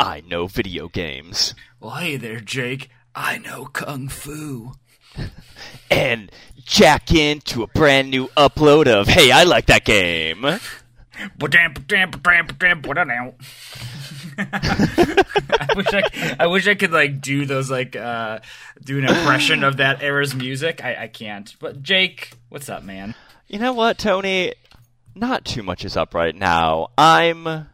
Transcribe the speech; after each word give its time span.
I 0.00 0.22
know 0.26 0.46
video 0.46 0.88
games. 0.88 1.54
Well, 1.78 1.90
hey 1.90 2.16
there, 2.16 2.40
Jake. 2.40 2.88
I 3.14 3.36
know 3.36 3.66
kung 3.66 4.08
fu. 4.08 4.72
And 5.90 6.30
jack 6.64 7.12
into 7.12 7.64
a 7.64 7.66
brand 7.66 8.10
new 8.10 8.28
upload 8.28 8.86
of 8.86 9.08
Hey, 9.08 9.32
I 9.32 9.42
like 9.42 9.66
that 9.66 9.84
game. 9.84 10.44
I 10.44 10.60
wish 15.74 15.86
I, 15.92 16.36
I 16.38 16.46
wish 16.46 16.68
I 16.68 16.76
could 16.76 16.92
like 16.92 17.20
do 17.20 17.44
those 17.44 17.70
like 17.70 17.96
uh 17.96 18.38
do 18.82 18.98
an 18.98 19.04
impression 19.04 19.64
of 19.64 19.78
that 19.78 20.02
era's 20.02 20.34
music. 20.34 20.82
I, 20.82 21.02
I 21.02 21.08
can't. 21.08 21.54
But 21.58 21.82
Jake, 21.82 22.38
what's 22.48 22.68
up, 22.68 22.84
man? 22.84 23.16
You 23.48 23.58
know 23.58 23.72
what, 23.72 23.98
Tony? 23.98 24.54
Not 25.16 25.44
too 25.44 25.64
much 25.64 25.84
is 25.84 25.96
up 25.96 26.14
right 26.14 26.34
now. 26.34 26.88
I'm 26.96 27.66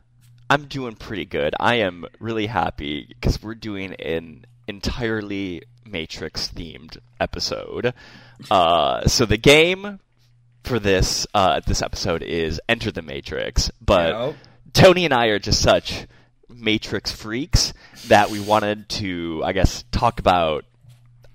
I'm 0.49 0.67
doing 0.67 0.95
pretty 0.95 1.25
good. 1.25 1.55
I 1.59 1.77
am 1.77 2.07
really 2.21 2.47
happy 2.47 3.07
because 3.09 3.43
we're 3.43 3.55
doing 3.55 3.95
an 3.95 4.45
entirely 4.69 5.63
Matrix 5.85 6.49
themed 6.49 6.99
episode. 7.21 7.95
Uh, 8.51 9.07
so 9.07 9.27
the 9.27 9.37
game 9.37 10.01
for 10.65 10.79
this 10.79 11.27
uh, 11.35 11.61
this 11.67 11.83
episode 11.83 12.23
is 12.23 12.61
Enter 12.69 12.91
the 12.91 13.03
Matrix, 13.03 13.71
but. 13.81 14.13
Tony 14.77 15.07
and 15.07 15.15
I 15.15 15.29
are 15.29 15.39
just 15.39 15.63
such 15.63 16.07
Matrix 16.51 17.11
freaks 17.11 17.73
that 18.09 18.29
we 18.29 18.41
wanted 18.41 18.91
to, 18.91 19.41
I 19.43 19.53
guess, 19.53 19.85
talk 19.91 20.21
about 20.21 20.67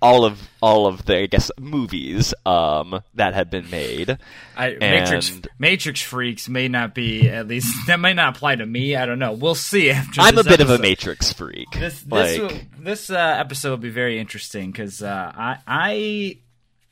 all 0.01 0.25
of 0.25 0.49
all 0.61 0.87
of 0.87 1.05
the 1.05 1.17
I 1.19 1.25
guess 1.27 1.51
movies 1.59 2.33
um, 2.45 3.01
that 3.13 3.33
have 3.33 3.49
been 3.49 3.69
made. 3.69 4.17
I, 4.57 4.75
Matrix 4.79 5.39
Matrix 5.59 6.01
freaks 6.01 6.49
may 6.49 6.67
not 6.67 6.95
be 6.95 7.29
at 7.29 7.47
least 7.47 7.73
that 7.87 7.99
might 7.99 8.15
not 8.15 8.35
apply 8.35 8.55
to 8.55 8.65
me. 8.65 8.95
I 8.95 9.05
don't 9.05 9.19
know. 9.19 9.33
We'll 9.33 9.55
see. 9.55 9.91
After 9.91 10.21
I'm 10.21 10.37
a 10.37 10.43
bit 10.43 10.61
of 10.61 10.69
a. 10.69 10.79
Matrix 10.81 11.31
freak. 11.31 11.71
This 11.71 12.01
this 12.01 12.37
like, 12.39 12.41
will- 12.41 12.59
this 12.79 13.09
uh, 13.09 13.35
episode 13.39 13.69
will 13.69 13.77
be 13.77 13.89
very 13.89 14.19
interesting 14.19 14.71
because 14.71 15.03
uh, 15.03 15.31
I 15.35 15.57
I 15.67 16.37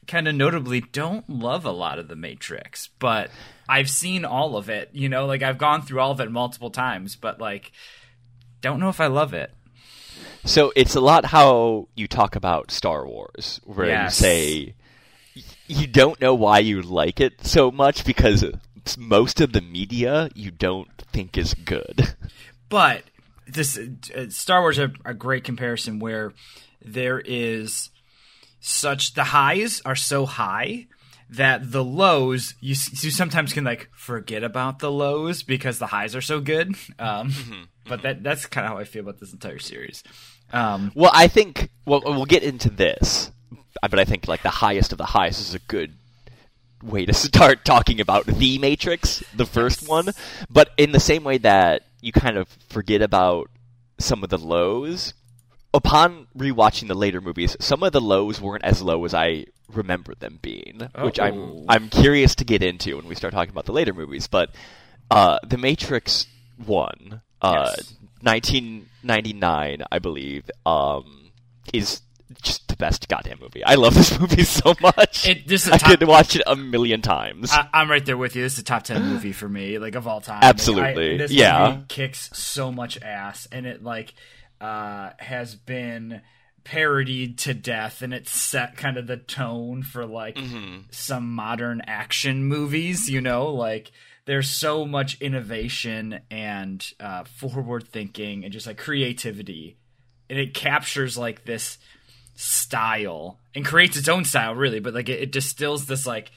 kind 0.07 0.27
of 0.27 0.35
notably 0.35 0.81
don't 0.81 1.27
love 1.29 1.66
a 1.66 1.71
lot 1.71 1.99
of 1.99 2.07
the 2.07 2.16
Matrix, 2.16 2.89
but 2.99 3.29
I've 3.67 3.89
seen 3.89 4.25
all 4.25 4.57
of 4.57 4.69
it. 4.69 4.89
You 4.94 5.09
know, 5.09 5.25
like 5.25 5.41
I've 5.41 5.57
gone 5.57 5.81
through 5.81 5.99
all 5.99 6.11
of 6.11 6.19
it 6.19 6.31
multiple 6.31 6.69
times, 6.69 7.16
but 7.16 7.39
like 7.39 7.71
don't 8.61 8.79
know 8.79 8.89
if 8.89 8.99
I 8.99 9.07
love 9.07 9.33
it. 9.33 9.51
So 10.45 10.72
it's 10.75 10.95
a 10.95 11.02
lot 11.02 11.25
how 11.25 11.88
you 11.95 12.08
talk 12.08 12.36
about 12.36 12.72
Star 12.72 13.06
Wars, 13.08 13.59
where 13.66 13.88
Yes. 13.88 14.20
you 14.20 14.25
say 14.25 14.73
you 15.67 15.88
don't 15.88 16.20
know 16.20 16.34
why 16.34 16.59
you 16.59 16.81
like 16.81 17.20
it 17.20 17.45
so 17.45 17.72
much 17.72 18.03
because 18.06 18.44
most 18.97 19.40
of 19.40 19.53
the 19.53 19.62
media 19.62 20.30
you 20.36 20.52
don't 20.52 20.90
think 21.12 21.38
is 21.38 21.53
good. 21.53 22.16
But 22.70 23.03
this 23.47 23.80
uh, 23.80 24.30
Star 24.30 24.62
Wars 24.62 24.78
are 24.78 24.92
a 25.03 25.16
great 25.16 25.44
comparison 25.44 25.97
where 25.97 26.34
there 26.86 27.20
is 27.20 27.90
such 28.59 29.16
the 29.16 29.23
highs 29.23 29.81
are 29.86 29.95
so 29.95 30.28
high 30.28 30.86
that 31.31 31.72
the 31.72 31.84
lows 31.84 32.53
you, 32.62 32.75
you 33.02 33.09
sometimes 33.09 33.52
can 33.53 33.64
like 33.64 33.90
forget 33.95 34.44
about 34.44 34.78
the 34.80 34.92
lows 34.92 35.42
because 35.42 35.80
the 35.80 35.88
highs 35.88 36.16
are 36.16 36.22
so 36.22 36.40
good. 36.40 36.75
Um, 37.00 37.34
But 37.89 38.03
that 38.03 38.23
that's 38.23 38.45
kind 38.45 38.65
of 38.65 38.71
how 38.71 38.77
I 38.77 38.83
feel 38.85 39.01
about 39.01 39.19
this 39.19 39.33
entire 39.33 39.59
series. 39.59 40.03
Um, 40.53 40.91
Well, 40.95 41.11
I 41.13 41.27
think 41.27 41.69
well 41.85 42.01
we'll 42.05 42.25
get 42.25 42.43
into 42.43 42.69
this, 42.69 43.31
but 43.81 44.00
I 44.00 44.05
think 44.05 44.27
like 44.27 44.44
the 44.44 44.50
highest 44.50 44.91
of 44.91 44.97
the 44.97 45.05
highest 45.05 45.41
is 45.41 45.53
a 45.55 45.59
good 45.59 45.94
way 46.81 47.05
to 47.05 47.13
start 47.29 47.66
talking 47.66 47.99
about 47.99 48.25
the 48.25 48.57
Matrix, 48.59 49.23
the 49.35 49.45
first 49.45 49.88
one. 49.89 50.09
But 50.49 50.69
in 50.78 50.91
the 50.91 50.99
same 50.99 51.23
way 51.23 51.38
that 51.39 51.83
you 52.01 52.11
kind 52.11 52.38
of 52.38 52.47
forget 52.69 53.01
about 53.01 53.49
some 53.97 54.23
of 54.23 54.29
the 54.29 54.38
lows, 54.38 55.13
upon 55.73 56.28
rewatching 56.38 56.88
the 56.88 56.95
later 56.95 57.19
movies, 57.22 57.57
some 57.59 57.83
of 57.83 57.91
the 57.91 58.01
lows 58.01 58.39
weren't 58.39 58.63
as 58.63 58.81
low 58.81 59.03
as 59.05 59.13
I 59.13 59.45
remember 59.72 60.16
them 60.16 60.39
being, 60.41 60.88
which 60.99 61.19
I'm 61.19 61.33
Oh. 61.39 61.66
I'm 61.67 61.89
curious 61.89 62.33
to 62.35 62.45
get 62.45 62.63
into 62.63 62.95
when 62.95 63.07
we 63.07 63.16
start 63.16 63.33
talking 63.33 63.51
about 63.51 63.66
the 63.66 63.73
later 63.73 63.94
movies. 63.94 64.28
But 64.28 64.51
uh, 65.11 65.39
the 65.47 65.57
Matrix 65.57 66.25
one, 66.66 67.22
uh, 67.41 67.72
Yes. 67.77 67.94
1999, 68.22 69.83
I 69.91 70.00
believe, 70.00 70.50
um, 70.66 71.31
is 71.73 72.01
just 72.41 72.67
the 72.67 72.75
best 72.75 73.07
goddamn 73.07 73.39
movie. 73.41 73.63
I 73.63 73.75
love 73.75 73.94
this 73.95 74.17
movie 74.19 74.44
so 74.44 74.75
much. 74.81 75.27
It- 75.27 75.47
this 75.47 75.66
is 75.66 75.73
I 75.73 75.78
top- 75.78 75.89
could 75.99 76.07
watch 76.07 76.35
it 76.35 76.44
a 76.45 76.55
million 76.55 77.01
times. 77.01 77.51
I, 77.51 77.67
I'm 77.73 77.89
right 77.89 78.05
there 78.05 78.17
with 78.17 78.35
you. 78.35 78.44
This 78.44 78.53
is 78.53 78.59
a 78.59 78.63
top 78.63 78.83
ten 78.83 79.03
movie 79.03 79.31
for 79.31 79.49
me, 79.49 79.79
like 79.79 79.95
of 79.95 80.07
all 80.07 80.22
time. 80.22 80.39
Absolutely. 80.44 81.16
I- 81.16 81.17
this 81.17 81.31
Yeah. 81.31 81.69
movie 81.72 81.85
kicks 81.88 82.29
so 82.38 82.72
much 82.72 83.01
ass, 83.01 83.47
and 83.51 83.66
it 83.66 83.83
like 83.83 84.13
uh, 84.61 85.11
has 85.19 85.55
been 85.55 86.22
parodied 86.66 87.38
to 87.39 87.53
death, 87.53 88.01
and 88.01 88.13
it 88.13 88.28
set 88.28 88.78
kind 88.78 88.97
of 88.97 89.07
the 89.07 89.17
tone 89.17 89.81
for 89.81 90.05
like 90.05 90.35
Mm-hmm. 90.35 90.81
some 90.91 91.33
modern 91.33 91.81
action 91.88 92.44
movies. 92.45 93.09
You 93.09 93.22
know, 93.22 93.47
like 93.53 93.91
there's 94.29 94.50
so 94.50 94.85
much 94.85 95.19
innovation 95.22 96.19
and 96.29 96.94
uh, 97.00 97.23
forward 97.23 97.88
thinking 97.88 98.44
and 98.44 98.53
just 98.53 98.67
like 98.67 98.78
creativity, 98.78 99.75
and 100.29 100.38
it 100.38 100.53
captures 100.53 101.17
like 101.17 101.45
this 101.45 101.78
style 102.35 103.40
and 103.53 103.66
creates 103.66 103.97
its 103.97 104.07
own 104.07 104.23
style 104.23 104.56
really 104.56 104.79
but 104.79 104.94
like 104.94 105.09
it, 105.09 105.19
it 105.23 105.31
distills 105.31 105.88
this 105.88 106.07
like 106.07 106.31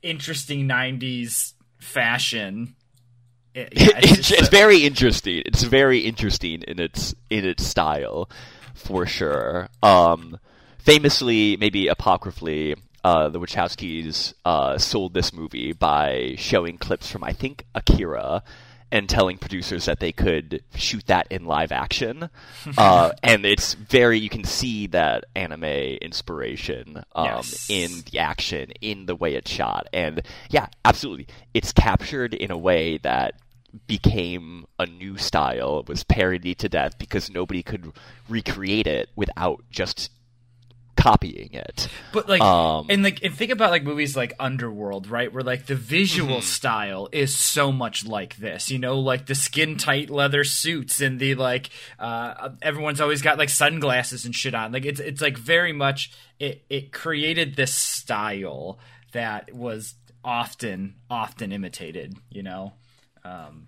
interesting 0.00 0.68
90s 0.68 1.54
fashion 1.80 2.76
It- 3.54 3.72
yeah, 3.74 3.88
it's, 3.98 4.18
it's, 4.18 4.30
it's 4.32 4.48
very 4.48 4.78
interesting. 4.84 5.42
It's 5.46 5.62
very 5.62 6.00
interesting 6.00 6.62
in 6.62 6.78
its 6.80 7.14
in 7.30 7.44
its 7.44 7.64
style, 7.64 8.28
for 8.74 9.06
sure. 9.06 9.68
Um, 9.80 10.38
famously, 10.78 11.56
maybe 11.56 11.86
apocryphally, 11.86 12.74
uh, 13.04 13.28
the 13.28 13.38
Wachowskis 13.38 14.34
uh, 14.44 14.78
sold 14.78 15.14
this 15.14 15.32
movie 15.32 15.72
by 15.72 16.34
showing 16.38 16.78
clips 16.78 17.10
from 17.10 17.22
I 17.22 17.32
think 17.32 17.64
Akira 17.74 18.42
and 18.90 19.08
telling 19.08 19.36
producers 19.38 19.86
that 19.86 19.98
they 19.98 20.12
could 20.12 20.62
shoot 20.76 21.04
that 21.08 21.26
in 21.30 21.44
live 21.46 21.72
action. 21.72 22.30
uh, 22.78 23.10
and 23.22 23.44
it's 23.44 23.74
very 23.74 24.18
you 24.18 24.28
can 24.28 24.44
see 24.44 24.86
that 24.88 25.24
anime 25.34 25.64
inspiration 25.64 27.02
um, 27.14 27.24
Yes. 27.26 27.66
in 27.68 27.90
the 28.10 28.18
action, 28.20 28.70
in 28.80 29.06
the 29.06 29.16
way 29.16 29.34
it's 29.34 29.50
shot, 29.50 29.86
and 29.92 30.22
yeah, 30.48 30.66
absolutely, 30.84 31.26
it's 31.52 31.72
captured 31.72 32.34
in 32.34 32.50
a 32.50 32.58
way 32.58 32.98
that 32.98 33.34
became 33.88 34.66
a 34.78 34.86
new 34.86 35.18
style. 35.18 35.80
It 35.80 35.88
was 35.88 36.04
parodied 36.04 36.58
to 36.60 36.68
death 36.68 36.96
because 36.98 37.28
nobody 37.28 37.62
could 37.62 37.92
recreate 38.28 38.86
it 38.86 39.08
without 39.16 39.64
just 39.70 40.10
copying 40.96 41.50
it. 41.52 41.88
but 42.12 42.28
like 42.28 42.40
um, 42.40 42.86
and 42.88 43.02
like 43.02 43.22
and 43.22 43.34
think 43.34 43.50
about 43.50 43.70
like 43.70 43.82
movies 43.84 44.16
like 44.16 44.32
underworld 44.40 45.06
right 45.08 45.32
where 45.32 45.42
like 45.42 45.66
the 45.66 45.74
visual 45.74 46.40
style 46.40 47.08
is 47.12 47.34
so 47.36 47.70
much 47.72 48.06
like 48.06 48.36
this 48.36 48.70
you 48.70 48.78
know 48.78 48.98
like 48.98 49.26
the 49.26 49.34
skin 49.34 49.76
tight 49.76 50.08
leather 50.10 50.44
suits 50.44 51.00
and 51.00 51.18
the 51.18 51.34
like 51.34 51.70
uh 51.98 52.50
everyone's 52.62 53.00
always 53.00 53.22
got 53.22 53.38
like 53.38 53.48
sunglasses 53.48 54.24
and 54.24 54.34
shit 54.34 54.54
on 54.54 54.72
like 54.72 54.84
it's 54.84 55.00
it's 55.00 55.20
like 55.20 55.36
very 55.36 55.72
much 55.72 56.12
it 56.38 56.64
it 56.70 56.92
created 56.92 57.56
this 57.56 57.74
style 57.74 58.78
that 59.12 59.52
was 59.54 59.94
often 60.24 60.94
often 61.10 61.52
imitated 61.52 62.16
you 62.30 62.42
know 62.42 62.72
um 63.24 63.66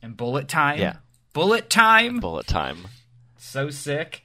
and 0.00 0.16
bullet 0.16 0.48
time 0.48 0.78
Yeah. 0.78 0.96
bullet 1.34 1.68
time 1.68 2.18
Bullet 2.20 2.46
time. 2.46 2.78
so 3.36 3.68
sick 3.70 4.22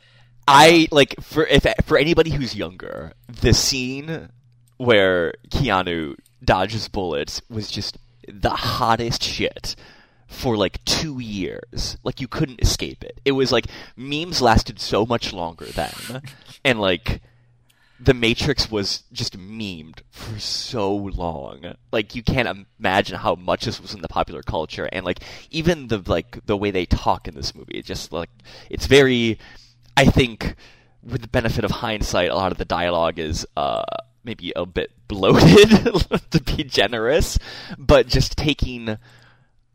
I 0.47 0.87
like 0.91 1.19
for 1.21 1.45
if 1.45 1.65
for 1.85 1.97
anybody 1.97 2.31
who's 2.31 2.55
younger, 2.55 3.13
the 3.27 3.53
scene 3.53 4.29
where 4.77 5.33
Keanu 5.49 6.15
dodges 6.43 6.87
bullets 6.87 7.41
was 7.49 7.69
just 7.69 7.97
the 8.27 8.51
hottest 8.51 9.23
shit 9.23 9.75
for 10.27 10.55
like 10.57 10.83
two 10.85 11.19
years. 11.19 11.97
Like 12.03 12.21
you 12.21 12.27
couldn't 12.27 12.61
escape 12.61 13.03
it. 13.03 13.19
It 13.25 13.31
was 13.33 13.51
like 13.51 13.67
memes 13.95 14.41
lasted 14.41 14.79
so 14.79 15.05
much 15.05 15.33
longer 15.33 15.65
then, 15.65 16.21
and 16.63 16.79
like 16.79 17.21
the 17.99 18.13
Matrix 18.13 18.69
was 18.69 19.03
just 19.11 19.37
memed 19.37 20.01
for 20.11 20.39
so 20.39 20.95
long. 20.95 21.73
Like 21.91 22.15
you 22.15 22.23
can't 22.23 22.65
imagine 22.79 23.17
how 23.17 23.35
much 23.35 23.65
this 23.65 23.81
was 23.81 23.93
in 23.93 24.01
the 24.01 24.07
popular 24.07 24.43
culture, 24.43 24.87
and 24.91 25.05
like 25.05 25.19
even 25.49 25.87
the 25.87 26.01
like 26.05 26.45
the 26.45 26.57
way 26.57 26.71
they 26.71 26.85
talk 26.85 27.27
in 27.27 27.35
this 27.35 27.55
movie, 27.55 27.73
it's 27.73 27.87
just 27.87 28.11
like 28.11 28.29
it's 28.69 28.85
very. 28.85 29.39
I 29.97 30.05
think, 30.05 30.55
with 31.03 31.21
the 31.21 31.27
benefit 31.27 31.63
of 31.65 31.71
hindsight, 31.71 32.29
a 32.29 32.35
lot 32.35 32.51
of 32.51 32.57
the 32.57 32.65
dialogue 32.65 33.19
is 33.19 33.45
uh, 33.57 33.83
maybe 34.23 34.53
a 34.55 34.65
bit 34.65 34.91
bloated, 35.07 35.69
to 36.31 36.41
be 36.43 36.63
generous, 36.63 37.37
but 37.77 38.07
just 38.07 38.37
taking, 38.37 38.97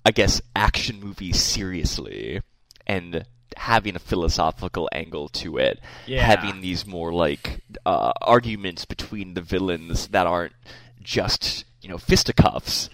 I 0.07 0.11
guess, 0.13 0.41
action 0.57 1.01
movies 1.01 1.41
seriously 1.43 2.41
and 2.87 3.25
having 3.57 3.97
a 3.97 3.99
philosophical 3.99 4.89
angle 4.93 5.29
to 5.29 5.59
it, 5.59 5.79
Yeah. 6.07 6.23
having 6.25 6.61
these 6.63 6.87
more 6.87 7.13
like 7.13 7.61
uh, 7.85 8.13
arguments 8.23 8.85
between 8.87 9.35
the 9.35 9.43
villains 9.43 10.09
that 10.09 10.27
aren't 10.27 10.55
just 11.03 11.65
you 11.83 11.89
know 11.89 11.99
fisticuffs. 11.99 12.89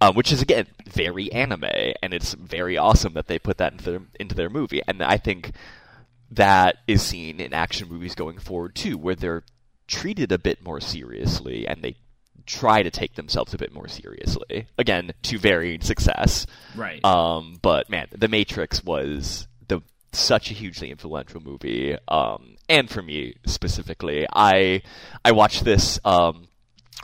um, 0.00 0.14
which 0.14 0.30
is 0.32 0.42
again 0.42 0.66
very 0.86 1.32
anime, 1.32 1.64
and 2.02 2.12
it's 2.12 2.34
very 2.34 2.76
awesome 2.76 3.14
that 3.14 3.26
they 3.26 3.38
put 3.38 3.56
that 3.58 3.72
into 3.72 3.84
their 3.90 4.00
into 4.20 4.34
their 4.34 4.50
movie. 4.50 4.82
And 4.86 5.02
I 5.02 5.16
think 5.16 5.52
that 6.34 6.76
is 6.86 7.02
seen 7.02 7.40
in 7.40 7.52
action 7.52 7.88
movies 7.88 8.14
going 8.14 8.38
forward 8.38 8.74
too, 8.74 8.96
where 8.98 9.14
they're 9.14 9.42
treated 9.86 10.32
a 10.32 10.38
bit 10.38 10.64
more 10.64 10.80
seriously 10.80 11.66
and 11.66 11.82
they 11.82 11.96
try 12.46 12.82
to 12.82 12.90
take 12.90 13.14
themselves 13.14 13.54
a 13.54 13.58
bit 13.58 13.72
more 13.72 13.88
seriously. 13.88 14.66
Again, 14.78 15.12
to 15.22 15.38
varying 15.38 15.80
success. 15.80 16.46
Right. 16.74 17.04
Um, 17.04 17.58
but 17.62 17.88
man, 17.88 18.08
The 18.10 18.28
Matrix 18.28 18.84
was 18.84 19.46
the 19.68 19.82
such 20.12 20.50
a 20.50 20.54
hugely 20.54 20.90
influential 20.90 21.40
movie. 21.40 21.96
Um, 22.08 22.56
and 22.68 22.90
for 22.90 23.02
me 23.02 23.36
specifically, 23.46 24.26
I 24.32 24.82
I 25.24 25.32
watched 25.32 25.64
this 25.64 25.98
um, 26.04 26.48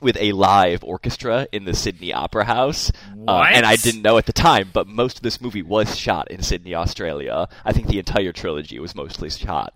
with 0.00 0.16
a 0.18 0.32
live 0.32 0.82
orchestra 0.84 1.46
in 1.52 1.64
the 1.64 1.74
Sydney 1.74 2.12
Opera 2.12 2.44
House. 2.44 2.90
Uh, 3.28 3.44
and 3.50 3.66
I 3.66 3.76
didn't 3.76 4.02
know 4.02 4.18
at 4.18 4.26
the 4.26 4.32
time, 4.32 4.70
but 4.72 4.86
most 4.86 5.18
of 5.18 5.22
this 5.22 5.40
movie 5.40 5.62
was 5.62 5.96
shot 5.96 6.30
in 6.30 6.42
Sydney, 6.42 6.74
Australia. 6.74 7.48
I 7.64 7.72
think 7.72 7.88
the 7.88 7.98
entire 7.98 8.32
trilogy 8.32 8.78
was 8.78 8.94
mostly 8.94 9.30
shot 9.30 9.74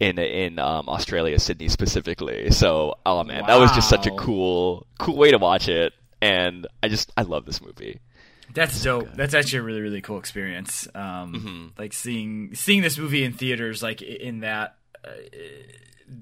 in 0.00 0.18
in 0.18 0.58
um, 0.58 0.88
Australia, 0.88 1.38
Sydney 1.38 1.68
specifically. 1.68 2.50
So, 2.50 2.96
oh 3.06 3.22
man, 3.22 3.44
that 3.46 3.60
was 3.60 3.70
just 3.72 3.88
such 3.88 4.06
a 4.06 4.10
cool 4.12 4.86
cool 4.98 5.16
way 5.16 5.30
to 5.30 5.38
watch 5.38 5.68
it, 5.68 5.92
and 6.20 6.66
I 6.82 6.88
just 6.88 7.12
I 7.16 7.22
love 7.22 7.44
this 7.44 7.60
movie. 7.60 8.00
That's 8.52 8.82
dope. 8.82 9.14
That's 9.14 9.34
actually 9.34 9.60
a 9.60 9.62
really 9.62 9.80
really 9.82 10.00
cool 10.00 10.18
experience. 10.18 10.88
Um, 10.94 11.34
Mm-hmm. 11.34 11.66
Like 11.78 11.92
seeing 11.92 12.54
seeing 12.54 12.82
this 12.82 12.98
movie 12.98 13.22
in 13.24 13.34
theaters, 13.34 13.82
like 13.82 14.02
in 14.02 14.40
that. 14.40 14.76
Uh, 15.04 15.10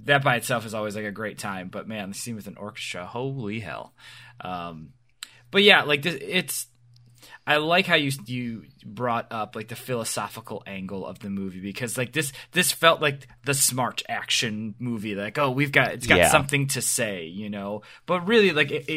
that 0.04 0.22
by 0.22 0.36
itself 0.36 0.66
is 0.66 0.74
always 0.74 0.94
like 0.94 1.04
a 1.04 1.10
great 1.10 1.38
time, 1.38 1.68
but 1.68 1.88
man, 1.88 2.10
the 2.10 2.14
scene 2.14 2.36
with 2.36 2.46
an 2.46 2.56
orchestra, 2.56 3.06
holy 3.06 3.60
hell! 3.60 3.94
Um, 4.40 4.90
but 5.50 5.62
yeah, 5.62 5.82
like 5.82 6.02
this, 6.02 6.16
it's. 6.20 6.66
I 7.48 7.56
like 7.56 7.86
how 7.86 7.94
you 7.94 8.12
you 8.26 8.64
brought 8.84 9.26
up 9.32 9.56
like 9.56 9.68
the 9.68 9.74
philosophical 9.74 10.62
angle 10.66 11.06
of 11.06 11.18
the 11.18 11.30
movie 11.30 11.60
because 11.60 11.96
like 11.96 12.12
this 12.12 12.30
this 12.52 12.72
felt 12.72 13.00
like 13.00 13.26
the 13.46 13.54
smart 13.54 14.02
action 14.06 14.74
movie. 14.78 15.14
Like 15.14 15.38
oh 15.38 15.50
we've 15.50 15.72
got 15.72 15.92
it's 15.92 16.06
got 16.06 16.18
Yeah. 16.18 16.28
something 16.28 16.66
to 16.68 16.82
say 16.82 17.24
you 17.24 17.48
know? 17.48 17.80
But 18.04 18.26
really 18.28 18.52
like 18.52 18.70
it, 18.70 18.84
it 18.88 18.92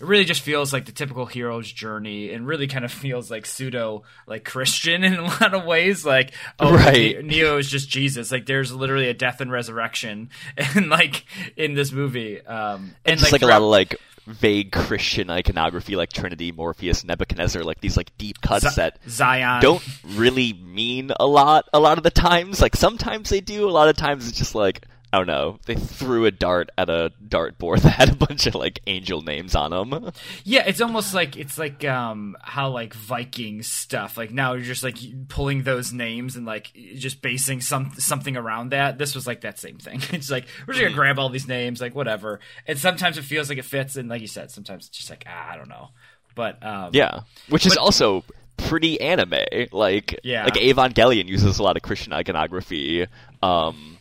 it 0.00 0.04
really 0.06 0.24
just 0.24 0.42
feels 0.42 0.72
like 0.72 0.86
the 0.86 0.92
typical 0.92 1.26
hero's 1.26 1.70
journey 1.70 2.30
and 2.32 2.46
really 2.46 2.68
kind 2.68 2.84
of 2.84 2.92
feels 2.92 3.28
like 3.28 3.44
pseudo 3.44 4.04
like 4.28 4.44
Christian 4.44 5.02
in 5.08 5.14
a 5.14 5.22
lot 5.24 5.52
of 5.52 5.64
ways. 5.64 6.06
Like 6.06 6.32
oh 6.60 6.72
Right. 6.72 7.16
Ne- 7.24 7.36
Neo 7.36 7.58
is 7.58 7.68
just 7.68 7.88
Jesus. 7.88 8.30
Like 8.30 8.46
there's 8.46 8.72
literally 8.72 9.08
a 9.08 9.14
death 9.14 9.40
and 9.40 9.50
resurrection 9.50 10.30
and 10.56 10.88
like 10.90 11.24
in 11.56 11.74
this 11.74 11.90
movie. 11.90 12.40
Um 12.46 12.94
and 13.04 13.18
just 13.18 13.32
like, 13.32 13.42
a 13.42 13.46
lot 13.46 13.62
of 13.62 13.68
like 13.68 13.96
vague 14.26 14.72
Christian 14.72 15.30
iconography, 15.30 15.96
like 15.96 16.12
Trinity, 16.12 16.52
Morpheus, 16.52 17.04
Nebuchadnezzar, 17.04 17.62
like 17.62 17.80
these 17.80 17.96
like 17.96 18.16
deep 18.18 18.40
cuts 18.40 18.68
Z- 18.68 18.76
that 18.76 18.98
Zion 19.08 19.62
don't 19.62 19.82
really 20.04 20.52
mean 20.52 21.12
a 21.18 21.26
lot 21.26 21.68
a 21.72 21.80
lot 21.80 21.98
of 21.98 22.04
the 22.04 22.10
times. 22.10 22.60
Like 22.60 22.76
sometimes 22.76 23.30
they 23.30 23.40
do, 23.40 23.68
a 23.68 23.70
lot 23.70 23.88
of 23.88 23.96
times 23.96 24.28
it's 24.28 24.38
just 24.38 24.54
like 24.54 24.82
I 25.16 25.18
don't 25.20 25.26
know. 25.28 25.58
They 25.64 25.76
threw 25.76 26.26
a 26.26 26.30
dart 26.30 26.68
at 26.76 26.90
a 26.90 27.10
dartboard 27.26 27.80
that 27.82 27.90
had 27.90 28.10
a 28.10 28.14
bunch 28.14 28.46
of 28.46 28.54
like 28.54 28.80
angel 28.86 29.22
names 29.22 29.54
on 29.54 29.70
them. 29.70 30.12
Yeah, 30.44 30.64
it's 30.66 30.82
almost 30.82 31.14
like 31.14 31.36
it's 31.38 31.56
like 31.56 31.84
um 31.86 32.36
how 32.42 32.68
like 32.68 32.92
Viking 32.92 33.62
stuff. 33.62 34.18
Like 34.18 34.30
now 34.30 34.52
you're 34.52 34.62
just 34.64 34.82
like 34.82 34.96
pulling 35.28 35.62
those 35.62 35.90
names 35.92 36.36
and 36.36 36.44
like 36.44 36.70
just 36.96 37.22
basing 37.22 37.62
some 37.62 37.92
something 37.96 38.36
around 38.36 38.72
that. 38.72 38.98
This 38.98 39.14
was 39.14 39.26
like 39.26 39.40
that 39.40 39.58
same 39.58 39.78
thing. 39.78 40.02
It's 40.12 40.30
like 40.30 40.44
we're 40.66 40.74
just 40.74 40.80
gonna 40.82 40.90
Mm-hmm. 40.90 40.96
grab 41.00 41.18
all 41.18 41.30
these 41.30 41.48
names, 41.48 41.80
like 41.80 41.94
whatever. 41.94 42.40
And 42.66 42.78
sometimes 42.78 43.16
it 43.16 43.22
feels 43.22 43.48
like 43.48 43.56
it 43.58 43.64
fits, 43.64 43.96
and 43.96 44.08
like 44.10 44.20
you 44.20 44.26
said, 44.28 44.50
sometimes 44.50 44.88
it's 44.88 44.98
just 44.98 45.08
like 45.08 45.24
ah, 45.26 45.52
I 45.52 45.56
don't 45.56 45.68
know. 45.70 45.88
But 46.34 46.62
um, 46.62 46.90
Yeah, 46.92 47.20
which 47.48 47.64
is 47.64 47.78
also 47.78 48.22
pretty 48.58 49.00
anime. 49.00 49.34
Like 49.72 50.20
Yeah. 50.22 50.44
like 50.44 50.54
Evangelion 50.54 51.26
uses 51.28 51.58
a 51.58 51.62
lot 51.62 51.76
of 51.76 51.82
Christian 51.82 52.12
iconography. 52.12 53.06
Um, 53.42 53.95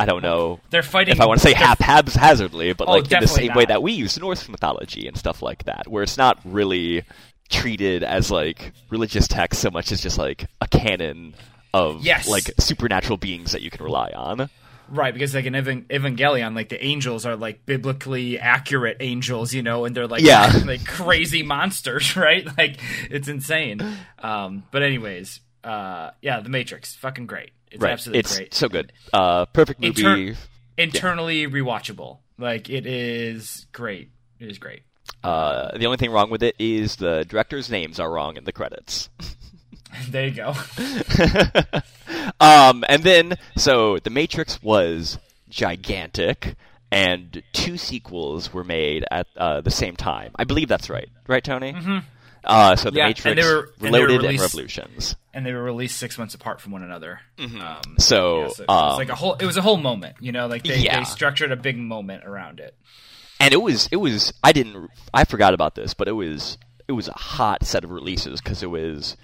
I 0.00 0.04
don't 0.06 0.22
know 0.22 0.60
they're 0.70 0.82
fighting. 0.82 1.12
if 1.14 1.20
I 1.20 1.26
want 1.26 1.40
to 1.40 1.46
say 1.46 1.54
haphazardly, 1.54 2.72
but 2.72 2.88
Oh, 2.88 2.92
like 2.92 3.10
in 3.12 3.20
the 3.20 3.26
same 3.26 3.54
way 3.54 3.64
that 3.64 3.82
we 3.82 3.92
use 3.92 4.18
Norse 4.18 4.48
mythology 4.48 5.06
and 5.08 5.16
stuff 5.16 5.42
like 5.42 5.64
that, 5.64 5.88
where 5.88 6.02
it's 6.02 6.16
not 6.16 6.38
really 6.44 7.02
treated 7.50 8.02
as 8.02 8.30
like 8.30 8.72
religious 8.90 9.26
text 9.26 9.60
so 9.60 9.70
much 9.70 9.90
as 9.90 10.00
just 10.00 10.18
like 10.18 10.46
a 10.60 10.68
canon 10.68 11.34
of 11.74 12.04
Yes. 12.04 12.28
like 12.28 12.50
supernatural 12.58 13.16
beings 13.16 13.52
that 13.52 13.62
you 13.62 13.70
can 13.70 13.82
rely 13.84 14.10
on. 14.14 14.48
Right, 14.90 15.12
because 15.12 15.34
like 15.34 15.44
in 15.44 15.52
Evangelion, 15.52 16.54
like 16.54 16.70
the 16.70 16.82
angels 16.82 17.26
are 17.26 17.36
like 17.36 17.66
biblically 17.66 18.38
accurate 18.38 18.96
angels, 19.00 19.52
you 19.52 19.62
know, 19.62 19.84
and 19.84 19.94
they're 19.94 20.06
like 20.06 20.22
Yeah. 20.22 20.50
like 20.66 20.86
crazy 20.86 21.42
monsters, 21.42 22.16
right? 22.16 22.46
Like 22.56 22.78
it's 23.10 23.28
insane. 23.28 23.80
Um, 24.18 24.62
but 24.70 24.82
anyways, 24.82 25.40
uh, 25.64 26.10
yeah, 26.22 26.40
The 26.40 26.48
Matrix, 26.48 26.94
fucking 26.96 27.26
great. 27.26 27.50
It's 27.70 27.82
right, 27.82 27.92
absolutely 27.92 28.20
it's 28.20 28.36
great. 28.36 28.54
so 28.54 28.68
good. 28.68 28.92
Uh, 29.12 29.46
perfect 29.46 29.80
movie. 29.80 30.28
Inter- 30.28 30.38
Internally 30.76 31.46
rewatchable. 31.46 32.18
Like 32.38 32.70
it 32.70 32.86
is 32.86 33.66
great. 33.72 34.10
It 34.38 34.50
is 34.50 34.58
great. 34.58 34.82
uh, 35.24 35.76
the 35.76 35.86
only 35.86 35.96
thing 35.98 36.10
wrong 36.12 36.30
with 36.30 36.42
it 36.42 36.54
is 36.58 36.96
the 36.96 37.24
directors' 37.28 37.68
names 37.70 37.98
are 37.98 38.10
wrong 38.10 38.36
in 38.36 38.44
the 38.44 38.52
credits. 38.52 39.08
there 40.10 40.26
you 40.28 40.34
go. 40.34 40.50
um, 42.40 42.84
and 42.88 43.02
then, 43.02 43.34
so 43.56 43.98
The 43.98 44.10
Matrix 44.10 44.62
was 44.62 45.18
gigantic, 45.48 46.54
and 46.92 47.42
two 47.52 47.76
sequels 47.76 48.52
were 48.52 48.64
made 48.64 49.04
at 49.10 49.26
uh, 49.36 49.60
the 49.60 49.70
same 49.70 49.96
time. 49.96 50.32
I 50.36 50.44
believe 50.44 50.68
that's 50.68 50.88
right. 50.90 51.08
Right, 51.26 51.42
Tony? 51.42 51.72
Mm-hmm. 51.72 51.98
Uh, 52.48 52.74
so 52.76 52.90
The 52.90 52.96
Yeah, 52.96 53.04
and 53.06 53.10
Matrix, 53.10 53.36
they 53.42 53.46
were- 53.54 53.60
and 53.74 53.82
Reloaded, 53.82 54.10
and 54.16 54.22
released- 54.24 54.42
Revolutions. 54.42 55.16
And 55.34 55.44
they 55.46 55.52
were 55.52 55.62
released 55.62 55.98
six 55.98 56.16
months 56.18 56.34
apart 56.34 56.60
from 56.60 56.72
one 56.72 56.82
another. 56.82 57.20
Um, 57.38 57.48
Mm-hmm. 57.50 57.94
So, 57.98 58.40
yeah, 58.40 58.48
so 58.48 58.62
it 58.64 58.68
was 58.68 58.92
um, 58.92 58.96
like 58.98 59.08
a 59.10 59.14
whole. 59.14 59.34
It 59.34 59.44
was 59.46 59.56
a 59.56 59.62
whole 59.62 59.76
moment, 59.76 60.16
you 60.20 60.32
know. 60.32 60.46
Like 60.48 60.64
they, 60.64 60.78
Yeah. 60.78 60.98
they 60.98 61.04
structured 61.04 61.52
a 61.52 61.56
big 61.56 61.76
moment 61.76 62.24
around 62.24 62.58
it. 62.58 62.74
and 63.38 63.52
it 63.54 63.62
was, 63.62 63.88
it 63.92 63.96
was. 63.96 64.32
I 64.42 64.50
didn't, 64.52 64.90
I 65.14 65.24
forgot 65.24 65.54
about 65.54 65.74
this, 65.76 65.94
but 65.94 66.08
it 66.08 66.12
was, 66.12 66.58
it 66.88 66.92
was 66.92 67.06
a 67.06 67.12
hot 67.12 67.64
set 67.64 67.84
of 67.84 67.90
releases 67.90 68.40
because 68.40 68.62
it 68.62 68.70
was. 68.70 69.16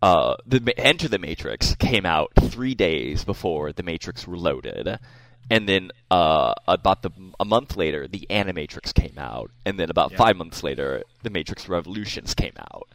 Uh, 0.00 0.34
the 0.46 0.74
Enter 0.78 1.06
the 1.08 1.18
Matrix 1.18 1.74
came 1.76 2.04
out 2.06 2.32
three 2.40 2.74
days 2.74 3.24
before 3.24 3.72
the 3.72 3.82
Matrix 3.84 4.26
Reloaded, 4.26 4.98
and 5.50 5.68
then 5.68 5.90
uh, 6.10 6.54
about 6.66 7.02
the 7.02 7.10
a 7.40 7.44
month 7.44 7.76
later, 7.76 8.06
the 8.08 8.26
Animatrix 8.30 8.94
came 8.94 9.18
out, 9.18 9.50
and 9.64 9.78
then 9.78 9.90
about 9.90 10.12
Yeah. 10.12 10.18
five 10.18 10.36
months 10.36 10.62
later, 10.62 11.02
the 11.22 11.30
Matrix 11.30 11.68
Revolutions 11.68 12.34
came 12.34 12.54
out. 12.72 12.88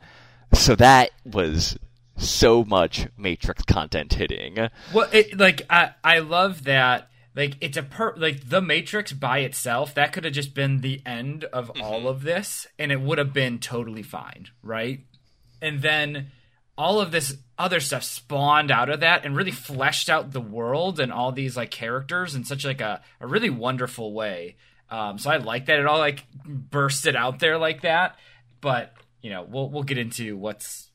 So 0.53 0.75
that 0.75 1.11
was 1.25 1.77
so 2.17 2.63
much 2.63 3.07
Matrix 3.17 3.63
content 3.63 4.13
hitting. 4.13 4.69
Well, 4.93 5.09
it, 5.11 5.37
like 5.37 5.61
I, 5.69 5.91
I 6.03 6.19
love 6.19 6.63
that. 6.63 7.09
Like 7.35 7.57
it's 7.61 7.77
a 7.77 7.83
per 7.83 8.15
like 8.17 8.49
the 8.49 8.61
Matrix 8.61 9.13
by 9.13 9.39
itself. 9.39 9.93
That 9.93 10.11
could 10.13 10.23
have 10.23 10.33
just 10.33 10.55
been 10.55 10.81
the 10.81 11.01
end 11.05 11.43
of 11.45 11.69
all 11.81 12.07
of 12.07 12.23
this, 12.23 12.65
and 12.79 12.91
it 12.91 12.99
would 13.01 13.19
have 13.19 13.33
been 13.33 13.59
totally 13.59 14.01
fine, 14.01 14.47
right? 14.63 15.01
And 15.61 15.81
then 15.83 16.31
all 16.77 17.01
of 17.01 17.11
this 17.11 17.37
other 17.57 17.79
stuff 17.79 18.03
spawned 18.03 18.69
out 18.69 18.89
of 18.89 18.99
that 18.99 19.25
and 19.25 19.35
really 19.35 19.51
fleshed 19.51 20.09
out 20.09 20.31
the 20.31 20.41
world 20.41 20.99
and 20.99 21.11
all 21.11 21.31
these 21.31 21.57
like 21.57 21.71
characters 21.71 22.35
in 22.35 22.43
such 22.43 22.63
like 22.63 22.81
a, 22.81 23.01
a 23.19 23.27
really 23.27 23.49
wonderful 23.49 24.13
way. 24.13 24.55
Um, 24.89 25.17
so 25.17 25.31
I 25.31 25.37
like 25.37 25.65
that 25.65 25.79
it 25.79 25.85
all 25.85 25.97
like 25.97 26.25
bursted 26.45 27.15
out 27.15 27.39
there 27.39 27.57
like 27.57 27.81
that. 27.81 28.17
But 28.61 28.93
you 29.21 29.29
know, 29.31 29.45
we'll 29.47 29.69
we'll 29.69 29.83
get 29.83 29.97
into 29.97 30.37
what's 30.37 30.89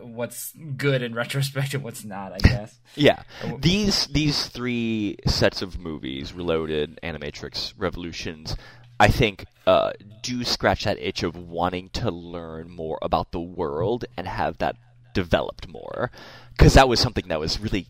what's 0.00 0.52
good 0.76 1.02
in 1.02 1.14
retrospect 1.22 1.74
and 1.74 1.82
what's 1.82 2.04
not. 2.04 2.32
I 2.32 2.38
guess. 2.38 2.78
Yeah, 2.98 3.24
these 3.58 4.06
these 4.06 4.46
three 4.46 5.18
sets 5.26 5.60
of 5.60 5.78
movies, 5.78 6.32
Reloaded, 6.32 6.98
Animatrix, 7.02 7.74
Revolutions, 7.76 8.56
I 8.98 9.08
think 9.08 9.44
uh, 9.66 9.90
do 10.22 10.42
scratch 10.44 10.84
that 10.84 10.98
itch 10.98 11.22
of 11.22 11.36
wanting 11.36 11.90
to 11.90 12.10
learn 12.10 12.70
more 12.70 12.98
about 13.02 13.32
the 13.32 13.40
world 13.40 14.06
and 14.16 14.26
have 14.26 14.56
that 14.58 14.76
developed 15.16 15.66
more, 15.66 16.10
because 16.52 16.74
that 16.74 16.88
was 16.88 17.00
something 17.00 17.28
that 17.28 17.40
was 17.40 17.58
really 17.58 17.86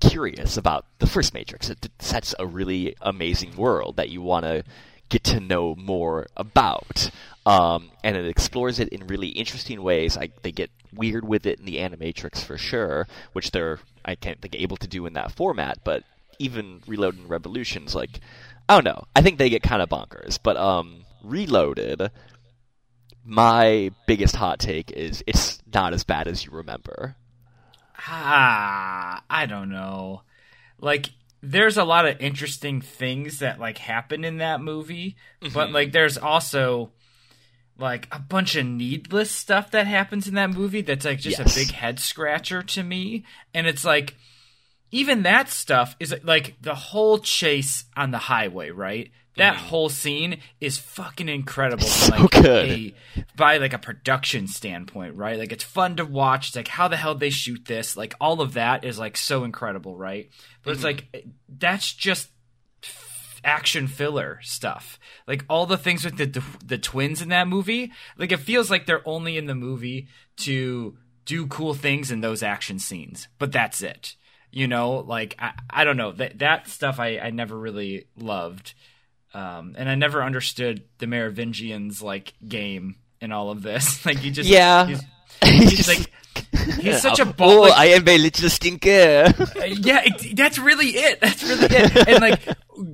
curious 0.00 0.58
about 0.58 0.84
the 0.98 1.06
first 1.06 1.32
Matrix. 1.32 1.70
It 1.70 1.88
sets 1.98 2.34
a 2.38 2.46
really 2.46 2.94
amazing 3.00 3.56
world 3.56 3.96
that 3.96 4.10
you 4.10 4.20
want 4.20 4.44
to 4.44 4.62
get 5.08 5.24
to 5.24 5.40
know 5.40 5.74
more 5.74 6.26
about. 6.36 7.10
Um, 7.46 7.90
and 8.04 8.14
it 8.14 8.26
explores 8.26 8.78
it 8.78 8.90
in 8.90 9.06
really 9.06 9.28
interesting 9.28 9.82
ways. 9.82 10.18
I, 10.18 10.28
they 10.42 10.52
get 10.52 10.70
weird 10.92 11.26
with 11.26 11.46
it 11.46 11.58
in 11.58 11.64
the 11.64 11.78
Animatrix 11.78 12.44
for 12.44 12.58
sure, 12.58 13.08
which 13.32 13.50
they're 13.52 13.78
I 14.04 14.14
can't 14.14 14.40
think 14.40 14.54
able 14.54 14.76
to 14.78 14.86
do 14.86 15.06
in 15.06 15.14
that 15.14 15.32
format. 15.32 15.78
But 15.82 16.04
even 16.38 16.82
Reloaded 16.86 17.20
and 17.20 17.30
Revolutions, 17.30 17.94
like 17.94 18.20
I 18.68 18.74
don't 18.74 18.84
know, 18.84 19.04
I 19.16 19.22
think 19.22 19.38
they 19.38 19.48
get 19.48 19.62
kind 19.62 19.80
of 19.80 19.88
bonkers. 19.88 20.38
But 20.42 20.58
um, 20.58 21.06
Reloaded, 21.24 22.10
my 23.28 23.90
biggest 24.06 24.34
hot 24.34 24.58
take 24.58 24.90
is 24.90 25.22
it's 25.26 25.58
not 25.72 25.92
as 25.92 26.02
bad 26.02 26.26
as 26.28 26.44
you 26.44 26.50
remember. 26.50 27.14
ah, 28.06 29.22
I 29.28 29.46
don't 29.46 29.68
know. 29.68 30.22
Like 30.80 31.10
there's 31.42 31.76
a 31.76 31.84
lot 31.84 32.06
of 32.06 32.20
interesting 32.20 32.80
things 32.80 33.40
that 33.40 33.60
like 33.60 33.78
happen 33.78 34.24
in 34.24 34.38
that 34.38 34.60
movie, 34.60 35.16
but 35.52 35.70
like 35.70 35.92
there's 35.92 36.16
also 36.18 36.90
like 37.78 38.08
a 38.10 38.18
bunch 38.18 38.56
of 38.56 38.66
needless 38.66 39.30
stuff 39.30 39.70
that 39.70 39.86
happens 39.86 40.26
in 40.26 40.34
that 40.34 40.50
movie 40.50 40.80
that's 40.82 41.04
like 41.04 41.20
just 41.20 41.38
Yes. 41.38 41.56
a 41.56 41.60
big 41.60 41.70
head 41.70 42.00
scratcher 42.00 42.60
to 42.60 42.82
me 42.82 43.24
and 43.54 43.68
it's 43.68 43.84
like 43.84 44.16
even 44.90 45.22
that 45.22 45.48
stuff 45.48 45.94
is 46.00 46.12
like 46.24 46.56
the 46.60 46.74
whole 46.74 47.18
chase 47.18 47.84
on 47.96 48.10
the 48.10 48.18
highway 48.18 48.70
right 48.70 49.12
that 49.38 49.56
whole 49.56 49.88
scene 49.88 50.40
is 50.60 50.78
fucking 50.78 51.28
incredible 51.28 51.86
So 51.86 52.14
like 52.14 52.30
good. 52.30 52.68
a 52.68 52.94
by 53.36 53.58
like 53.58 53.72
a 53.72 53.78
production 53.78 54.46
standpoint 54.46 55.16
right? 55.16 55.38
Like 55.38 55.52
it's 55.52 55.64
fun 55.64 55.96
to 55.96 56.04
watch. 56.04 56.48
It's 56.48 56.56
like 56.56 56.68
how 56.68 56.88
the 56.88 56.96
hell 56.96 57.14
they 57.14 57.30
shoot 57.30 57.64
this? 57.64 57.96
Like 57.96 58.14
all 58.20 58.40
of 58.40 58.54
that 58.54 58.84
is 58.84 58.98
like 58.98 59.16
so 59.16 59.44
incredible 59.44 59.96
right? 59.96 60.30
But 60.62 60.72
it's 60.72 60.78
mm-hmm. 60.78 60.86
like 60.86 61.08
eh, 61.14 61.20
that's 61.48 61.92
just 61.92 62.28
action 63.44 63.86
filler 63.86 64.40
stuff. 64.42 64.98
Like 65.26 65.44
all 65.48 65.66
the 65.66 65.78
things 65.78 66.04
with 66.04 66.16
the 66.16 66.42
the 66.64 66.78
twins 66.78 67.22
in 67.22 67.30
that 67.30 67.48
movie, 67.48 67.92
like 68.16 68.32
it 68.32 68.40
feels 68.40 68.70
like 68.70 68.86
they're 68.86 69.06
only 69.08 69.36
in 69.36 69.46
the 69.46 69.54
movie 69.54 70.08
to 70.38 70.96
do 71.24 71.46
cool 71.46 71.74
things 71.74 72.10
in 72.10 72.20
those 72.20 72.42
action 72.42 72.78
scenes, 72.78 73.28
but 73.38 73.52
that's 73.52 73.82
it. 73.82 74.16
You 74.50 74.66
know, 74.66 74.98
like 74.98 75.36
I, 75.38 75.52
I 75.68 75.84
don't 75.84 75.96
know. 75.96 76.12
That 76.12 76.38
that 76.38 76.68
stuff 76.68 76.98
I 76.98 77.18
I 77.18 77.30
never 77.30 77.58
really 77.58 78.06
loved, 78.16 78.74
um, 79.34 79.74
and 79.78 79.88
I 79.88 79.94
never 79.94 80.22
understood 80.22 80.82
the 80.98 81.06
Merovingians 81.06 82.02
like 82.02 82.34
game 82.46 82.96
in 83.20 83.32
all 83.32 83.50
of 83.50 83.62
this. 83.62 84.04
Like 84.06 84.22
you 84.24 84.30
just 84.30 84.48
Yeah. 84.48 84.86
he's, 84.86 85.02
He's 85.42 85.70
he's 85.70 85.88
like 85.88 86.12
he's 86.80 87.00
such 87.02 87.18
a 87.20 87.34
oh, 87.38 87.60
like- 87.60 87.72
I 87.74 87.86
am 87.86 88.06
a 88.08 88.18
little 88.18 88.48
stinker. 88.48 89.24
uh, 89.38 89.64
yeah, 89.64 90.02
it, 90.04 90.36
that's 90.36 90.58
really 90.58 90.88
it. 90.88 91.20
That's 91.20 91.42
really 91.44 91.66
it. 91.70 92.08
And 92.08 92.20
like, 92.20 92.40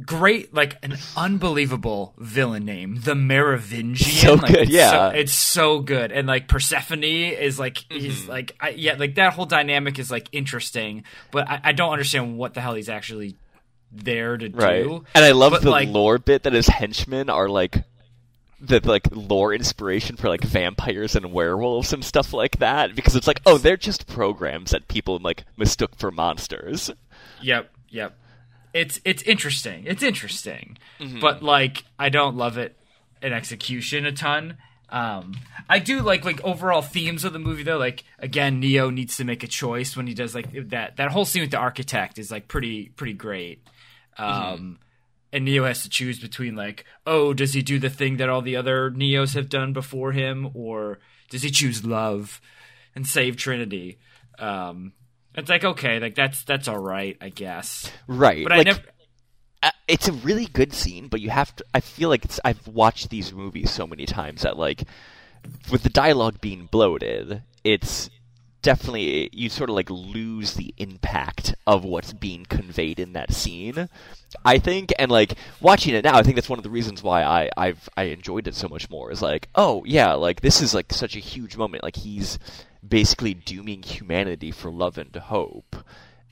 great, 0.07 0.53
like 0.55 0.77
an 0.85 0.97
unbelievable 1.17 2.15
villain 2.19 2.65
name, 2.65 3.01
the 3.03 3.15
Merovingian. 3.15 3.97
So 3.97 4.35
like, 4.35 4.53
good, 4.53 4.63
it's 4.63 4.71
yeah. 4.71 4.91
so, 5.11 5.17
it's 5.17 5.33
so 5.33 5.81
good. 5.81 6.13
And 6.13 6.27
like 6.27 6.49
Persephone 6.49 7.05
is 7.05 7.59
like, 7.59 7.75
Mm-hmm. 7.75 7.99
he's 8.01 8.29
like, 8.29 8.57
I, 8.61 8.71
yeah, 8.71 8.95
like 8.99 9.15
that 9.17 9.33
whole 9.35 9.47
dynamic 9.47 9.99
is 9.99 10.11
like 10.11 10.29
interesting, 10.33 11.05
but 11.31 11.49
I, 11.49 11.61
I 11.65 11.73
don't 11.73 11.93
understand 11.93 12.37
what 12.39 12.55
the 12.55 12.61
hell 12.61 12.75
he's 12.75 12.89
actually 12.89 13.37
there 13.95 14.37
to 14.37 14.49
right. 14.51 14.83
do. 14.83 15.05
And 15.15 15.25
I 15.25 15.33
love 15.33 15.53
But, 15.53 15.63
the 15.63 15.71
like- 15.71 15.89
lore 15.89 16.19
bit 16.19 16.43
that 16.45 16.53
his 16.53 16.67
henchmen 16.67 17.31
are 17.31 17.49
like 17.49 17.85
the 18.61 18.81
like 18.83 19.09
lore 19.11 19.53
inspiration 19.53 20.17
for 20.17 20.29
like 20.29 20.43
vampires 20.43 21.15
and 21.17 21.33
werewolves 21.33 21.93
and 21.93 22.03
stuff 22.05 22.33
like 22.33 22.59
that 22.61 22.95
because 22.95 23.15
it's 23.15 23.27
like 23.27 23.43
oh 23.45 23.59
they're 23.59 23.77
just 23.77 24.07
programs 24.07 24.71
that 24.71 24.89
people 24.89 25.19
like 25.19 25.45
mistook 25.57 25.95
for 25.97 26.11
monsters. 26.11 26.91
Yep, 27.43 27.71
yep. 27.91 28.17
It's 28.73 29.01
it's 29.05 29.23
interesting. 29.25 29.85
It's 29.87 30.03
interesting, 30.03 30.79
Mm-hmm. 30.99 31.21
but 31.21 31.43
like 31.43 31.85
I 31.99 32.09
don't 32.09 32.37
love 32.37 32.57
it 32.59 32.75
in 33.23 33.33
execution 33.33 34.07
a 34.07 34.13
ton. 34.13 34.57
Um, 34.89 35.35
I 35.69 35.79
do 35.81 36.01
like 36.03 36.25
like 36.25 36.43
overall 36.43 36.81
themes 36.83 37.25
of 37.25 37.33
the 37.35 37.39
movie 37.39 37.65
though. 37.65 37.79
Like 37.79 38.05
again, 38.19 38.61
Neo 38.61 38.89
needs 38.91 39.17
to 39.19 39.25
make 39.25 39.43
a 39.43 39.47
choice 39.49 39.97
when 39.97 40.07
he 40.07 40.15
does 40.15 40.35
like 40.35 40.51
that. 40.71 40.97
That 40.97 41.11
whole 41.11 41.25
scene 41.25 41.43
with 41.43 41.51
the 41.51 41.59
architect 41.59 42.19
is 42.19 42.31
like 42.31 42.49
pretty 42.49 42.89
pretty 42.91 43.13
great. 43.15 43.61
Um, 44.17 44.35
Mm-hmm. 44.35 44.73
and 45.33 45.45
Neo 45.45 45.65
has 45.65 45.83
to 45.83 45.89
choose 45.89 46.21
between 46.21 46.55
like, 46.55 46.85
oh, 47.07 47.33
does 47.35 47.55
he 47.55 47.63
do 47.63 47.79
the 47.79 47.91
thing 47.91 48.19
that 48.19 48.29
all 48.29 48.43
the 48.43 48.57
other 48.57 48.91
Neos 48.91 49.35
have 49.35 49.49
done 49.49 49.73
before 49.73 50.13
him, 50.13 50.51
or 50.55 50.99
does 51.31 51.43
he 51.43 51.51
choose 51.51 51.85
love 51.85 52.41
and 52.95 53.07
save 53.07 53.37
Trinity? 53.37 53.99
Um, 54.39 54.93
it's 55.35 55.49
like 55.51 55.65
okay, 55.65 55.99
like 55.99 56.15
that's 56.15 56.45
that's 56.45 56.69
all 56.69 56.79
right, 56.79 57.17
I 57.21 57.29
guess. 57.31 57.91
Right. 58.07 58.45
But 58.45 58.53
I 58.53 58.57
like, 58.59 58.67
never. 58.67 58.83
uh, 59.65 59.71
it's 59.89 60.07
a 60.09 60.13
really 60.13 60.47
good 60.47 60.73
scene, 60.73 61.09
but 61.09 61.21
you 61.21 61.31
have 61.31 61.55
to. 61.57 61.65
I 61.75 61.81
feel 61.81 62.09
like 62.09 62.25
it's. 62.25 62.39
I've 62.45 62.67
watched 62.69 63.11
these 63.11 63.33
movies 63.33 63.71
so 63.73 63.87
many 63.87 64.07
times 64.07 64.43
that 64.43 64.57
like, 64.57 64.85
with 65.73 65.83
the 65.83 65.89
dialogue 65.89 66.41
being 66.41 66.67
bloated, 66.67 67.43
it's 67.65 68.11
definitely 68.65 69.27
eh, 69.27 69.29
you 69.33 69.49
sort 69.49 69.71
of 69.71 69.77
like 69.77 69.89
lose 69.91 70.55
the 70.55 70.75
impact 70.79 71.55
of 71.67 71.85
what's 71.85 72.13
being 72.13 72.45
conveyed 72.45 72.99
in 72.99 73.13
that 73.13 73.33
scene. 73.33 73.89
I 74.45 74.59
think, 74.59 74.93
and 74.99 75.11
like 75.11 75.35
watching 75.61 75.95
it 75.95 76.03
now, 76.03 76.17
I 76.17 76.25
think 76.25 76.35
that's 76.35 76.49
one 76.49 76.59
of 76.59 76.65
the 76.65 76.71
reasons 76.71 77.03
why 77.03 77.23
I 77.23 77.51
I've 77.57 77.89
I 77.97 78.05
enjoyed 78.05 78.49
it 78.49 78.57
so 78.57 78.69
much 78.69 78.91
more. 78.91 79.13
Is 79.13 79.23
like, 79.23 79.49
oh 79.55 79.85
yeah, 79.87 80.15
like 80.15 80.41
this 80.41 80.61
is 80.61 80.75
like 80.75 80.93
such 80.93 81.15
a 81.15 81.21
huge 81.21 81.57
moment. 81.57 81.85
Like 81.85 81.97
he's 81.97 82.41
basically 82.87 83.35
dooming 83.35 83.83
humanity 83.83 84.51
for 84.51 84.71
love 84.71 84.99
and 84.99 85.15
hope 85.15 85.77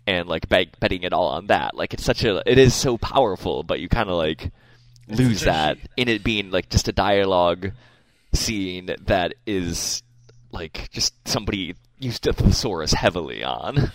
and 0.06 0.28
like 0.28 0.48
bet- 0.48 0.78
betting 0.80 1.02
it 1.04 1.12
all 1.12 1.28
on 1.28 1.46
that. 1.46 1.76
Like 1.76 1.94
it's 1.94 2.04
such 2.04 2.24
a, 2.24 2.42
it 2.50 2.58
is 2.58 2.74
so 2.74 2.98
powerful, 2.98 3.62
but 3.62 3.80
you 3.80 3.88
kind 3.88 4.08
of 4.08 4.16
like 4.16 4.50
lose 5.08 5.42
that 5.42 5.78
in 5.96 6.08
it 6.08 6.24
being 6.24 6.50
like 6.50 6.68
just 6.68 6.88
a 6.88 6.92
dialogue 6.92 7.72
scene 8.32 8.94
that 9.06 9.34
is 9.46 10.02
like 10.50 10.90
just 10.90 11.14
somebody 11.26 11.74
used 12.02 12.24
thesaurus 12.24 12.92
heavily 12.92 13.44
on. 13.44 13.92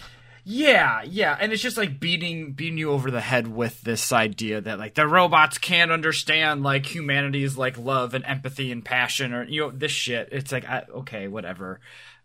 Yeah, 0.50 1.02
yeah, 1.04 1.38
and 1.38 1.52
it's 1.52 1.62
just 1.62 1.76
like 1.76 2.00
beating 2.00 2.54
beating 2.54 2.78
you 2.78 2.92
over 2.92 3.12
the 3.12 3.20
head 3.20 3.50
with 3.50 3.82
this 3.82 4.14
idea 4.14 4.62
that 4.62 4.80
like 4.80 4.94
the 4.94 5.06
robots 5.06 5.58
can't 5.58 5.92
understand 5.92 6.64
like 6.64 6.86
humanity's 6.86 7.58
like 7.58 7.78
love 7.78 8.14
and 8.14 8.24
empathy 8.24 8.72
and 8.72 8.84
passion 8.84 9.34
or 9.34 9.44
you 9.44 9.60
know 9.60 9.72
this 9.72 9.92
shit. 9.92 10.30
It's 10.32 10.54
like 10.54 10.64
I, 10.64 10.86
okay, 10.90 11.28
whatever. 11.28 11.82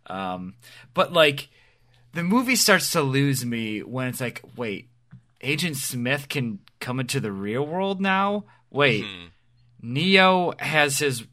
Um, 0.07 0.55
but 0.95 1.13
like 1.13 1.49
the 2.13 2.23
movie 2.23 2.55
starts 2.55 2.93
to 2.93 3.03
lose 3.03 3.45
me 3.45 3.83
when 3.83 4.07
it's 4.07 4.21
like, 4.21 4.41
wait, 4.57 4.89
Agent 5.41 5.77
Smith 5.77 6.29
can 6.29 6.61
come 6.79 7.01
into 7.01 7.19
the 7.19 7.33
real 7.33 7.67
world 7.67 8.01
now. 8.01 8.45
Wait, 8.71 9.05
Neo 9.83 10.53
has 10.61 11.01
his 11.01 11.25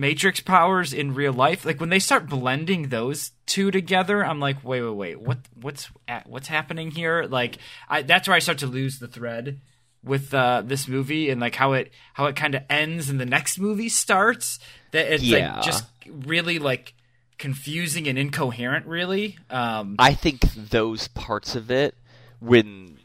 Matrix 0.00 0.40
powers 0.40 0.92
in 0.92 1.14
real 1.14 1.32
life. 1.32 1.64
Like 1.64 1.80
when 1.80 1.88
they 1.90 1.98
start 1.98 2.28
blending 2.28 2.88
those 2.88 3.32
two 3.46 3.70
together, 3.70 4.24
I'm 4.24 4.40
like, 4.40 4.62
wait, 4.64 4.82
wait, 4.82 4.90
wait, 4.94 5.20
what, 5.20 5.38
what's, 5.60 5.90
at, 6.08 6.26
what's 6.28 6.48
happening 6.48 6.90
here? 6.90 7.24
Like, 7.28 7.58
I, 7.88 8.02
that's 8.02 8.28
where 8.28 8.36
I 8.36 8.40
start 8.40 8.58
to 8.58 8.66
lose 8.66 8.98
the 8.98 9.08
thread 9.08 9.60
with 10.02 10.34
uh, 10.34 10.62
this 10.64 10.86
movie 10.86 11.30
and 11.30 11.40
like 11.40 11.54
how 11.54 11.72
it, 11.72 11.92
how 12.12 12.26
it 12.26 12.36
kind 12.36 12.54
of 12.54 12.62
ends 12.68 13.08
and 13.08 13.18
the 13.20 13.26
next 13.26 13.58
movie 13.58 13.88
starts. 13.88 14.58
That 14.90 15.12
it's 15.12 15.22
Yeah. 15.22 15.54
like 15.56 15.64
just 15.64 15.84
really 16.06 16.58
like 16.58 16.94
confusing 17.38 18.06
and 18.06 18.18
incoherent. 18.18 18.86
Really, 18.86 19.38
um, 19.50 19.96
I 19.98 20.14
think 20.14 20.40
those 20.54 21.08
parts 21.08 21.56
of 21.56 21.70
it, 21.70 21.94
when 22.40 22.98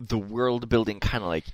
the 0.00 0.18
world 0.18 0.68
building 0.68 1.00
kind 1.00 1.22
of 1.22 1.28
like, 1.28 1.44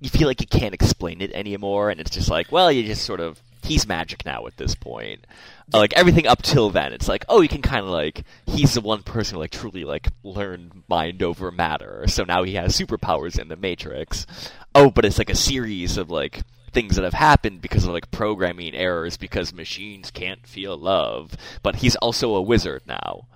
you 0.00 0.10
feel 0.10 0.26
like 0.28 0.40
you 0.40 0.46
can't 0.46 0.74
explain 0.74 1.20
it 1.22 1.32
anymore, 1.32 1.90
and 1.90 2.00
it's 2.00 2.10
just 2.10 2.28
like, 2.28 2.50
well, 2.52 2.70
you 2.70 2.82
just 2.82 3.04
sort 3.04 3.20
of, 3.20 3.40
he's 3.66 3.86
magic 3.86 4.24
now 4.24 4.46
at 4.46 4.56
this 4.56 4.74
point. 4.74 5.26
Uh, 5.74 5.78
Like 5.78 5.92
everything 5.94 6.26
up 6.26 6.42
till 6.42 6.70
then, 6.70 6.92
it's 6.92 7.08
like, 7.08 7.24
oh, 7.28 7.40
you 7.40 7.48
can 7.48 7.62
kind 7.62 7.84
of 7.84 7.90
like, 7.90 8.24
he's 8.46 8.74
the 8.74 8.80
one 8.80 9.02
person 9.02 9.34
who 9.36 9.40
like 9.40 9.50
truly 9.50 9.84
like 9.84 10.08
learned 10.22 10.82
mind 10.88 11.22
over 11.22 11.50
matter, 11.50 12.04
so 12.08 12.24
now 12.24 12.42
he 12.44 12.54
has 12.54 12.78
superpowers 12.78 13.38
in 13.38 13.48
the 13.48 13.56
Matrix. 13.56 14.26
Oh, 14.74 14.90
but 14.90 15.04
it's 15.04 15.18
like 15.18 15.30
a 15.30 15.34
series 15.34 15.96
of 15.98 16.10
like 16.10 16.42
things 16.72 16.96
that 16.96 17.04
have 17.04 17.14
happened 17.14 17.62
because 17.62 17.84
of 17.84 17.90
like 17.92 18.10
programming 18.10 18.74
errors 18.74 19.16
because 19.16 19.52
machines 19.54 20.10
can't 20.10 20.46
feel 20.46 20.76
love. 20.76 21.32
But 21.62 21.76
he's 21.76 21.96
also 21.96 22.34
a 22.34 22.42
wizard 22.42 22.82
now. 22.86 23.26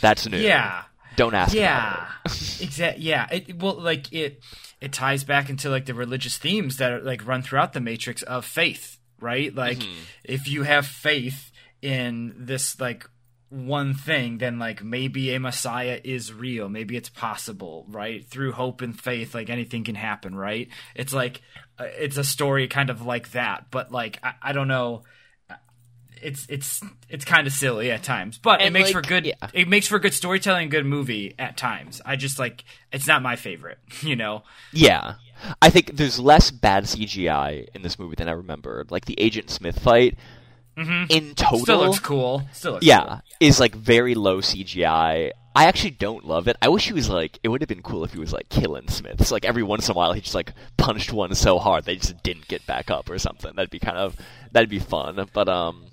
That's 0.00 0.28
new. 0.28 0.38
yeah. 0.38 0.82
Don't 1.16 1.32
ask. 1.34 1.54
yeah 1.54 2.08
exactly 2.26 3.04
yeah 3.04 3.28
it 3.30 3.62
well 3.62 3.80
like 3.80 4.12
it 4.12 4.42
it 4.80 4.92
ties 4.92 5.22
back 5.22 5.48
into 5.48 5.70
like 5.70 5.86
the 5.86 5.94
religious 5.94 6.36
themes 6.38 6.76
that 6.78 6.90
are 6.90 7.00
like 7.00 7.24
run 7.24 7.40
throughout 7.40 7.72
the 7.72 7.80
matrix 7.80 8.22
of 8.24 8.44
faith 8.44 8.98
right? 9.20 9.54
Like 9.54 9.78
Mm-hmm. 9.78 10.00
if 10.24 10.48
you 10.48 10.62
have 10.62 10.86
faith 10.86 11.50
in 11.82 12.34
this 12.38 12.80
like 12.80 13.08
one 13.50 13.94
thing 13.94 14.38
then 14.38 14.58
like 14.58 14.82
maybe 14.82 15.32
a 15.34 15.38
messiah 15.40 16.00
is 16.02 16.32
real. 16.32 16.68
Maybe 16.68 16.96
it's 16.96 17.08
possible 17.10 17.86
right? 17.88 18.24
Through 18.24 18.52
hope 18.52 18.80
and 18.80 18.98
faith 18.98 19.34
like 19.34 19.50
anything 19.50 19.84
can 19.84 19.94
happen 19.94 20.34
right? 20.34 20.68
It's 20.94 21.12
like 21.12 21.40
uh, 21.78 21.84
it's 21.98 22.16
a 22.16 22.24
story 22.24 22.66
kind 22.68 22.90
of 22.90 23.02
like 23.02 23.30
that. 23.32 23.66
But 23.70 23.92
like 23.92 24.18
i, 24.22 24.32
I 24.42 24.52
don't 24.52 24.68
know 24.68 25.02
it's 26.24 26.46
it's 26.48 26.82
it's 27.08 27.24
kind 27.24 27.46
of 27.46 27.52
silly 27.52 27.90
at 27.90 28.02
times, 28.02 28.38
but 28.38 28.60
it 28.60 28.64
And, 28.64 28.72
makes 28.74 28.90
for 28.90 29.02
good. 29.02 29.26
yeah. 29.26 29.34
It 29.52 29.68
makes 29.68 29.86
for 29.86 29.98
good 29.98 30.14
storytelling, 30.14 30.68
good 30.70 30.86
movie 30.86 31.34
at 31.38 31.56
times. 31.56 32.00
I 32.04 32.16
just 32.16 32.38
like 32.38 32.64
it's 32.92 33.06
not 33.06 33.22
my 33.22 33.36
favorite, 33.36 33.78
you 34.00 34.16
know. 34.16 34.42
Yeah. 34.72 35.14
I 35.60 35.68
think 35.70 35.96
there's 35.96 36.18
less 36.18 36.50
bad 36.50 36.84
CGI 36.84 37.68
in 37.74 37.82
this 37.82 37.98
movie 37.98 38.14
than 38.16 38.28
I 38.28 38.32
remembered. 38.32 38.90
Like 38.90 39.04
the 39.04 39.20
Agent 39.20 39.50
Smith 39.50 39.78
fight, 39.78 40.16
in 40.76 41.34
total, 41.34 41.58
Mm-hmm. 41.58 41.62
Still 41.62 41.78
looks 41.78 41.98
cool. 42.00 42.42
Still 42.52 42.72
looks 42.72 42.86
yeah, 42.86 43.04
cool. 43.04 43.20
is 43.40 43.60
like 43.60 43.74
very 43.74 44.14
low 44.14 44.40
CGI. 44.40 45.30
I 45.56 45.66
actually 45.66 45.92
don't 45.92 46.24
love 46.24 46.48
it. 46.48 46.56
I 46.60 46.68
wish 46.68 46.86
he 46.86 46.92
was 46.92 47.08
like. 47.08 47.38
It 47.44 47.48
would 47.48 47.60
have 47.60 47.68
been 47.68 47.82
cool 47.82 48.02
if 48.04 48.12
he 48.12 48.18
was 48.18 48.32
like 48.32 48.48
killing 48.48 48.88
Smiths. 48.88 49.30
Like 49.30 49.44
every 49.44 49.62
once 49.62 49.88
in 49.88 49.92
a 49.92 49.94
while, 49.94 50.12
he 50.12 50.20
just 50.20 50.34
like 50.34 50.52
punched 50.76 51.12
one 51.12 51.32
so 51.36 51.58
hard 51.58 51.84
they 51.84 51.94
just 51.96 52.20
didn't 52.24 52.48
get 52.48 52.66
back 52.66 52.90
up 52.90 53.08
or 53.08 53.18
something. 53.18 53.54
That'd 53.54 53.70
be 53.70 53.78
kind 53.78 53.96
of 53.96 54.16
that'd 54.50 54.68
be 54.70 54.80
fun. 54.80 55.28
But 55.32 55.48
um, 55.48 55.84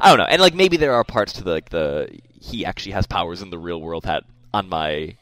I 0.00 0.08
don't 0.08 0.18
know. 0.18 0.24
And 0.24 0.40
like 0.40 0.54
maybe 0.54 0.76
there 0.76 0.94
are 0.94 1.04
parts 1.04 1.34
to 1.34 1.44
the 1.44 1.50
like 1.52 1.70
the 1.70 2.08
he 2.40 2.64
actually 2.66 2.92
has 2.92 3.06
powers 3.06 3.42
in 3.42 3.50
the 3.50 3.58
real 3.58 3.80
world 3.80 4.04
that 4.04 4.24
on 4.52 4.68
my 4.68 5.16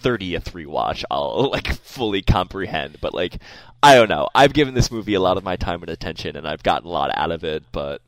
thirtieth 0.00 0.52
rewatch 0.52 1.04
I'll 1.10 1.50
like 1.52 1.68
fully 1.74 2.22
comprehend. 2.22 2.98
But 3.00 3.14
like 3.14 3.38
I 3.82 3.94
don't 3.94 4.08
know. 4.08 4.28
I've 4.34 4.52
given 4.52 4.74
this 4.74 4.90
movie 4.90 5.14
a 5.14 5.20
lot 5.20 5.36
of 5.36 5.44
my 5.44 5.56
time 5.56 5.82
and 5.82 5.90
attention, 5.90 6.36
and 6.36 6.46
I've 6.48 6.62
gotten 6.62 6.88
a 6.88 6.90
lot 6.92 7.10
out 7.14 7.30
of 7.30 7.44
it. 7.44 7.62
But 7.70 8.02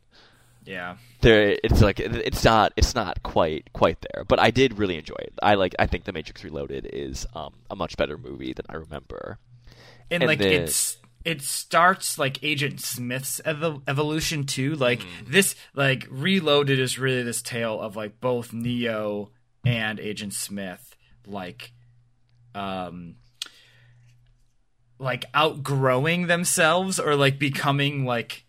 Yeah. 0.65 0.97
there, 1.21 1.57
it's 1.63 1.81
like 1.81 2.01
it's 2.01 2.45
not 2.45 2.73
it's 2.77 2.95
not 2.95 3.23
quite 3.23 3.73
quite 3.73 3.99
there. 4.01 4.25
But 4.25 4.41
I 4.41 4.51
did 4.51 4.79
really 4.79 4.97
enjoy 4.99 5.17
it. 5.19 5.33
I 5.43 5.55
like 5.55 5.75
I 5.79 5.87
think 5.87 6.05
The 6.05 6.13
Matrix 6.13 6.43
Reloaded 6.45 6.89
is 6.93 7.27
um, 7.35 7.55
a 7.71 7.77
much 7.77 7.97
better 7.97 8.19
movie 8.19 8.53
than 8.53 8.67
I 8.69 8.75
remember. 8.77 9.39
and, 10.11 10.23
And 10.25 10.29
like 10.29 10.39
then- 10.41 10.63
it's 10.65 10.97
it 11.25 11.43
starts 11.43 12.19
like 12.19 12.43
Agent 12.43 12.81
Smith's 12.81 13.41
ev- 13.45 13.83
evolution 13.87 14.45
too. 14.45 14.75
Like 14.75 15.03
this, 15.27 15.55
like 15.75 16.07
Reloaded 16.11 16.79
is 16.79 16.99
really 16.99 17.23
this 17.23 17.43
tale 17.43 17.81
of 17.81 17.97
like 17.97 18.21
both 18.21 18.53
Neo 18.53 19.31
and 19.65 20.01
Agent 20.01 20.33
Smith, 20.33 20.97
like, 21.27 21.73
um, 22.55 23.17
like 24.99 25.25
outgrowing 25.35 26.27
themselves 26.27 26.99
or 26.99 27.15
like 27.17 27.39
becoming 27.39 28.05
like 28.05 28.45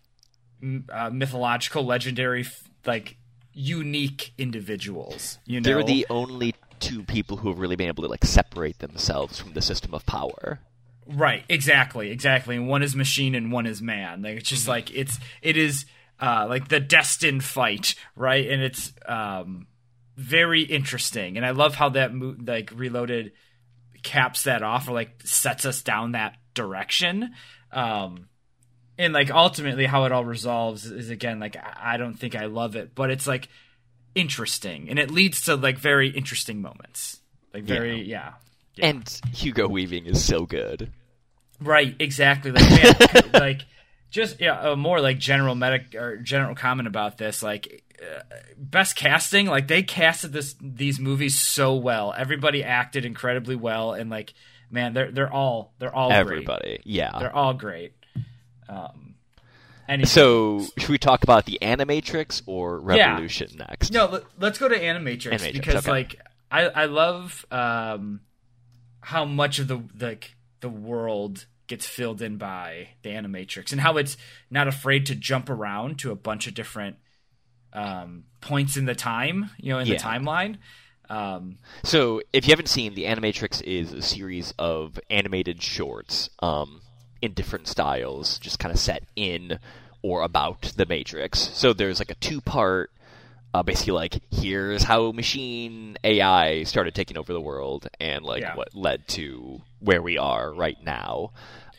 m- 0.62 0.86
uh, 0.92 1.10
mythological, 1.10 1.84
legendary, 1.84 2.42
f- 2.42 2.64
like 2.86 3.16
unique 3.52 4.32
individuals. 4.38 5.38
You 5.44 5.60
know, 5.60 5.64
They're 5.64 5.82
the 5.84 6.06
only 6.08 6.54
two 6.80 7.02
people 7.04 7.36
who 7.36 7.48
have 7.48 7.58
really 7.58 7.76
been 7.76 7.88
able 7.88 8.02
to 8.02 8.08
like 8.08 8.24
separate 8.24 8.78
themselves 8.78 9.38
from 9.38 9.52
the 9.52 9.62
system 9.62 9.94
of 9.94 10.04
power. 10.06 10.60
Right, 11.06 11.44
exactly, 11.48 12.10
exactly. 12.10 12.56
And 12.56 12.68
one 12.68 12.82
is 12.82 12.94
machine 12.94 13.34
and 13.34 13.50
one 13.50 13.66
is 13.66 13.82
man. 13.82 14.22
Like 14.22 14.38
it's 14.38 14.48
just 14.48 14.68
like 14.68 14.94
it's 14.94 15.18
it 15.40 15.56
is 15.56 15.84
uh 16.20 16.46
like 16.48 16.68
the 16.68 16.80
destined 16.80 17.42
fight, 17.44 17.94
right? 18.14 18.48
And 18.48 18.62
it's 18.62 18.92
um 19.06 19.66
very 20.16 20.62
interesting. 20.62 21.36
And 21.36 21.44
I 21.44 21.50
love 21.50 21.74
how 21.74 21.90
that 21.90 22.14
mo- 22.14 22.36
like 22.44 22.70
reloaded 22.74 23.32
caps 24.02 24.44
that 24.44 24.62
off 24.62 24.88
or 24.88 24.92
like 24.92 25.22
sets 25.24 25.64
us 25.64 25.82
down 25.82 26.12
that 26.12 26.36
direction. 26.54 27.34
Um 27.72 28.28
and 28.98 29.12
like 29.12 29.30
ultimately 29.30 29.86
how 29.86 30.04
it 30.04 30.12
all 30.12 30.24
resolves 30.24 30.86
is 30.86 31.10
again 31.10 31.40
like 31.40 31.56
I 31.56 31.94
I 31.94 31.96
don't 31.96 32.14
think 32.14 32.36
I 32.36 32.46
love 32.46 32.76
it, 32.76 32.94
but 32.94 33.10
it's 33.10 33.26
like 33.26 33.48
interesting 34.14 34.88
and 34.88 34.98
it 34.98 35.10
leads 35.10 35.42
to 35.46 35.56
like 35.56 35.78
very 35.78 36.10
interesting 36.10 36.62
moments. 36.62 37.20
Like 37.52 37.64
very 37.64 38.02
yeah. 38.02 38.04
Yeah. 38.04 38.32
And 38.78 39.20
Hugo 39.32 39.68
Weaving 39.68 40.06
is 40.06 40.24
so 40.24 40.46
good. 40.46 40.90
Right, 41.60 41.94
exactly. 41.98 42.50
Like, 42.52 42.70
man, 42.70 43.30
like 43.34 43.62
just 44.10 44.40
yeah, 44.40 44.72
a 44.72 44.76
more 44.76 45.00
like 45.00 45.18
general 45.18 45.54
medic 45.54 45.94
or 45.94 46.16
general 46.18 46.54
comment 46.54 46.86
about 46.86 47.18
this. 47.18 47.42
Like 47.42 47.82
uh, 48.00 48.22
best 48.56 48.96
casting, 48.96 49.46
like 49.46 49.68
they 49.68 49.82
casted 49.82 50.32
this 50.32 50.54
these 50.60 50.98
movies 50.98 51.38
so 51.38 51.74
well. 51.74 52.14
Everybody 52.16 52.64
acted 52.64 53.04
incredibly 53.04 53.56
well, 53.56 53.92
and 53.92 54.10
like 54.10 54.34
man, 54.70 54.92
they're 54.94 55.10
they're 55.12 55.32
all 55.32 55.72
they're 55.78 55.94
all 55.94 56.08
great. 56.08 56.18
Everybody, 56.18 56.80
yeah. 56.84 57.18
They're 57.18 57.34
all 57.34 57.54
great. 57.54 57.94
Um, 58.68 59.14
anything 59.88 60.08
So, 60.08 60.64
should 60.78 60.88
we 60.88 60.98
talk 60.98 61.22
about 61.22 61.44
the 61.44 61.58
Animatrix 61.62 62.42
or 62.46 62.82
Yeah. 62.94 63.10
Revolution 63.10 63.50
next? 63.56 63.92
No, 63.92 64.06
let, 64.06 64.24
let's 64.38 64.58
go 64.58 64.68
to 64.68 64.78
Animatrix, 64.78 65.32
Animatrix, 65.40 65.52
because 65.52 65.74
okay. 65.76 65.90
like 65.90 66.20
I 66.50 66.62
I 66.64 66.84
love 66.86 67.46
um 67.50 68.20
how 69.02 69.24
much 69.24 69.58
of 69.58 69.68
the 69.68 69.82
like 70.00 70.34
the 70.60 70.68
world 70.68 71.46
gets 71.66 71.86
filled 71.86 72.20
in 72.22 72.36
by 72.38 72.88
the 73.02 73.10
Animatrix 73.10 73.72
and 73.72 73.80
how 73.80 73.96
it's 73.96 74.16
not 74.50 74.68
afraid 74.68 75.06
to 75.06 75.14
jump 75.14 75.48
around 75.48 75.98
to 76.00 76.10
a 76.10 76.16
bunch 76.16 76.46
of 76.46 76.54
different 76.54 76.96
um 77.72 78.24
points 78.40 78.76
in 78.76 78.84
the 78.86 78.94
time, 78.94 79.50
you 79.58 79.72
know, 79.72 79.78
in 79.78 79.86
Yeah. 79.86 79.94
the 79.94 80.00
timeline. 80.02 80.56
Um 81.08 81.58
So, 81.84 82.22
if 82.32 82.46
you 82.46 82.52
haven't 82.52 82.68
seen, 82.68 82.94
the 82.94 83.04
Animatrix 83.04 83.62
is 83.62 83.92
a 83.92 84.02
series 84.02 84.52
of 84.58 84.98
animated 85.10 85.62
shorts 85.62 86.30
um, 86.40 86.80
in 87.20 87.32
different 87.32 87.66
styles, 87.68 88.38
just 88.38 88.58
kind 88.58 88.72
of 88.72 88.78
set 88.78 89.04
in 89.16 89.58
or 90.02 90.22
about 90.22 90.62
the 90.76 90.86
Matrix. 90.86 91.38
So, 91.38 91.72
there's 91.72 91.98
like 91.98 92.10
a 92.10 92.14
two 92.16 92.40
part, 92.40 92.90
uh, 93.54 93.62
basically, 93.62 93.92
like, 93.92 94.20
here's 94.30 94.82
how 94.82 95.12
machine 95.12 95.96
AI 96.04 96.62
started 96.64 96.94
taking 96.94 97.18
over 97.18 97.32
the 97.32 97.40
world 97.40 97.88
and, 98.00 98.24
like, 98.24 98.42
Yeah. 98.42 98.54
what 98.56 98.74
led 98.74 99.06
to 99.08 99.60
where 99.80 100.00
we 100.02 100.18
are 100.18 100.52
right 100.52 100.76
now. 100.84 101.32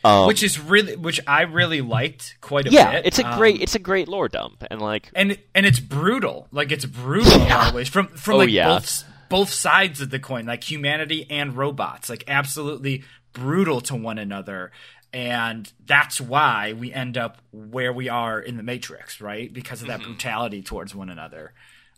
Um, 0.04 0.26
which 0.26 0.42
is 0.42 0.60
really 0.60 0.96
which 0.96 1.18
I 1.26 1.42
really 1.44 1.80
liked 1.80 2.36
quite 2.42 2.66
a 2.66 2.70
yeah, 2.70 2.92
bit. 2.92 3.06
it's 3.06 3.18
a 3.18 3.26
Um, 3.26 3.38
great, 3.38 3.62
it's 3.62 3.74
a 3.74 3.78
great 3.78 4.06
lore 4.06 4.28
dump, 4.28 4.62
and 4.70 4.78
like, 4.82 5.10
and 5.14 5.38
and 5.54 5.64
it's 5.64 5.80
brutal. 5.80 6.46
Like 6.52 6.70
it's 6.72 6.84
brutal 6.84 7.32
in 7.32 7.40
a 7.40 7.44
lot 7.44 7.48
Yeah. 7.48 7.68
of 7.70 7.74
ways 7.74 7.88
from 7.88 8.08
from 8.08 8.34
Oh, 8.34 8.38
like 8.40 8.50
yeah. 8.50 8.68
both 8.68 9.04
both 9.30 9.48
sides 9.48 10.02
of 10.02 10.10
the 10.10 10.18
coin, 10.18 10.44
like 10.44 10.62
humanity 10.70 11.26
and 11.30 11.56
robots, 11.56 12.10
like 12.10 12.22
absolutely 12.28 13.02
brutal 13.32 13.80
to 13.80 13.96
one 13.96 14.18
another. 14.18 14.72
And 15.14 15.72
that's 15.86 16.20
why 16.20 16.72
we 16.72 16.92
end 16.92 17.16
up 17.16 17.38
where 17.52 17.92
we 17.92 18.08
are 18.08 18.40
in 18.40 18.56
the 18.56 18.64
Matrix, 18.64 19.20
right? 19.20 19.50
Because 19.50 19.80
of 19.80 19.86
that 19.86 20.00
Mm-hmm. 20.00 20.10
brutality 20.10 20.60
towards 20.60 20.92
one 20.92 21.08
another. 21.08 21.52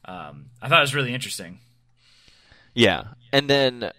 Um, 0.04 0.50
I 0.60 0.68
thought 0.68 0.78
it 0.78 0.82
was 0.82 0.94
really 0.94 1.14
interesting. 1.14 1.58
Yeah, 2.74 3.04
and 3.32 3.48
then 3.48 3.90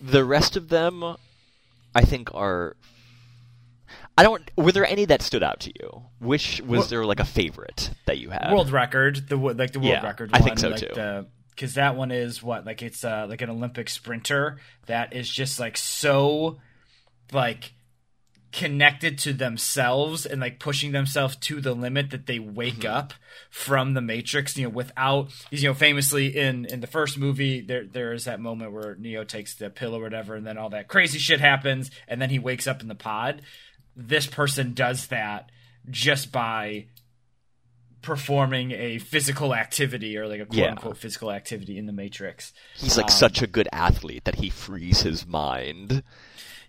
the 0.00 0.24
rest 0.24 0.56
of 0.56 0.70
them, 0.70 1.04
I 1.94 2.00
think, 2.02 2.34
are. 2.34 2.74
I 4.16 4.22
don't. 4.22 4.50
Were 4.56 4.72
there 4.72 4.86
any 4.86 5.04
that 5.04 5.20
stood 5.20 5.42
out 5.42 5.60
to 5.60 5.72
you? 5.78 6.02
Which 6.18 6.62
was 6.62 6.68
Well- 6.80 6.86
there 6.88 7.04
like 7.04 7.20
a 7.20 7.24
favorite 7.26 7.90
that 8.06 8.18
you 8.18 8.30
had? 8.30 8.50
world 8.50 8.70
record, 8.70 9.28
the 9.28 9.36
like 9.36 9.72
the 9.72 9.78
world 9.80 9.92
Yeah, 9.92 10.02
record. 10.06 10.30
I 10.32 10.40
think 10.40 10.58
so, 10.58 10.70
like 10.70 10.80
too. 10.80 11.26
Because 11.50 11.74
that 11.74 11.96
one 11.96 12.10
is 12.10 12.42
what 12.42 12.64
like 12.64 12.80
it's 12.82 13.04
uh, 13.04 13.26
like 13.28 13.42
an 13.42 13.50
Olympic 13.50 13.90
sprinter 13.90 14.58
that 14.86 15.12
is 15.12 15.28
just 15.28 15.60
like 15.60 15.76
so 15.76 16.58
like 17.30 17.74
connected 18.52 19.18
to 19.18 19.32
themselves 19.32 20.26
and 20.26 20.40
like 20.40 20.58
pushing 20.60 20.92
themselves 20.92 21.36
to 21.36 21.60
the 21.60 21.72
limit 21.74 22.10
that 22.10 22.26
they 22.26 22.38
wake 22.38 22.80
Mm-hmm. 22.80 22.94
up 22.94 23.14
from 23.50 23.94
the 23.94 24.00
matrix 24.02 24.56
you 24.56 24.64
know 24.64 24.68
without 24.68 25.30
you 25.50 25.66
know 25.68 25.74
famously 25.74 26.36
in 26.36 26.66
in 26.66 26.80
the 26.80 26.86
first 26.86 27.16
movie 27.18 27.60
there 27.62 27.84
there 27.86 28.12
is 28.12 28.24
that 28.24 28.40
moment 28.40 28.72
where 28.72 28.94
neo 28.96 29.24
takes 29.24 29.54
the 29.54 29.70
pill 29.70 29.96
or 29.96 30.02
whatever 30.02 30.34
and 30.34 30.46
then 30.46 30.58
all 30.58 30.68
that 30.70 30.86
crazy 30.88 31.18
shit 31.18 31.40
happens 31.40 31.90
and 32.08 32.20
then 32.20 32.28
he 32.30 32.38
wakes 32.38 32.66
up 32.66 32.80
in 32.82 32.88
the 32.88 32.94
pod 32.94 33.40
this 33.96 34.26
person 34.26 34.74
does 34.74 35.06
that 35.08 35.50
just 35.90 36.30
by 36.32 36.86
performing 38.02 38.72
a 38.72 38.98
physical 38.98 39.54
activity 39.54 40.16
or 40.18 40.26
like 40.26 40.40
a 40.40 40.46
quote 40.46 40.58
Yeah. 40.58 40.70
unquote 40.70 40.96
physical 40.96 41.30
activity 41.30 41.78
in 41.78 41.86
the 41.86 41.92
matrix 41.92 42.52
He's 42.76 42.96
like 42.96 43.06
Um, 43.06 43.10
such 43.12 43.42
a 43.42 43.46
good 43.46 43.68
athlete 43.72 44.24
that 44.24 44.36
he 44.36 44.50
frees 44.50 45.02
his 45.02 45.24
mind, 45.26 46.02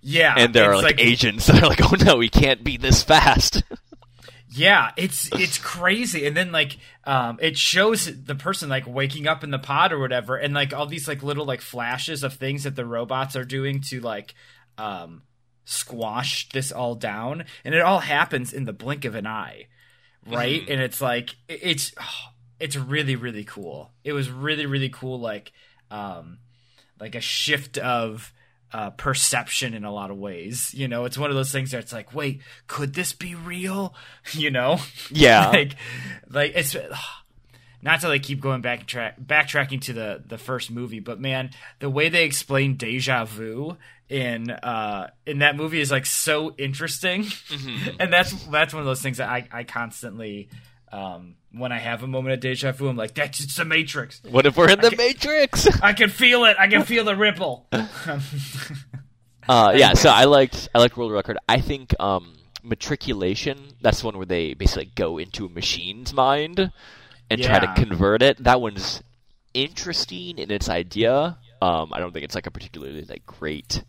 yeah 0.04 0.36
and 0.38 0.54
there 0.54 0.70
are 0.72 0.74
it's 0.76 0.84
like, 0.84 1.00
agents 1.02 1.48
that 1.48 1.64
are 1.64 1.68
like, 1.68 1.82
"Oh 1.82 1.96
no, 2.04 2.20
he 2.20 2.30
can't 2.30 2.64
be 2.64 2.78
this 2.78 3.04
fast." 3.04 3.64
Yeah, 4.56 4.92
it's 4.98 5.32
it's 5.34 5.58
crazy, 5.58 6.28
and 6.28 6.38
then 6.38 6.52
like 6.52 6.78
um, 7.06 7.40
it 7.42 7.58
shows 7.58 8.24
the 8.24 8.36
person 8.36 8.70
like 8.70 8.86
waking 8.86 9.26
up 9.28 9.44
in 9.44 9.50
the 9.50 9.58
pod 9.58 9.92
or 9.92 9.98
whatever, 9.98 10.36
and 10.36 10.54
like 10.54 10.74
all 10.76 10.86
these 10.86 11.08
like 11.08 11.24
little 11.24 11.46
like 11.46 11.60
flashes 11.60 12.24
of 12.24 12.34
things 12.36 12.64
that 12.66 12.76
the 12.76 12.86
robots 12.86 13.36
are 13.36 13.46
doing 13.46 13.82
to 13.90 14.00
like 14.00 14.36
um, 14.78 15.24
squash 15.66 16.50
this 16.50 16.72
all 16.72 16.94
down, 16.94 17.46
and 17.66 17.74
it 17.74 17.82
all 17.82 17.98
happens 17.98 18.54
in 18.54 18.66
the 18.66 18.74
blink 18.74 19.06
of 19.06 19.16
an 19.16 19.26
eye, 19.26 19.66
right? 20.28 20.62
And 20.70 20.80
it's 20.80 21.02
like 21.02 21.32
it- 21.48 21.60
it's 21.64 21.92
oh, 22.00 22.30
it's 22.60 22.76
really 22.76 23.16
really 23.16 23.46
cool. 23.46 23.92
It 24.04 24.14
was 24.14 24.30
really 24.30 24.68
really 24.68 24.90
cool, 24.90 25.20
like 25.20 25.52
um, 25.90 26.38
like 27.00 27.16
a 27.16 27.22
shift 27.22 27.80
of 27.80 28.32
uh, 28.74 28.90
perception 28.92 29.74
in 29.74 29.84
a 29.86 29.92
lot 29.92 30.10
of 30.12 30.18
ways. 30.18 30.74
You 30.74 30.88
know, 30.88 31.06
it's 31.06 31.18
one 31.18 31.30
of 31.30 31.36
those 31.36 31.52
things 31.52 31.72
that 31.72 31.80
it's 31.80 31.94
like, 31.94 32.14
wait, 32.14 32.42
could 32.68 32.94
this 32.94 33.14
be 33.14 33.36
real? 33.36 33.94
You 34.34 34.50
know, 34.52 34.80
Yeah. 35.12 35.50
like, 35.54 35.76
like 36.30 36.54
it's 36.56 36.76
not 37.82 38.02
to 38.02 38.08
like 38.08 38.24
keep 38.24 38.40
going 38.40 38.62
back 38.62 38.88
track 38.88 39.20
backtracking 39.20 39.82
to 39.82 39.94
the 39.94 40.24
the 40.26 40.38
first 40.38 40.72
movie, 40.72 41.00
but 41.00 41.20
man, 41.20 41.52
the 41.80 41.90
way 41.90 42.10
they 42.10 42.24
explain 42.26 42.76
deja 42.78 43.26
vu 43.26 43.78
in 44.10 44.50
uh 44.50 45.10
in 45.26 45.40
that 45.40 45.56
movie 45.56 45.82
is 45.82 45.92
like 45.92 46.06
so 46.06 46.56
interesting, 46.58 47.26
and 48.00 48.12
that's 48.12 48.32
that's 48.48 48.74
one 48.74 48.82
of 48.82 48.86
those 48.88 49.02
things 49.02 49.18
that 49.18 49.30
I 49.30 49.48
I 49.52 49.64
constantly. 49.64 50.50
Um, 50.92 51.36
when 51.54 51.72
I 51.72 51.80
have 51.80 52.04
a 52.04 52.08
moment 52.08 52.34
of 52.34 52.40
deja 52.40 52.72
vu, 52.72 52.88
I'm 52.88 52.98
like, 52.98 53.14
"That's 53.14 53.40
it's 53.44 53.56
the 53.56 53.66
Matrix." 53.66 54.22
what 54.30 54.46
if 54.46 54.58
we're 54.58 54.70
in 54.70 54.82
the 54.82 54.96
Matrix? 54.96 55.68
I 55.82 55.94
can 55.94 56.10
feel 56.10 56.46
it. 56.46 56.58
I 56.60 56.68
can 56.68 56.84
feel 56.86 57.06
the 57.06 57.16
ripple. 57.16 57.68
Uh, 57.72 57.88
yeah, 59.76 59.94
so 59.94 60.10
I 60.10 60.26
liked 60.26 60.70
I 60.74 60.80
liked 60.80 60.98
World 60.98 61.12
Record. 61.12 61.38
I 61.48 61.62
think 61.62 61.94
um, 62.00 62.36
Matriculation. 62.64 63.60
That's 63.82 64.02
the 64.02 64.08
one 64.08 64.18
where 64.18 64.26
they 64.26 64.54
basically 64.54 64.92
go 64.96 65.18
into 65.18 65.46
a 65.46 65.50
machine's 65.50 66.14
mind 66.14 66.72
and 67.30 67.42
try 67.42 67.60
to 67.60 67.74
convert 67.76 68.22
it. 68.22 68.44
That 68.44 68.62
one's 68.62 69.02
interesting 69.54 70.40
in 70.40 70.52
its 70.52 70.70
idea. 70.70 71.38
Um, 71.62 71.94
I 71.94 72.00
don't 72.00 72.12
think 72.12 72.26
it's 72.26 72.36
like 72.36 72.48
a 72.48 72.52
particularly 72.52 73.04
like 73.04 73.26
great 73.26 73.84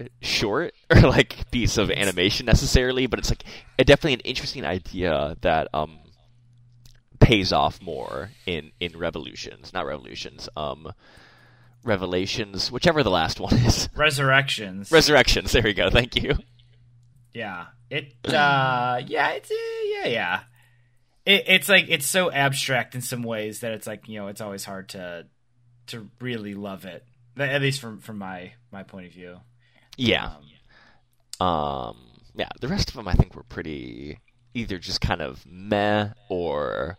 uh, 0.00 0.04
short 0.20 0.74
or 0.90 1.00
like 1.02 1.50
piece 1.50 1.78
of 1.78 1.90
animation 1.90 2.46
necessarily, 2.46 3.06
but 3.06 3.18
it's 3.18 3.30
like 3.30 3.44
a, 3.78 3.84
definitely 3.84 4.14
an 4.14 4.20
interesting 4.20 4.64
idea 4.64 5.36
that 5.40 5.68
um, 5.72 5.98
pays 7.20 7.52
off 7.52 7.80
more 7.82 8.30
in 8.46 8.72
in 8.80 8.96
Revolutions, 8.98 9.72
not 9.72 9.86
Revolutions. 9.86 10.48
Um, 10.56 10.92
Revelations, 11.84 12.70
whichever 12.72 13.02
the 13.02 13.10
last 13.10 13.40
one 13.40 13.54
is. 13.54 13.88
Resurrections. 13.96 14.90
Resurrections. 14.90 15.52
There 15.52 15.62
we 15.62 15.74
go. 15.74 15.90
Thank 15.90 16.16
you. 16.16 16.34
yeah. 17.32 17.66
It. 17.90 18.14
uh 18.24 19.00
Yeah. 19.06 19.30
It's. 19.30 19.50
Uh, 19.50 19.54
yeah. 19.94 20.06
Yeah. 20.08 20.40
It, 21.24 21.44
it's 21.46 21.68
like 21.68 21.86
it's 21.88 22.06
so 22.06 22.30
abstract 22.30 22.94
in 22.94 23.00
some 23.00 23.22
ways 23.22 23.60
that 23.60 23.72
it's 23.72 23.86
like 23.86 24.08
you 24.08 24.18
know 24.18 24.28
it's 24.28 24.40
always 24.40 24.64
hard 24.64 24.90
to 24.90 25.26
to 25.88 26.08
really 26.20 26.54
love 26.54 26.84
it. 26.84 27.04
At 27.38 27.62
least 27.62 27.80
from 27.80 28.00
from 28.00 28.18
my 28.18 28.52
my 28.72 28.82
point 28.82 29.06
of 29.06 29.12
view. 29.12 29.38
Yeah. 29.96 30.32
Um, 31.40 31.46
Um, 31.46 31.96
yeah, 32.34 32.48
the 32.60 32.68
rest 32.68 32.88
of 32.88 32.96
them 32.96 33.06
I 33.08 33.14
think 33.14 33.34
were 33.34 33.44
pretty 33.44 34.18
either 34.54 34.78
just 34.78 35.00
kind 35.00 35.22
of 35.22 35.44
meh 35.46 36.08
or. 36.28 36.98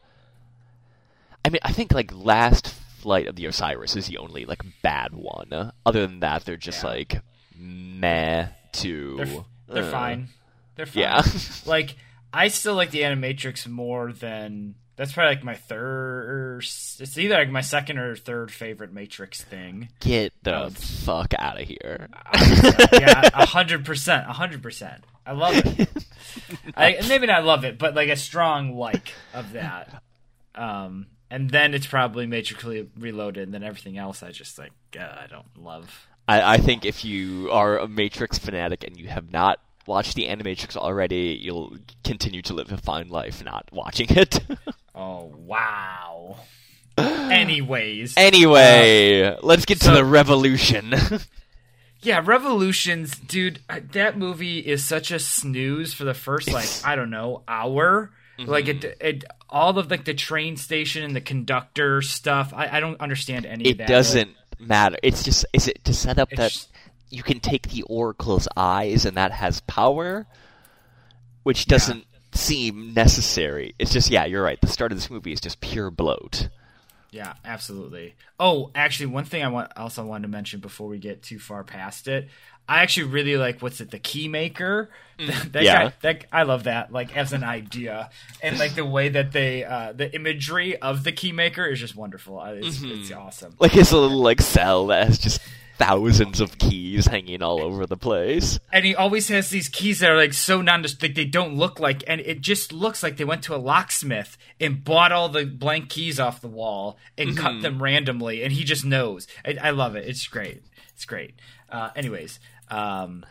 I 1.46 1.50
mean, 1.50 1.60
I 1.64 1.72
think 1.72 1.94
like 1.94 2.14
Last 2.14 2.68
Flight 3.00 3.28
of 3.28 3.36
the 3.36 3.46
Osiris 3.46 3.96
is 3.96 4.08
the 4.08 4.18
only 4.18 4.46
like 4.46 4.62
bad 4.82 5.14
one. 5.14 5.72
Other 5.86 6.06
than 6.06 6.20
that, 6.22 6.46
they're 6.46 6.58
just 6.58 6.84
Yeah. 6.84 6.90
like 6.90 7.22
meh 7.56 8.48
to. 8.74 9.16
they're 9.18 9.26
f- 9.28 9.46
they're 9.68 9.84
uh, 9.84 9.92
fine. 9.92 10.28
They're 10.76 10.86
fine. 10.86 11.02
Yeah. 11.04 11.22
like 11.66 11.96
I 12.34 12.48
still 12.50 12.76
like 12.76 12.92
the 12.92 13.02
Animatrix 13.02 13.68
more 13.68 14.12
than 14.12 14.76
that's 14.96 15.14
probably 15.14 15.36
like 15.36 15.44
my 15.46 15.56
third. 15.56 16.60
It's 16.62 17.18
either 17.18 17.36
like 17.36 17.50
my 17.50 17.62
second 17.62 18.00
or 18.00 18.16
third 18.18 18.52
favorite 18.52 18.92
Matrix 18.92 19.42
thing. 19.42 19.88
Get 20.02 20.34
the 20.44 20.66
Um, 20.66 20.72
fuck 20.72 21.34
out 21.40 21.60
of 21.62 21.68
here. 21.68 22.10
yeah, 22.92 23.30
a 23.34 23.46
hundred 23.48 23.86
percent, 23.86 24.28
a 24.28 24.34
hundred 24.34 24.62
percent. 24.62 25.06
I 25.26 25.32
love 25.32 25.56
it. 25.56 25.90
I, 26.76 26.98
maybe 27.08 27.28
not 27.28 27.46
love 27.46 27.64
it, 27.64 27.78
but 27.78 27.96
like 27.96 28.10
a 28.10 28.18
strong 28.18 28.76
like 28.76 29.14
of 29.34 29.54
that. 29.54 30.04
Um, 30.54 31.08
and 31.32 31.50
then 31.50 31.74
it's 31.74 31.88
probably 31.88 32.26
Matrix 32.26 32.64
Reloaded, 32.98 33.44
and 33.44 33.54
then 33.54 33.64
everything 33.64 33.98
else 33.98 34.24
I 34.24 34.32
just 34.32 34.58
like 34.58 34.72
uh, 35.00 35.04
I 35.04 35.28
don't 35.30 35.46
love. 35.58 36.08
I, 36.28 36.56
I 36.56 36.58
think 36.58 36.86
if 36.86 37.04
you 37.04 37.50
are 37.52 37.78
a 37.80 37.88
Matrix 37.88 38.38
fanatic 38.38 38.84
and 38.84 38.96
you 38.98 39.08
have 39.08 39.32
not 39.32 39.60
watched 39.88 40.16
the 40.16 40.28
Animatrix 40.28 40.76
already, 40.78 41.40
you'll 41.42 41.76
continue 42.04 42.42
to 42.44 42.54
live 42.54 42.72
a 42.72 42.78
fine 42.78 43.08
life 43.10 43.44
not 43.44 43.66
watching 43.72 44.08
it. 44.10 44.40
Oh 45.02 45.32
wow. 45.38 46.38
Anyways, 46.98 48.16
anyway, 48.18 49.38
let's 49.42 49.66
get 49.66 49.80
to 49.82 49.92
the 49.92 50.04
revolution. 50.06 50.94
Yeah, 52.02 52.22
Revolutions, 52.24 53.18
dude. 53.20 53.60
uh, 53.70 53.82
That 53.92 54.18
movie 54.18 54.60
is 54.60 54.86
such 54.86 55.12
a 55.12 55.20
snooze 55.20 55.94
for 55.94 56.06
the 56.06 56.14
first 56.14 56.50
like 56.52 56.70
I 56.86 56.96
don't 56.96 57.10
know 57.10 57.44
hour. 57.46 58.12
Mm-hmm. 58.40 58.50
Like 58.50 58.68
it, 58.68 58.84
it, 59.02 59.24
all 59.50 59.78
of 59.78 59.92
like 59.92 60.06
the 60.06 60.14
train 60.14 60.56
station 60.56 61.04
and 61.04 61.16
the 61.16 61.22
conductor 61.22 62.02
stuff. 62.02 62.54
I, 62.56 62.78
I 62.78 62.80
don't 62.80 63.00
understand 63.02 63.46
any 63.46 63.72
of 63.72 63.80
it 63.82 63.88
doesn't 63.88 64.30
matter. 64.60 64.98
It's 65.04 65.24
just 65.24 65.46
is 65.52 65.68
it 65.68 65.84
to 65.86 65.94
set 65.94 66.18
up 66.20 66.30
It's 66.32 66.38
that 66.40 66.52
just- 66.52 66.72
you 67.10 67.24
can 67.24 67.40
take 67.40 67.70
the 67.70 67.82
oracle's 67.84 68.48
eyes 68.56 69.06
and 69.06 69.18
that 69.18 69.32
has 69.32 69.62
power, 69.62 70.28
which 71.44 71.66
doesn't 71.66 72.06
seem 72.34 72.94
necessary. 72.94 73.76
It's 73.80 73.92
just 73.92 74.10
yeah, 74.10 74.26
you're 74.26 74.44
right. 74.44 74.62
The 74.62 74.68
start 74.68 74.92
of 74.92 74.98
this 74.98 75.10
movie 75.10 75.34
is 75.34 75.42
just 75.42 75.60
pure 75.60 75.92
bloat. 75.92 76.50
Yeah, 77.12 77.34
absolutely. 77.44 78.16
Oh, 78.40 78.70
actually, 78.76 79.08
one 79.08 79.26
thing 79.26 79.44
I 79.44 79.48
want 79.48 79.72
also 79.76 80.06
wanted 80.06 80.24
to 80.24 80.28
mention 80.28 80.60
before 80.60 80.88
we 80.88 81.00
get 81.00 81.24
too 81.24 81.40
far 81.40 81.64
past 81.64 82.08
it. 82.08 82.30
I 82.70 82.80
actually 82.84 83.08
really 83.08 83.36
like 83.36 83.62
what's 83.62 83.82
it, 83.82 83.92
the 83.92 84.00
Keymaker. 84.00 84.88
That, 85.20 85.52
that 85.52 85.64
Yeah. 85.64 85.84
guy, 85.84 85.94
that 86.04 86.26
I 86.32 86.44
love 86.44 86.64
that 86.64 86.94
like 86.94 87.18
as 87.18 87.34
an 87.34 87.44
idea, 87.44 88.10
and 88.42 88.58
like 88.58 88.76
the 88.76 88.86
way 88.86 89.10
that 89.10 89.34
they, 89.34 89.66
uh, 89.66 89.92
the 89.92 90.16
imagery 90.16 90.78
of 90.78 91.04
the 91.04 91.12
Keymaker 91.12 91.70
is 91.70 91.78
just 91.82 91.94
wonderful. 91.94 92.42
It's, 92.46 92.82
it's 92.82 93.12
awesome. 93.12 93.54
Like 93.60 93.74
his 93.74 93.92
a 93.92 93.98
little 93.98 94.22
like 94.22 94.40
cell 94.40 94.88
that 94.88 95.08
has 95.08 95.18
just 95.20 95.42
thousands 95.78 96.40
of 96.40 96.58
keys 96.58 97.06
hanging 97.08 97.42
all 97.42 97.62
over 97.62 97.86
the 97.86 97.98
place. 97.98 98.60
and 98.72 98.86
he 98.86 98.96
always 98.96 99.28
has 99.30 99.50
these 99.50 99.68
keys 99.68 100.00
that 100.00 100.10
are 100.10 100.16
like 100.18 100.34
so 100.34 100.62
nondescript 100.62 101.04
like 101.04 101.16
they 101.16 101.26
don't 101.26 101.56
look 101.56 101.80
like 101.82 102.04
and 102.08 102.22
it 102.22 102.40
just 102.42 102.72
looks 102.74 103.02
like 103.04 103.18
they 103.18 103.24
went 103.26 103.42
to 103.44 103.56
a 103.56 103.58
locksmith 103.58 104.38
and 104.60 104.84
bought 104.84 105.12
all 105.12 105.28
the 105.30 105.46
blank 105.46 105.90
keys 105.90 106.20
off 106.20 106.42
the 106.42 106.48
wall 106.50 106.98
and 107.18 107.38
cut 107.38 107.62
them 107.62 107.82
randomly 107.82 108.44
and 108.44 108.52
he 108.54 108.64
just 108.66 108.84
knows 108.86 109.26
I, 109.46 109.58
I 109.64 109.70
love 109.72 109.96
it 109.96 110.06
it's 110.08 110.28
great 110.28 110.64
it's 110.94 111.06
great 111.06 111.34
uh, 111.70 111.90
anyways 111.96 112.40
um, 112.70 113.26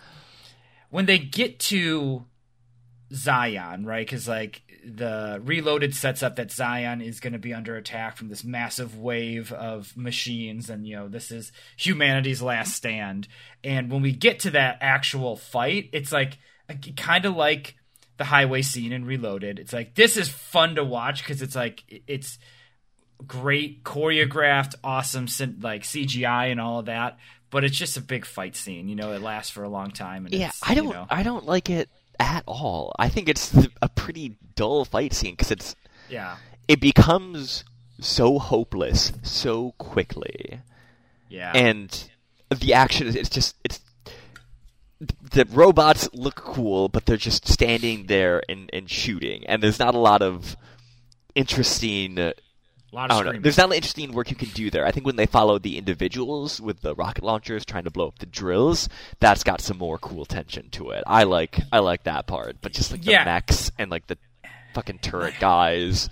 when 0.90 1.06
they 1.06 1.18
get 1.18 1.58
to 1.60 2.24
Zion, 3.12 3.84
right? 3.84 4.06
Because 4.06 4.28
like 4.28 4.62
the 4.84 5.40
Reloaded 5.44 5.94
sets 5.94 6.22
up 6.22 6.36
that 6.36 6.50
Zion 6.50 7.00
is 7.00 7.20
going 7.20 7.32
to 7.32 7.38
be 7.38 7.54
under 7.54 7.76
attack 7.76 8.16
from 8.16 8.28
this 8.28 8.44
massive 8.44 8.98
wave 8.98 9.52
of 9.52 9.96
machines, 9.96 10.70
and 10.70 10.86
you 10.86 10.96
know 10.96 11.08
this 11.08 11.30
is 11.30 11.52
humanity's 11.76 12.42
last 12.42 12.74
stand. 12.74 13.28
And 13.64 13.90
when 13.90 14.02
we 14.02 14.12
get 14.12 14.40
to 14.40 14.50
that 14.50 14.78
actual 14.80 15.36
fight, 15.36 15.90
it's 15.92 16.12
like 16.12 16.38
kind 16.96 17.24
of 17.24 17.36
like 17.36 17.76
the 18.18 18.24
highway 18.24 18.62
scene 18.62 18.92
in 18.92 19.04
Reloaded. 19.04 19.58
It's 19.58 19.72
like 19.72 19.94
this 19.94 20.16
is 20.16 20.28
fun 20.28 20.74
to 20.74 20.84
watch 20.84 21.22
because 21.22 21.42
it's 21.42 21.56
like 21.56 22.02
it's 22.06 22.38
great 23.26 23.84
choreographed, 23.84 24.74
awesome 24.84 25.26
like 25.60 25.82
CGI 25.82 26.50
and 26.50 26.60
all 26.60 26.80
of 26.80 26.86
that. 26.86 27.18
But 27.50 27.64
it's 27.64 27.76
just 27.76 27.96
a 27.96 28.02
big 28.02 28.26
fight 28.26 28.56
scene, 28.56 28.88
you 28.88 28.96
know. 28.96 29.12
It 29.12 29.22
lasts 29.22 29.50
for 29.50 29.62
a 29.62 29.68
long 29.68 29.90
time, 29.90 30.26
and 30.26 30.34
Yeah, 30.34 30.48
it's, 30.48 30.60
I 30.62 30.74
don't 30.74 30.88
You 30.88 30.92
know, 30.92 31.06
I 31.08 31.22
don't 31.22 31.46
like 31.46 31.70
it 31.70 31.88
at 32.20 32.44
all. 32.46 32.94
I 32.98 33.08
think 33.08 33.28
it's 33.28 33.54
a 33.80 33.88
pretty 33.88 34.36
dull 34.54 34.84
fight 34.84 35.14
scene 35.14 35.32
because 35.32 35.50
it's 35.50 35.76
yeah, 36.10 36.36
it 36.66 36.80
becomes 36.80 37.64
so 38.00 38.38
hopeless 38.38 39.12
so 39.22 39.72
quickly. 39.78 40.60
yeah. 41.28 41.52
and 41.54 42.10
the 42.54 42.72
action 42.74 43.06
is 43.06 43.14
it's 43.16 43.28
just 43.28 43.56
it's 43.64 43.80
the 45.00 45.46
robots 45.50 46.08
look 46.12 46.36
cool 46.36 46.88
but 46.88 47.06
they're 47.06 47.16
just 47.16 47.46
standing 47.46 48.06
there 48.06 48.42
and, 48.48 48.70
and 48.72 48.90
shooting 48.90 49.46
and 49.46 49.62
there's 49.62 49.78
not 49.78 49.94
a 49.94 49.98
lot 49.98 50.22
of 50.22 50.56
interesting 51.34 52.18
uh, 52.18 52.32
a 52.92 52.96
lot 52.96 53.10
I 53.12 53.22
don't 53.22 53.34
know. 53.34 53.40
There's 53.40 53.58
not 53.58 53.72
interesting 53.72 54.12
work 54.12 54.30
you 54.30 54.36
can 54.36 54.48
do 54.50 54.70
there. 54.70 54.86
I 54.86 54.92
think 54.92 55.04
when 55.06 55.16
they 55.16 55.26
follow 55.26 55.58
the 55.58 55.76
individuals 55.78 56.60
with 56.60 56.80
the 56.80 56.94
rocket 56.94 57.22
launchers 57.24 57.64
trying 57.64 57.84
to 57.84 57.90
blow 57.90 58.08
up 58.08 58.18
the 58.18 58.26
drills, 58.26 58.88
that's 59.20 59.44
got 59.44 59.60
some 59.60 59.78
more 59.78 59.98
cool 59.98 60.24
tension 60.24 60.70
to 60.70 60.90
it. 60.90 61.04
I 61.06 61.24
like 61.24 61.58
I 61.72 61.80
like 61.80 62.04
that 62.04 62.26
part, 62.26 62.56
but 62.62 62.72
just 62.72 62.90
like 62.90 63.02
the 63.02 63.12
Yeah. 63.12 63.24
mechs 63.24 63.70
and 63.78 63.90
like 63.90 64.06
the 64.06 64.16
fucking 64.74 64.98
turret 64.98 65.34
guys. 65.40 66.08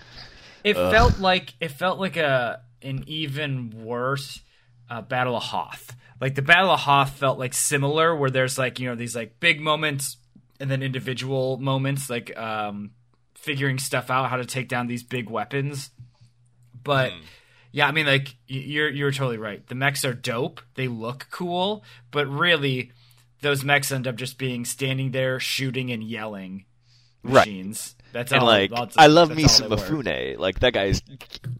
It 0.65 0.75
felt 0.75 1.19
like 1.21 1.55
it 1.61 1.71
felt 1.71 1.99
like 1.99 2.17
a 2.17 2.61
an 2.83 3.05
even 3.07 3.71
worse 3.85 4.41
uh, 4.91 5.01
Battle 5.03 5.37
of 5.37 5.43
Hoth. 5.45 5.97
Like 6.21 6.35
the 6.35 6.43
Battle 6.43 6.71
of 6.71 6.81
Hoth 6.81 7.11
felt 7.11 7.39
like 7.39 7.55
similar, 7.55 8.15
where 8.15 8.31
there's 8.31 8.59
like 8.59 8.79
you 8.81 8.89
know 8.89 8.95
these 8.95 9.15
like 9.17 9.39
big 9.41 9.61
moments 9.61 10.17
and 10.61 10.71
then 10.71 10.83
individual 10.83 11.59
moments, 11.59 12.09
like 12.11 12.37
um, 12.39 12.91
figuring 13.35 13.79
stuff 13.79 14.11
out 14.11 14.29
how 14.31 14.37
to 14.37 14.45
take 14.45 14.69
down 14.69 14.87
these 14.87 15.03
big 15.03 15.29
weapons. 15.31 15.91
But 16.87 17.13
hmm. 17.13 17.19
yeah, 17.73 17.87
I 17.89 17.91
mean, 17.93 18.07
like 18.07 18.37
you're 18.47 18.89
you're 18.89 19.11
totally 19.13 19.39
right. 19.39 19.67
The 19.67 19.75
mechs 19.75 20.05
are 20.05 20.15
dope; 20.15 20.61
they 20.77 20.89
look 20.89 21.27
cool, 21.31 21.85
but 22.11 22.27
really, 22.29 22.93
those 23.43 23.65
mechs 23.65 23.93
end 23.93 24.07
up 24.07 24.17
just 24.17 24.39
being 24.39 24.65
standing 24.65 25.11
there 25.11 25.39
shooting 25.41 25.91
and 25.91 26.03
yelling 26.03 26.65
Right. 27.23 27.47
machines. 27.47 27.97
That's 28.13 28.31
And 28.31 28.41
all. 28.41 28.47
like 28.47 28.71
that's- 28.71 28.95
I 28.97 29.09
love 29.09 29.35
me 29.35 29.49
some 29.49 29.69
they 29.69 29.75
were. 29.77 30.37
Like 30.39 30.61
that 30.61 30.73
guy's 30.73 31.03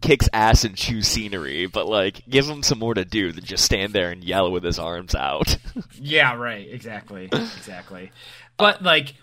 kicks 0.01 0.29
ass 0.31 0.63
and 0.63 0.77
chews 0.77 1.07
scenery, 1.07 1.65
but 1.67 1.87
like 1.87 2.23
give 2.27 2.47
him 2.47 2.63
some 2.63 2.79
more 2.79 2.93
to 2.93 3.03
do 3.03 3.31
than 3.33 3.43
just 3.43 3.65
stand 3.65 3.91
there 3.93 4.09
and 4.11 4.23
yell 4.23 4.49
with 4.51 4.63
his 4.63 4.79
arms 4.79 5.13
out. 5.13 5.57
Yeah, 5.99 6.35
right. 6.35 6.65
Exactly. 6.69 7.25
Exactly. 7.25 8.11
But 8.55 8.81
like 8.81 9.13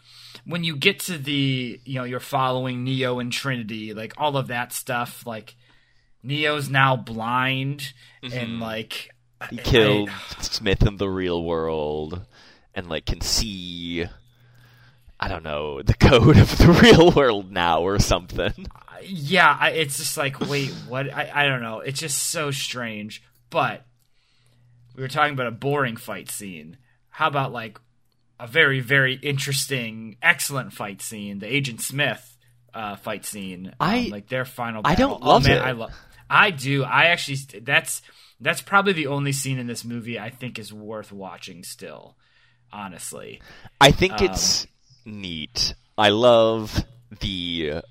when 0.44 0.64
you 0.64 0.76
get 0.76 1.00
to 1.00 1.16
the, 1.16 1.80
you 1.84 1.94
know, 1.94 2.04
you're 2.04 2.20
following 2.20 2.84
Neo 2.84 3.18
and 3.20 3.32
Trinity, 3.32 3.94
like 3.94 4.12
all 4.18 4.36
of 4.36 4.48
that 4.48 4.72
stuff, 4.72 5.26
like 5.26 5.56
Neo's 6.24 6.68
now 6.70 6.96
blind 6.96 7.92
and 8.22 8.58
like 8.60 9.10
he 9.50 9.56
killed 9.58 10.08
I- 10.10 10.42
Smith 10.42 10.84
in 10.86 10.96
the 10.96 11.08
real 11.08 11.42
world 11.44 12.24
and 12.74 12.88
like 12.88 13.04
can 13.06 13.20
see 13.20 14.06
I 15.20 15.28
don't 15.28 15.44
know, 15.44 15.80
the 15.82 15.94
code 15.94 16.36
of 16.36 16.58
the 16.58 16.72
real 16.82 17.10
world 17.12 17.50
now 17.52 17.80
or 17.82 17.98
something. 17.98 18.66
yeah, 19.02 19.56
I, 19.58 19.70
it's 19.70 19.96
just 19.98 20.16
like, 20.18 20.40
wait, 20.40 20.70
what? 20.88 21.12
I, 21.14 21.30
I 21.32 21.46
don't 21.46 21.62
know. 21.62 21.80
It's 21.80 22.00
just 22.00 22.18
so 22.30 22.50
strange. 22.50 23.22
But 23.48 23.86
we 24.96 25.02
were 25.02 25.08
talking 25.08 25.32
about 25.32 25.46
a 25.46 25.50
boring 25.52 25.96
fight 25.96 26.30
scene. 26.30 26.78
How 27.10 27.28
about 27.28 27.52
like 27.52 27.80
a 28.40 28.46
very, 28.48 28.80
very 28.80 29.14
interesting, 29.14 30.16
excellent 30.20 30.72
fight 30.72 31.00
scene? 31.00 31.38
The 31.38 31.46
Agent 31.54 31.80
Smith 31.80 32.36
uh, 32.74 32.96
fight 32.96 33.24
scene. 33.24 33.68
um, 33.68 33.74
I- 33.80 34.08
like 34.10 34.28
their 34.28 34.44
final. 34.44 34.82
I 34.84 34.94
don't 34.96 35.22
Oh, 35.22 35.28
love 35.28 35.44
man, 35.46 35.58
it. 35.58 35.60
I 35.60 35.70
love. 35.72 35.92
I 36.28 36.50
do. 36.50 36.84
I 36.84 37.04
actually. 37.06 37.38
That's 37.60 38.02
that's 38.40 38.62
probably 38.62 38.92
the 38.92 39.06
only 39.06 39.32
scene 39.32 39.58
in 39.58 39.66
this 39.66 39.84
movie 39.84 40.18
I 40.18 40.30
think 40.30 40.58
is 40.58 40.72
worth 40.72 41.12
watching. 41.12 41.62
Still, 41.62 42.16
honestly. 42.72 43.40
I 43.80 43.90
think 43.90 44.14
Um, 44.20 44.26
it's 44.26 44.66
neat. 45.04 45.74
I 45.96 46.08
love 46.08 46.84
the 47.20 47.82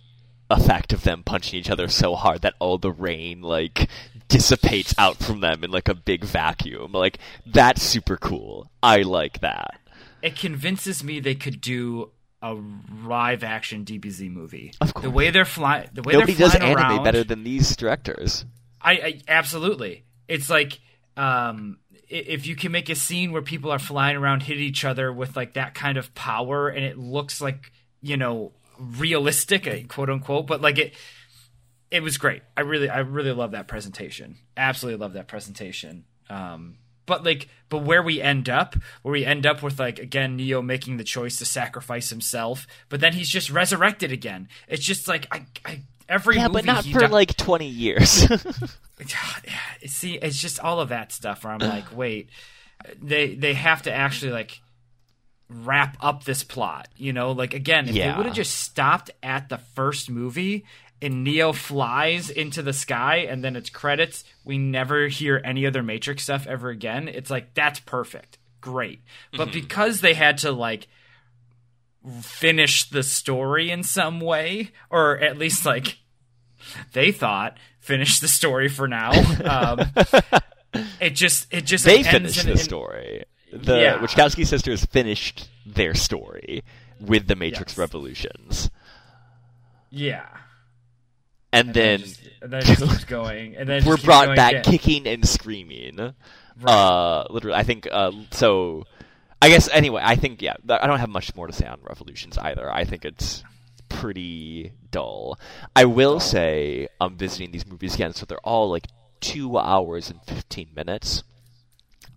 effect 0.50 0.94
of 0.94 1.04
them 1.04 1.24
punching 1.24 1.58
each 1.60 1.70
other 1.70 1.88
so 1.88 2.16
hard 2.16 2.42
that 2.42 2.54
all 2.60 2.78
the 2.78 2.92
rain 2.92 3.42
like 3.42 3.90
dissipates 4.28 4.94
out 4.98 5.18
from 5.18 5.40
them 5.40 5.64
in 5.64 5.72
like 5.72 5.88
a 5.88 5.96
big 5.96 6.24
vacuum. 6.24 6.92
Like 6.92 7.20
that's 7.46 7.82
super 7.82 8.18
cool. 8.18 8.70
I 8.82 9.02
like 9.02 9.40
that. 9.42 9.80
It 10.22 10.36
convinces 10.38 11.04
me 11.04 11.20
they 11.20 11.36
could 11.36 11.62
do 11.62 12.12
a 12.44 12.62
live 13.06 13.44
action 13.44 13.86
DBZ 13.86 14.30
movie. 14.30 14.74
Of 14.82 14.94
course. 14.94 15.04
The 15.04 15.10
way 15.10 15.32
they're 15.32 15.46
flying, 15.46 15.88
the 15.94 16.04
way 16.04 16.14
Nobody 16.14 16.34
they're 16.34 16.50
does 16.50 16.56
flying 16.58 16.78
anime 16.78 16.92
around, 16.92 17.04
better 17.06 17.24
than 17.24 17.44
these 17.44 17.76
directors. 17.76 18.46
I, 18.82 18.92
I 18.92 19.22
absolutely. 19.30 20.04
It's 20.28 20.50
like 20.50 20.82
um, 21.16 21.78
if 22.10 22.46
you 22.46 22.58
can 22.58 22.74
make 22.74 22.90
a 22.90 22.96
scene 22.96 23.32
where 23.32 23.42
people 23.42 23.72
are 23.72 23.80
flying 23.80 24.18
around, 24.18 24.44
hit 24.44 24.58
each 24.58 24.84
other 24.84 25.12
with 25.12 25.38
like 25.38 25.54
that 25.54 25.74
kind 25.74 25.98
of 25.98 26.14
power, 26.16 26.68
and 26.68 26.84
it 26.84 26.98
looks 26.98 27.40
like 27.40 27.72
you 28.02 28.18
know 28.18 28.52
realistic, 28.78 29.66
eh, 29.66 29.84
quote 29.88 30.10
unquote, 30.10 30.46
but 30.46 30.62
like 30.62 30.78
it, 30.78 30.94
it 31.92 32.04
was 32.04 32.18
great. 32.18 32.42
I 32.58 32.62
really, 32.62 32.90
I 32.90 33.00
really 33.00 33.32
love 33.32 33.52
that 33.52 33.70
presentation. 33.70 34.36
Absolutely 34.58 35.00
love 35.00 35.14
that 35.14 35.30
presentation. 35.30 36.04
Um, 36.30 36.76
but 37.06 37.24
like, 37.24 37.48
but 37.70 37.80
where 37.80 38.02
we 38.04 38.22
end 38.22 38.50
up, 38.50 38.76
where 39.02 39.12
we 39.12 39.26
end 39.26 39.46
up 39.46 39.62
with 39.64 39.80
like 39.80 40.00
again 40.00 40.36
Neo 40.36 40.62
making 40.62 40.98
the 40.98 41.04
choice 41.04 41.38
to 41.38 41.46
sacrifice 41.46 42.10
himself, 42.10 42.66
but 42.90 43.00
then 43.00 43.14
he's 43.14 43.30
just 43.30 43.50
resurrected 43.50 44.12
again. 44.12 44.48
It's 44.68 44.84
just 44.84 45.08
like 45.08 45.28
I, 45.32 45.46
I 45.66 45.82
every 46.10 46.36
Yeah, 46.36 46.48
but 46.50 46.66
not 46.66 46.86
for 46.86 47.00
do- 47.00 47.08
like 47.08 47.36
twenty 47.38 47.68
years. 47.68 48.28
see 49.86 50.14
it's 50.16 50.40
just 50.40 50.60
all 50.60 50.80
of 50.80 50.90
that 50.90 51.12
stuff 51.12 51.44
where 51.44 51.52
i'm 51.54 51.60
like 51.60 51.96
wait 51.96 52.30
they 53.02 53.36
they 53.36 53.54
have 53.54 53.82
to 53.82 53.92
actually 53.92 54.32
like 54.32 54.62
wrap 55.50 55.98
up 56.02 56.24
this 56.24 56.44
plot 56.44 56.88
you 56.96 57.12
know 57.14 57.32
like 57.34 57.54
again 57.54 57.88
if 57.90 57.96
Yeah. 57.96 58.12
they 58.12 58.18
would 58.18 58.26
have 58.28 58.36
just 58.36 58.56
stopped 58.60 59.12
at 59.22 59.50
the 59.50 59.58
first 59.58 60.10
movie 60.10 60.66
and 61.04 61.24
neo 61.24 61.52
flies 61.54 62.30
into 62.30 62.62
the 62.64 62.74
sky 62.74 63.18
and 63.18 63.44
then 63.44 63.56
it's 63.56 63.70
credits 63.70 64.24
we 64.44 64.58
never 64.58 65.08
hear 65.08 65.42
any 65.44 65.66
other 65.68 65.84
matrix 65.84 66.24
stuff 66.24 66.48
ever 66.48 66.70
again 66.70 67.08
it's 67.08 67.30
like 67.30 67.54
that's 67.54 67.80
perfect 67.82 68.38
great 68.62 69.02
but 69.36 69.52
because 69.52 70.02
they 70.02 70.14
had 70.14 70.38
to 70.38 70.52
like 70.52 70.88
finish 72.22 72.90
the 72.90 73.04
story 73.04 73.70
in 73.72 73.84
some 73.84 74.20
way 74.20 74.72
or 74.90 75.18
at 75.20 75.38
least 75.38 75.66
like 75.66 75.98
they 76.94 77.12
thought 77.12 77.58
finish 77.80 78.20
the 78.20 78.28
story 78.30 78.70
for 78.70 78.88
now. 78.88 79.12
Um, 79.44 79.80
it 81.02 81.10
just 81.12 81.54
it 81.54 81.66
just 81.66 81.84
they 81.86 81.98
ends 81.98 82.08
finished 82.10 82.40
in- 82.42 82.46
the 82.48 82.52
in- 82.54 82.58
story. 82.58 83.24
The 83.52 83.80
Yeah. 83.82 83.98
Wachowski 84.00 84.48
sisters 84.48 84.86
finished 84.86 85.50
their 85.66 85.94
story 85.94 86.64
with 87.02 87.28
the 87.28 87.36
Matrix 87.36 87.74
Yes. 87.74 87.78
Revolutions, 87.78 88.72
Yeah, 89.92 90.26
and, 91.54 91.74
then 91.74 92.00
just, 92.00 92.22
and 92.42 92.52
then 92.52 92.62
it 92.62 92.66
just 92.66 92.82
keeps 92.82 93.04
going, 93.06 93.56
and 93.56 93.70
then 93.70 93.86
we're 93.86 93.98
brought 93.98 94.36
back 94.36 94.52
again. 94.52 94.64
kicking 94.64 95.08
and 95.08 95.28
screaming. 95.28 96.14
Uh, 96.66 97.26
literally, 97.30 97.58
I 97.58 97.64
think. 97.64 97.88
Uh, 97.92 98.12
so, 98.32 98.86
I 99.42 99.50
guess 99.50 99.70
anyway. 99.70 100.02
I 100.04 100.16
think 100.16 100.42
yeah. 100.42 100.56
I 100.70 100.88
don't 100.88 101.00
have 101.00 101.10
much 101.10 101.36
more 101.36 101.48
to 101.48 101.54
say 101.54 101.66
on 101.66 101.80
Revolutions 101.84 102.38
either. 102.38 102.72
I 102.72 102.84
think 102.84 103.06
it's 103.06 103.44
pretty 103.90 104.74
dull. 104.92 105.40
I 105.76 105.86
will 105.86 106.20
say 106.20 106.88
I'm 107.00 107.18
visiting 107.18 107.52
these 107.52 107.66
movies 107.66 107.96
again, 107.96 108.14
so 108.14 108.26
they're 108.26 108.38
all 108.40 108.70
like 108.70 108.88
two 109.20 109.58
hours 109.58 110.10
and 110.10 110.20
fifteen 110.26 110.70
minutes. 110.76 111.24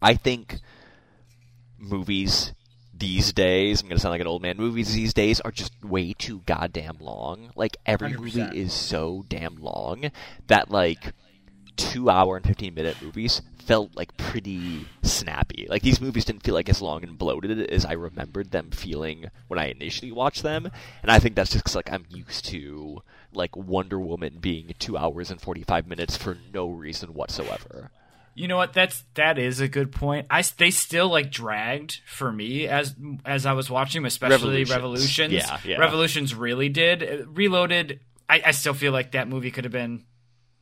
I 0.03 0.15
think 0.15 0.59
movies 1.79 2.53
these 2.99 3.33
days, 3.33 3.83
I'm 3.83 3.89
gonna 3.89 3.99
sound 3.99 4.13
like 4.13 4.21
an 4.21 4.27
old 4.27 4.43
man. 4.43 4.57
Movies 4.57 4.95
these 4.95 5.15
days 5.15 5.41
are 5.41 5.51
just 5.51 5.73
way 5.85 6.13
too 6.13 6.43
goddamn 6.47 6.99
long. 7.01 7.51
Like 7.57 7.77
every 7.85 8.13
100%. 8.13 8.19
movie 8.19 8.59
is 8.61 8.73
so 8.73 9.25
damn 9.29 9.57
long 9.57 10.11
that 10.47 10.71
like 10.71 11.13
two 11.77 12.09
hour 12.09 12.37
and 12.37 12.47
fifteen 12.47 12.75
minute 12.75 12.97
movies 13.03 13.43
felt 13.59 13.95
like 13.97 14.17
pretty 14.17 14.87
snappy. 15.03 15.67
Like 15.69 15.83
these 15.83 16.01
movies 16.01 16.25
didn't 16.25 16.45
feel 16.45 16.55
like 16.55 16.69
as 16.69 16.81
long 16.81 17.03
and 17.03 17.19
bloated 17.19 17.71
as 17.71 17.85
I 17.85 17.93
remembered 17.93 18.51
them 18.51 18.71
feeling 18.71 19.27
when 19.49 19.59
I 19.59 19.67
initially 19.67 20.13
watched 20.13 20.43
them. 20.43 20.71
And 21.03 21.11
I 21.11 21.19
think 21.19 21.35
that's 21.35 21.53
just 21.53 21.75
like 21.75 21.93
I'm 21.93 22.07
used 22.09 22.45
to 22.47 23.03
like 23.35 23.57
Wonder 23.57 23.99
Woman 24.01 24.39
being 24.41 24.75
two 24.79 24.97
hours 24.97 25.31
and 25.31 25.41
forty 25.41 25.65
five 25.65 25.87
minutes 25.87 26.17
for 26.17 26.39
no 26.55 26.69
reason 26.69 27.13
whatsoever. 27.15 27.91
You 28.37 28.49
know 28.49 28.57
what? 28.59 28.73
That's 28.75 29.03
that 29.15 29.39
is 29.39 29.61
a 29.61 29.67
good 29.69 29.91
point. 29.91 30.27
I 30.31 30.43
they 30.59 30.71
still 30.71 31.09
like 31.09 31.31
dragged 31.33 32.01
for 32.07 32.31
me 32.31 32.69
as 32.69 32.95
as 33.25 33.47
I 33.47 33.55
was 33.55 33.71
watching, 33.71 34.05
especially 34.05 34.65
Revolutions. 34.65 34.71
Revolutions. 34.71 35.33
Yeah, 35.33 35.59
yeah. 35.65 35.79
Revolutions 35.79 36.35
really 36.35 36.69
did. 36.69 37.03
Uh, 37.03 37.27
Reloaded. 37.29 38.01
I, 38.29 38.43
I 38.47 38.51
still 38.51 38.75
feel 38.75 38.93
like 38.93 39.13
that 39.13 39.27
movie 39.29 39.51
could 39.51 39.65
have 39.65 39.73
been 39.73 40.05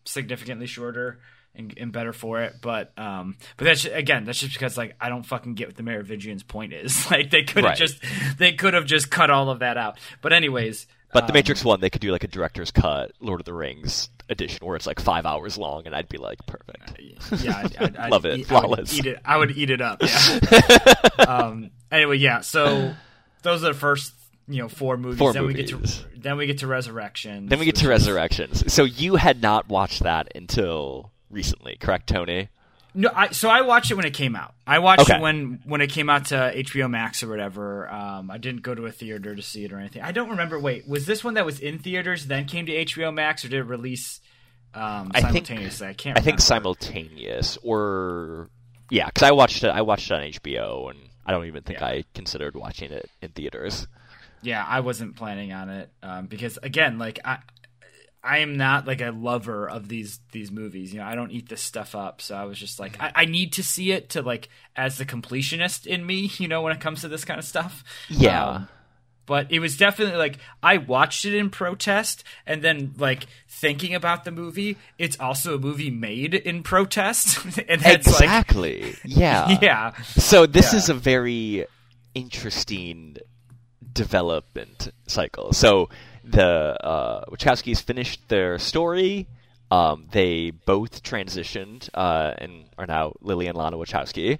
significantly 0.04 0.66
shorter 0.66 1.18
and, 1.54 1.72
and 1.76 1.92
better 1.92 2.12
for 2.12 2.42
it. 2.42 2.54
But 2.60 2.92
um, 2.98 3.36
but 3.56 3.64
that's 3.64 3.84
again, 3.84 4.24
that's 4.24 4.38
just 4.40 4.52
because 4.52 4.76
like 4.76 4.94
I 5.00 5.08
don't 5.08 5.24
fucking 5.24 5.54
get 5.54 5.68
what 5.68 5.76
the 5.76 5.82
Merovingian's 5.82 6.42
point 6.42 6.72
is. 6.72 7.06
Like 7.10 7.30
they 7.30 7.42
could 7.42 7.64
have 7.64 7.70
Right. 7.70 7.76
just 7.78 8.02
they 8.38 8.52
could 8.52 8.74
have 8.74 8.86
just 8.86 9.10
cut 9.10 9.30
all 9.30 9.50
of 9.50 9.60
that 9.60 9.76
out. 9.76 9.98
But 10.20 10.32
anyways, 10.32 10.86
But 11.14 11.26
the 11.28 11.32
um, 11.32 11.34
Matrix 11.34 11.64
One, 11.64 11.80
they 11.80 11.88
could 11.88 12.02
do 12.02 12.12
like 12.12 12.24
a 12.24 12.28
director's 12.28 12.70
cut, 12.70 13.12
Lord 13.20 13.40
of 13.40 13.46
the 13.46 13.54
Rings 13.54 14.10
edition, 14.28 14.66
where 14.66 14.76
it's 14.76 14.86
like 14.86 15.00
five 15.00 15.24
hours 15.24 15.56
long, 15.56 15.86
and 15.86 15.94
I'd 15.94 16.08
be 16.08 16.18
like, 16.18 16.44
perfect. 16.44 17.00
yeah, 17.42 17.56
I'd, 17.56 17.76
I'd, 17.76 17.96
I'd 17.96 18.10
Love 18.12 18.26
it. 18.26 18.40
Eat, 18.40 18.52
I 18.52 18.54
would 18.54 18.66
Flawless. 18.66 18.98
eat 18.98 19.06
it. 19.06 19.20
I 19.24 19.36
would 19.36 19.56
eat 19.56 19.70
it 19.70 19.80
up. 19.80 20.02
Yeah. 20.02 21.24
um. 21.28 21.70
Anyway, 21.90 22.18
yeah. 22.18 22.40
So 22.40 22.94
those 23.42 23.64
are 23.64 23.68
the 23.72 23.78
first, 23.78 24.12
you 24.48 24.60
know, 24.60 24.68
four 24.68 24.96
movies. 24.96 25.18
Four 25.18 25.32
then 25.32 25.46
we 25.46 25.54
get 25.54 25.68
to 25.68 25.80
then 26.16 26.36
we 26.36 26.46
get 26.46 26.58
to 26.58 26.66
Resurrection. 26.66 27.46
Then 27.46 27.58
we 27.58 27.64
get 27.64 27.76
to 27.76 27.88
Resurrections. 27.88 28.72
So 28.72 28.84
you 28.84 29.16
had 29.16 29.40
not 29.40 29.68
watched 29.68 30.02
that 30.02 30.32
until 30.34 31.12
recently, 31.30 31.76
correct, 31.76 32.08
Tony? 32.08 32.48
No, 32.96 33.10
I, 33.12 33.30
so 33.32 33.48
I 33.50 33.62
watched 33.62 33.90
it 33.90 33.94
when 33.96 34.06
it 34.06 34.14
came 34.14 34.36
out. 34.36 34.54
I 34.66 34.78
watched 34.78 35.02
Okay. 35.02 35.16
it 35.16 35.20
when 35.20 35.60
when 35.64 35.80
it 35.80 35.88
came 35.90 36.08
out 36.08 36.26
to 36.26 36.34
HBO 36.54 36.88
Max 36.88 37.22
or 37.24 37.28
whatever. 37.28 37.88
Um, 37.92 38.30
I 38.30 38.38
didn't 38.38 38.62
go 38.62 38.74
to 38.74 38.86
a 38.86 38.92
theater 38.92 39.34
to 39.34 39.42
see 39.42 39.64
it 39.64 39.72
or 39.72 39.78
anything. 39.78 40.02
I 40.02 40.12
don't 40.12 40.30
remember. 40.30 40.58
Wait, 40.60 40.86
was 40.86 41.04
this 41.04 41.24
one 41.24 41.34
that 41.34 41.44
was 41.44 41.58
in 41.58 41.78
theaters 41.80 42.26
then 42.26 42.44
came 42.44 42.66
to 42.66 42.72
HBO 42.84 43.12
Max 43.12 43.44
or 43.44 43.48
did 43.48 43.58
it 43.58 43.64
release 43.64 44.20
um, 44.74 45.10
I 45.14 45.20
think- 45.22 45.46
simultaneously? 45.46 45.86
I 45.88 45.92
can't. 45.94 46.16
I 46.18 46.20
think 46.20 46.40
simultaneous, 46.40 47.58
or 47.62 48.48
yeah, 48.90 49.06
because 49.06 49.24
I 49.24 49.32
watched 49.32 49.64
it. 49.64 49.68
I 49.68 49.82
watched 49.82 50.10
it 50.10 50.14
on 50.14 50.20
HBO, 50.22 50.90
and 50.90 50.98
I 51.26 51.32
don't 51.32 51.46
even 51.46 51.62
think 51.64 51.80
Yeah. 51.80 51.86
I 51.86 52.04
considered 52.14 52.54
watching 52.54 52.92
it 52.92 53.10
in 53.22 53.30
theaters. 53.30 53.86
yeah 54.42 54.62
i 54.68 54.80
wasn't 54.80 55.16
planning 55.16 55.52
on 55.54 55.70
it 55.70 55.88
um, 56.02 56.26
because 56.26 56.58
again 56.62 56.98
like 56.98 57.18
i 57.24 57.38
i 58.24 58.38
am 58.38 58.56
not 58.56 58.86
like 58.86 59.00
a 59.00 59.10
lover 59.10 59.68
of 59.68 59.88
these 59.88 60.18
these 60.32 60.50
movies 60.50 60.92
you 60.94 61.00
know 61.00 61.06
i 61.06 61.14
don't 61.14 61.30
eat 61.30 61.48
this 61.48 61.60
stuff 61.62 61.94
up 61.94 62.20
so 62.22 62.34
i 62.34 62.44
was 62.44 62.58
just 62.58 62.80
like 62.80 62.96
i, 63.00 63.12
I 63.14 63.24
need 63.26 63.52
to 63.54 63.62
see 63.62 63.92
it 63.92 64.10
to 64.10 64.22
like 64.22 64.48
as 64.76 64.96
the 64.98 65.04
completionist 65.04 65.86
in 65.86 66.04
me 66.06 66.30
you 66.38 66.48
know 66.48 66.62
when 66.62 66.72
it 66.72 66.80
comes 66.80 67.02
to 67.02 67.08
this 67.08 67.24
kind 67.24 67.38
of 67.38 67.44
stuff 67.44 67.84
Yeah. 68.08 68.46
Um, 68.48 68.68
but 69.26 69.50
it 69.50 69.58
was 69.58 69.78
definitely 69.78 70.18
like 70.18 70.36
I 70.62 70.76
watched 70.76 71.24
it 71.24 71.34
in 71.34 71.48
protest, 71.48 72.24
and 72.46 72.60
then 72.60 72.92
like 72.98 73.24
thinking 73.48 73.94
about 73.94 74.24
the 74.26 74.30
movie, 74.30 74.76
it's 74.98 75.18
also 75.18 75.54
a 75.54 75.58
movie 75.58 75.88
made 75.88 76.34
in 76.34 76.62
protest, 76.62 77.42
and 77.66 77.80
that's 77.80 78.06
like 78.06 78.22
exactly. 78.22 78.94
yeah. 79.06 79.58
yeah, 79.62 79.96
So 80.02 80.44
this 80.44 80.74
Yeah. 80.74 80.78
is 80.78 80.88
a 80.90 80.94
very 80.94 81.64
interesting 82.14 83.16
development 83.94 84.92
cycle. 85.06 85.52
So 85.54 85.88
the 86.24 86.84
uh, 86.84 87.24
Wachowskis 87.30 87.82
finished 87.82 88.28
their 88.28 88.58
story. 88.58 89.26
Um, 89.70 90.06
they 90.10 90.50
both 90.50 91.02
transitioned 91.02 91.88
uh, 91.94 92.34
and 92.38 92.64
are 92.78 92.86
now 92.86 93.14
Lily 93.20 93.46
and 93.46 93.56
Lana 93.56 93.76
Wachowski, 93.76 94.38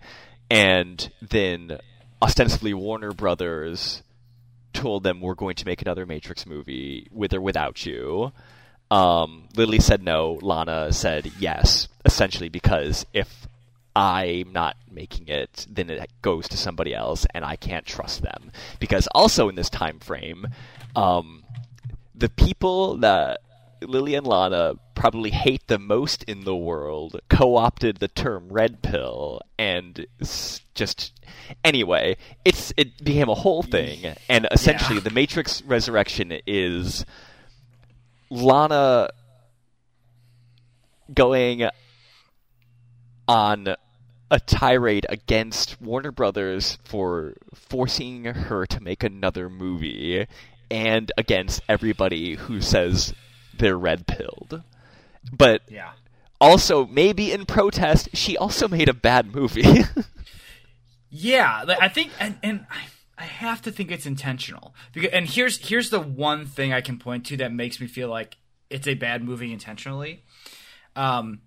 and 0.50 1.10
then 1.22 1.78
ostensibly 2.22 2.74
Warner 2.74 3.12
Brothers 3.12 4.02
told 4.72 5.02
them 5.02 5.20
we're 5.20 5.34
going 5.34 5.56
to 5.56 5.66
make 5.66 5.82
another 5.82 6.04
Matrix 6.06 6.46
movie 6.46 7.08
with 7.10 7.32
or 7.32 7.40
without 7.40 7.84
you. 7.86 8.32
Um, 8.90 9.48
Lily 9.56 9.80
said 9.80 10.02
no. 10.02 10.38
Lana 10.42 10.92
said 10.92 11.32
yes, 11.38 11.88
essentially 12.04 12.48
because 12.48 13.06
if 13.12 13.46
I'm 13.96 14.52
not 14.52 14.76
making 14.90 15.28
it, 15.28 15.66
then 15.70 15.88
it 15.88 16.10
goes 16.20 16.48
to 16.48 16.56
somebody 16.56 16.94
else, 16.94 17.26
and 17.32 17.44
I 17.44 17.56
can't 17.56 17.86
trust 17.86 18.22
them. 18.22 18.50
Because 18.80 19.06
also 19.14 19.48
in 19.48 19.54
this 19.54 19.70
time 19.70 20.00
frame, 20.00 20.48
um, 20.96 21.43
the 22.24 22.30
people 22.30 22.96
that 22.96 23.40
Lily 23.82 24.14
and 24.14 24.26
Lana 24.26 24.76
probably 24.94 25.28
hate 25.28 25.66
the 25.66 25.78
most 25.78 26.22
in 26.22 26.44
the 26.44 26.56
world 26.56 27.20
co-opted 27.28 27.98
the 27.98 28.08
term 28.08 28.48
red 28.48 28.80
pill 28.80 29.42
and 29.58 30.06
just 30.74 31.12
anyway 31.62 32.16
it's 32.42 32.72
it 32.78 33.04
became 33.04 33.28
a 33.28 33.34
whole 33.34 33.62
thing 33.62 34.14
and 34.30 34.48
essentially 34.50 34.94
Yeah. 34.94 35.02
the 35.02 35.10
matrix 35.10 35.60
resurrection 35.64 36.32
is 36.46 37.04
lana 38.30 39.10
going 41.12 41.68
on 43.28 43.76
a 44.30 44.40
tirade 44.40 45.04
against 45.10 45.78
Warner 45.78 46.10
Brothers 46.10 46.78
for 46.84 47.34
forcing 47.54 48.24
her 48.24 48.64
to 48.64 48.80
make 48.80 49.02
another 49.04 49.50
movie 49.50 50.26
and 50.70 51.10
against 51.18 51.62
everybody 51.68 52.34
who 52.34 52.60
says 52.60 53.12
they're 53.58 53.78
red 53.78 54.06
pilled. 54.06 54.62
But 55.32 55.62
Yeah. 55.70 55.90
also, 56.40 56.86
maybe 56.86 57.32
in 57.32 57.46
protest, 57.46 58.08
she 58.14 58.36
also 58.36 58.68
made 58.68 58.88
a 58.88 58.94
bad 58.94 59.34
movie. 59.34 59.64
Yeah, 61.16 61.64
I 61.80 61.88
think, 61.88 62.10
and, 62.18 62.36
and 62.42 62.66
I, 62.68 63.22
I 63.22 63.24
have 63.24 63.62
to 63.62 63.70
think 63.70 63.92
it's 63.92 64.04
intentional. 64.06 64.74
Because, 64.92 65.10
and 65.12 65.28
here's 65.28 65.68
here's 65.68 65.90
the 65.90 66.00
one 66.00 66.44
thing 66.44 66.72
I 66.72 66.80
can 66.80 66.98
point 66.98 67.24
to 67.26 67.36
that 67.36 67.52
makes 67.52 67.80
me 67.80 67.86
feel 67.86 68.08
like 68.08 68.36
it's 68.68 68.88
a 68.88 68.94
bad 68.94 69.22
movie 69.22 69.52
intentionally. 69.52 70.24
Um, 70.96 71.42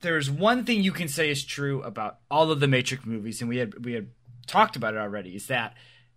there's 0.00 0.28
one 0.28 0.64
thing 0.64 0.82
you 0.82 0.90
can 0.90 1.06
say 1.06 1.30
is 1.30 1.44
true 1.44 1.82
about 1.82 2.18
all 2.30 2.50
of 2.50 2.58
the 2.58 2.66
Matrix 2.66 3.06
movies, 3.06 3.40
and 3.40 3.48
we 3.48 3.58
had 3.58 3.84
we 3.84 3.92
had 3.92 4.08
talked 4.48 4.74
about 4.74 4.94
it 4.94 4.98
already. 4.98 5.36
Is 5.36 5.46
that 5.46 5.74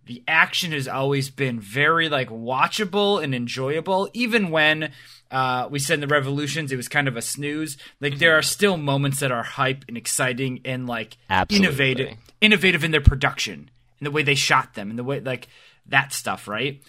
the 0.08 0.24
action 0.28 0.72
has 0.72 0.88
always 0.88 1.30
been 1.30 1.60
very 1.60 2.10
like 2.10 2.30
watchable 2.30 3.24
and 3.24 3.36
enjoyable, 3.36 4.10
even 4.14 4.50
when 4.50 4.92
uh, 5.30 5.68
we 5.70 5.80
said 5.80 5.96
in 5.96 6.02
the 6.02 6.08
Revolutions 6.08 6.72
it 6.72 6.78
was 6.78 6.88
kind 6.88 7.08
of 7.08 7.16
a 7.18 7.22
snooze. 7.22 7.78
Like 8.02 8.18
there 8.18 8.38
are 8.38 8.42
still 8.42 8.78
moments 8.78 9.20
that 9.20 9.32
are 9.32 9.44
hype 9.44 9.86
and 9.88 9.98
exciting 9.98 10.62
and 10.66 10.88
like 10.88 11.18
Absolutely. 11.30 11.68
innovative, 11.68 12.18
innovative 12.42 12.84
in 12.84 12.92
their 12.92 13.02
production, 13.02 13.70
and 14.00 14.08
the 14.08 14.12
way 14.12 14.24
they 14.24 14.36
shot 14.36 14.74
them, 14.74 14.90
and 14.90 14.98
the 14.98 15.04
way 15.04 15.20
like 15.20 15.48
that 15.86 16.14
stuff, 16.14 16.48
right? 16.48 16.82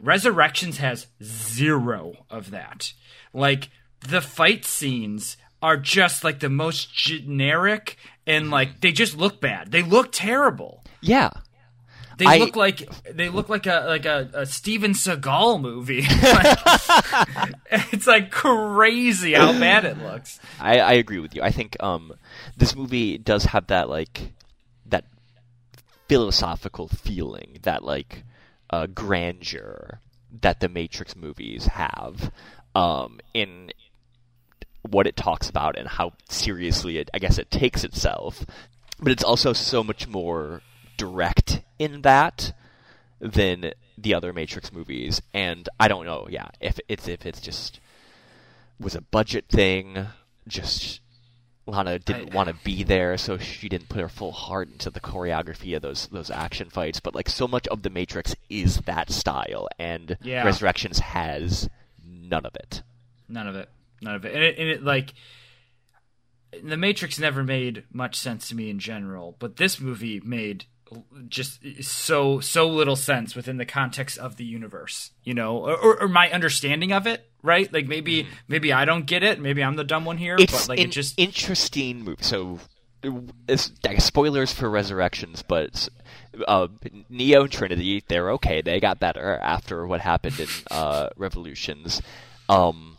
Resurrections 0.00 0.78
has 0.78 1.06
zero 1.22 2.14
of 2.28 2.50
that. 2.50 2.92
Like 3.32 3.70
the 4.00 4.20
fight 4.20 4.64
scenes 4.64 5.36
are 5.62 5.76
just 5.76 6.24
like 6.24 6.40
the 6.40 6.50
most 6.50 6.92
generic 6.92 7.96
and 8.26 8.50
like 8.50 8.80
they 8.80 8.90
just 8.92 9.16
look 9.16 9.40
bad. 9.40 9.70
They 9.70 9.82
look 9.82 10.10
terrible. 10.12 10.82
yeah. 11.00 11.30
They 12.18 12.26
I- 12.26 12.38
look 12.38 12.56
like 12.56 12.88
they 13.10 13.28
look 13.28 13.48
like 13.48 13.66
a 13.66 13.84
like 13.86 14.06
a, 14.06 14.30
a 14.34 14.46
Steven 14.46 14.92
Seagal 14.92 15.60
movie. 15.60 16.02
Like, 16.02 16.58
it's 17.92 18.06
like 18.06 18.30
crazy 18.30 19.32
how 19.34 19.52
bad 19.58 19.84
it 19.84 19.98
looks. 19.98 20.40
I, 20.60 20.78
I 20.78 20.92
agree 20.92 21.18
with 21.18 21.34
you. 21.34 21.42
I 21.42 21.50
think 21.50 21.76
um, 21.80 22.12
this 22.56 22.76
movie 22.76 23.18
does 23.18 23.44
have 23.46 23.68
that 23.68 23.88
like 23.88 24.32
that 24.86 25.04
philosophical 26.08 26.88
feeling, 26.88 27.58
that 27.62 27.82
like 27.84 28.24
uh, 28.70 28.86
grandeur 28.86 30.00
that 30.40 30.60
the 30.60 30.68
Matrix 30.68 31.14
movies 31.14 31.66
have 31.66 32.32
um, 32.74 33.20
in 33.34 33.70
what 34.88 35.06
it 35.06 35.16
talks 35.16 35.48
about 35.48 35.78
and 35.78 35.86
how 35.88 36.12
seriously 36.28 36.98
it, 36.98 37.10
I 37.14 37.18
guess, 37.18 37.38
it 37.38 37.50
takes 37.50 37.84
itself. 37.84 38.44
But 38.98 39.12
it's 39.12 39.24
also 39.24 39.52
so 39.52 39.82
much 39.82 40.08
more 40.08 40.62
direct 40.96 41.62
in 41.78 42.02
that 42.02 42.52
than 43.20 43.72
the 43.96 44.14
other 44.14 44.32
Matrix 44.32 44.72
movies. 44.72 45.22
And 45.32 45.68
I 45.78 45.88
don't 45.88 46.06
know, 46.06 46.26
yeah, 46.30 46.48
if 46.60 46.78
it's 46.88 47.08
if 47.08 47.24
it's 47.26 47.40
just 47.40 47.80
was 48.80 48.94
a 48.94 49.00
budget 49.00 49.46
thing. 49.48 50.06
Just 50.48 51.00
Lana 51.66 52.00
didn't 52.00 52.34
want 52.34 52.48
to 52.48 52.56
be 52.64 52.82
there, 52.82 53.16
so 53.16 53.38
she 53.38 53.68
didn't 53.68 53.88
put 53.88 54.00
her 54.00 54.08
full 54.08 54.32
heart 54.32 54.68
into 54.68 54.90
the 54.90 54.98
choreography 55.00 55.76
of 55.76 55.82
those 55.82 56.08
those 56.08 56.30
action 56.30 56.68
fights. 56.68 56.98
But 56.98 57.14
like 57.14 57.28
so 57.28 57.46
much 57.46 57.68
of 57.68 57.82
the 57.82 57.90
Matrix 57.90 58.34
is 58.50 58.78
that 58.78 59.10
style, 59.10 59.68
and 59.78 60.16
Yeah. 60.22 60.44
Resurrections 60.44 60.98
has 60.98 61.68
none 62.04 62.44
of 62.44 62.56
it. 62.56 62.82
None 63.28 63.46
of 63.46 63.54
it. 63.54 63.68
None 64.00 64.16
of 64.16 64.24
it. 64.24 64.34
And 64.34 64.42
it, 64.42 64.58
and 64.58 64.68
it 64.68 64.82
like 64.82 65.14
the 66.62 66.76
Matrix 66.76 67.18
never 67.18 67.44
made 67.44 67.84
much 67.92 68.16
sense 68.16 68.48
to 68.48 68.56
me 68.56 68.68
in 68.68 68.78
general, 68.80 69.36
but 69.38 69.56
this 69.56 69.80
movie 69.80 70.20
made 70.24 70.64
just 71.28 71.60
so 71.82 72.40
so 72.40 72.68
little 72.68 72.96
sense 72.96 73.34
within 73.34 73.56
the 73.56 73.66
context 73.66 74.18
of 74.18 74.36
the 74.36 74.44
universe, 74.44 75.10
you 75.24 75.34
know, 75.34 75.58
or, 75.58 76.02
or, 76.02 76.08
my 76.08 76.30
understanding 76.30 76.92
of 76.92 77.06
it, 77.06 77.30
right? 77.42 77.72
Like 77.72 77.86
maybe 77.86 78.26
maybe 78.48 78.72
I 78.72 78.84
don't 78.84 79.06
get 79.06 79.22
it, 79.22 79.40
maybe 79.40 79.62
I'm 79.62 79.76
the 79.76 79.84
dumb 79.84 80.04
one 80.04 80.18
here, 80.18 80.36
It's 80.38 80.52
but 80.52 80.68
like 80.68 80.78
an 80.78 80.86
it 80.86 80.92
just 80.92 81.18
interesting 81.18 82.04
movie. 82.04 82.22
So, 82.22 82.60
it's, 83.48 83.68
guess 83.82 84.04
spoilers 84.04 84.52
for 84.52 84.70
Resurrections, 84.70 85.42
but 85.42 85.88
uh, 86.46 86.68
Neo 87.08 87.42
and 87.42 87.52
Trinity, 87.52 88.04
they're 88.08 88.30
okay. 88.32 88.62
They 88.62 88.80
got 88.80 89.00
better 89.00 89.36
after 89.38 89.86
what 89.86 90.00
happened 90.00 90.40
in 90.40 90.48
uh, 90.70 91.08
Revolutions. 91.16 92.00
Um, 92.48 92.98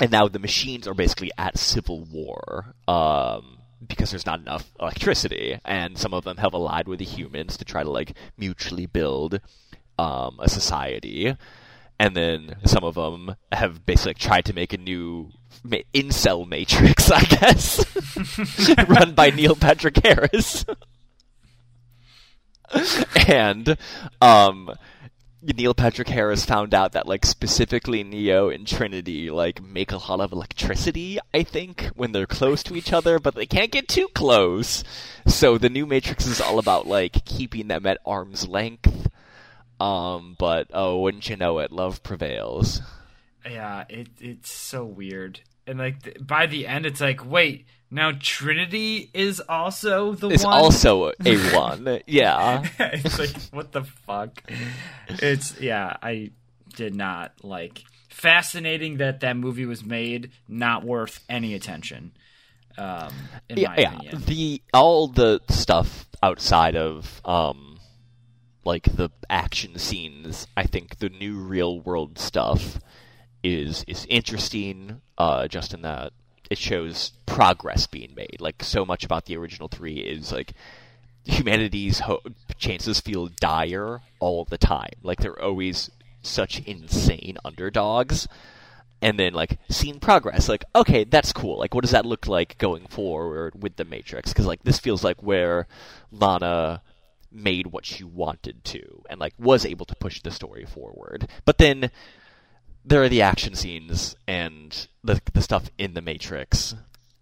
and 0.00 0.10
now 0.10 0.28
the 0.28 0.38
machines 0.38 0.86
are 0.86 0.94
basically 0.94 1.30
at 1.36 1.58
civil 1.58 2.04
war 2.04 2.74
um, 2.86 3.57
because 3.86 4.10
there's 4.10 4.26
not 4.26 4.40
enough 4.40 4.70
electricity, 4.80 5.58
and 5.64 5.96
some 5.98 6.12
of 6.14 6.24
them 6.24 6.38
have 6.38 6.54
allied 6.54 6.88
with 6.88 6.98
the 6.98 7.04
humans 7.04 7.56
to 7.56 7.64
try 7.64 7.82
to 7.82 7.90
like 7.90 8.14
mutually 8.36 8.86
build 8.86 9.40
um, 9.98 10.38
a 10.40 10.48
society, 10.48 11.36
and 11.98 12.16
then 12.16 12.56
some 12.64 12.84
of 12.84 12.94
them 12.94 13.36
have 13.52 13.84
basically 13.86 14.14
tried 14.14 14.44
to 14.46 14.52
make 14.52 14.72
a 14.72 14.78
new 14.78 15.30
ma- 15.62 15.78
incel 15.94 16.46
matrix, 16.48 17.10
I 17.12 17.22
guess, 17.24 17.84
run 18.88 19.14
by 19.14 19.30
Neil 19.30 19.56
Patrick 19.56 19.98
Harris, 20.04 20.64
and 23.28 23.76
um. 24.20 24.70
Neil 25.40 25.74
Patrick 25.74 26.08
Harris 26.08 26.44
found 26.44 26.74
out 26.74 26.92
that 26.92 27.06
like 27.06 27.24
specifically 27.24 28.02
Neo 28.02 28.48
and 28.48 28.66
Trinity 28.66 29.30
like 29.30 29.62
make 29.62 29.92
a 29.92 29.96
lot 29.96 30.20
of 30.20 30.32
electricity, 30.32 31.18
I 31.32 31.44
think, 31.44 31.86
when 31.94 32.12
they're 32.12 32.26
close 32.26 32.62
to 32.64 32.74
each 32.74 32.92
other, 32.92 33.18
but 33.18 33.34
they 33.34 33.46
can't 33.46 33.70
get 33.70 33.86
too 33.86 34.08
close. 34.14 34.82
So 35.26 35.56
the 35.56 35.68
new 35.68 35.86
Matrix 35.86 36.26
is 36.26 36.40
all 36.40 36.58
about 36.58 36.86
like 36.86 37.24
keeping 37.24 37.68
them 37.68 37.86
at 37.86 37.98
arm's 38.04 38.48
length. 38.48 39.08
Um, 39.80 40.34
but 40.38 40.68
oh, 40.74 41.00
wouldn't 41.00 41.28
you 41.28 41.36
know 41.36 41.60
it, 41.60 41.70
love 41.70 42.02
prevails. 42.02 42.82
yeah, 43.48 43.84
it 43.88 44.08
it's 44.18 44.50
so 44.50 44.84
weird. 44.84 45.40
And 45.68 45.78
like 45.78 46.18
by 46.20 46.46
the 46.46 46.66
end 46.66 46.86
it's 46.86 47.00
like, 47.00 47.24
wait, 47.24 47.66
now 47.90 48.12
Trinity 48.18 49.10
is 49.14 49.40
also 49.48 50.14
the 50.14 50.28
It's 50.30 50.44
one 50.44 50.54
also 50.54 51.12
a 51.24 51.54
one, 51.54 52.00
yeah. 52.06 52.66
it's 52.78 53.18
like 53.18 53.36
what 53.52 53.72
the 53.72 53.84
fuck 53.84 54.42
it's 55.08 55.58
yeah 55.58 55.96
i 56.02 56.30
did 56.76 56.94
not 56.94 57.32
like 57.42 57.82
fascinating 58.10 58.98
that 58.98 59.20
that 59.20 59.36
movie 59.36 59.64
was 59.64 59.82
made 59.82 60.30
not 60.46 60.84
worth 60.84 61.24
any 61.30 61.54
attention 61.54 62.12
um 62.76 63.12
in 63.48 63.56
yeah, 63.56 63.68
my 63.68 63.76
yeah. 63.78 63.94
opinion 63.94 64.22
The 64.26 64.62
all 64.74 65.08
the 65.08 65.40
stuff 65.48 66.06
outside 66.22 66.76
of 66.76 67.22
um 67.24 67.68
like 68.68 68.96
the 68.96 69.08
action 69.30 69.78
scenes, 69.78 70.46
I 70.54 70.64
think 70.64 70.98
the 70.98 71.08
new 71.08 71.38
real 71.38 71.80
world 71.80 72.18
stuff 72.18 72.78
is 73.42 73.84
is 73.86 74.06
interesting 74.08 75.00
uh 75.16 75.46
just 75.46 75.72
in 75.72 75.82
that 75.82 76.12
it 76.50 76.58
shows 76.58 77.12
progress 77.26 77.86
being 77.86 78.14
made. 78.14 78.40
Like 78.40 78.62
so 78.62 78.84
much 78.84 79.04
about 79.04 79.26
the 79.26 79.36
original 79.36 79.68
3 79.68 79.96
is 79.98 80.32
like 80.32 80.52
humanity's 81.24 82.00
ho- 82.00 82.22
chances 82.56 83.00
feel 83.00 83.28
dire 83.28 84.00
all 84.18 84.44
the 84.44 84.58
time. 84.58 84.92
Like 85.02 85.20
they're 85.20 85.40
always 85.42 85.90
such 86.22 86.60
insane 86.60 87.38
underdogs 87.44 88.26
and 89.00 89.18
then 89.18 89.32
like 89.32 89.58
seeing 89.68 90.00
progress 90.00 90.48
like 90.48 90.64
okay 90.74 91.04
that's 91.04 91.32
cool 91.32 91.56
like 91.58 91.72
what 91.72 91.82
does 91.82 91.92
that 91.92 92.04
look 92.04 92.26
like 92.26 92.58
going 92.58 92.84
forward 92.88 93.62
with 93.62 93.76
the 93.76 93.84
matrix 93.84 94.32
because 94.32 94.44
like 94.44 94.62
this 94.64 94.80
feels 94.80 95.04
like 95.04 95.22
where 95.22 95.68
lana 96.10 96.82
made 97.30 97.68
what 97.68 97.86
she 97.86 98.02
wanted 98.02 98.62
to 98.64 98.82
and 99.08 99.20
like 99.20 99.32
was 99.38 99.64
able 99.64 99.86
to 99.86 99.94
push 99.94 100.20
the 100.22 100.30
story 100.32 100.64
forward 100.64 101.28
but 101.44 101.58
then 101.58 101.90
there 102.88 103.02
are 103.02 103.08
the 103.08 103.22
action 103.22 103.54
scenes 103.54 104.16
and 104.26 104.88
the 105.04 105.20
the 105.32 105.42
stuff 105.42 105.70
in 105.78 105.94
the 105.94 106.00
matrix 106.02 106.74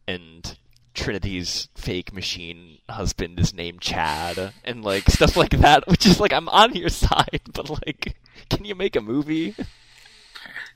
and 0.07 0.57
Trinity's 0.95 1.69
fake 1.75 2.13
machine 2.13 2.79
husband 2.89 3.39
is 3.39 3.53
named 3.53 3.81
Chad 3.81 4.53
and 4.65 4.85
like 4.85 5.11
stuff 5.11 5.37
like 5.37 5.51
that 5.59 5.87
which 5.89 6.07
is 6.07 6.21
like 6.21 6.33
I'm 6.33 6.49
on 6.49 6.75
your 6.75 6.89
side 7.05 7.41
but 7.53 7.69
like 7.69 8.17
can 8.49 8.65
you 8.65 8.75
make 8.75 8.97
a 8.97 9.01
movie 9.01 9.55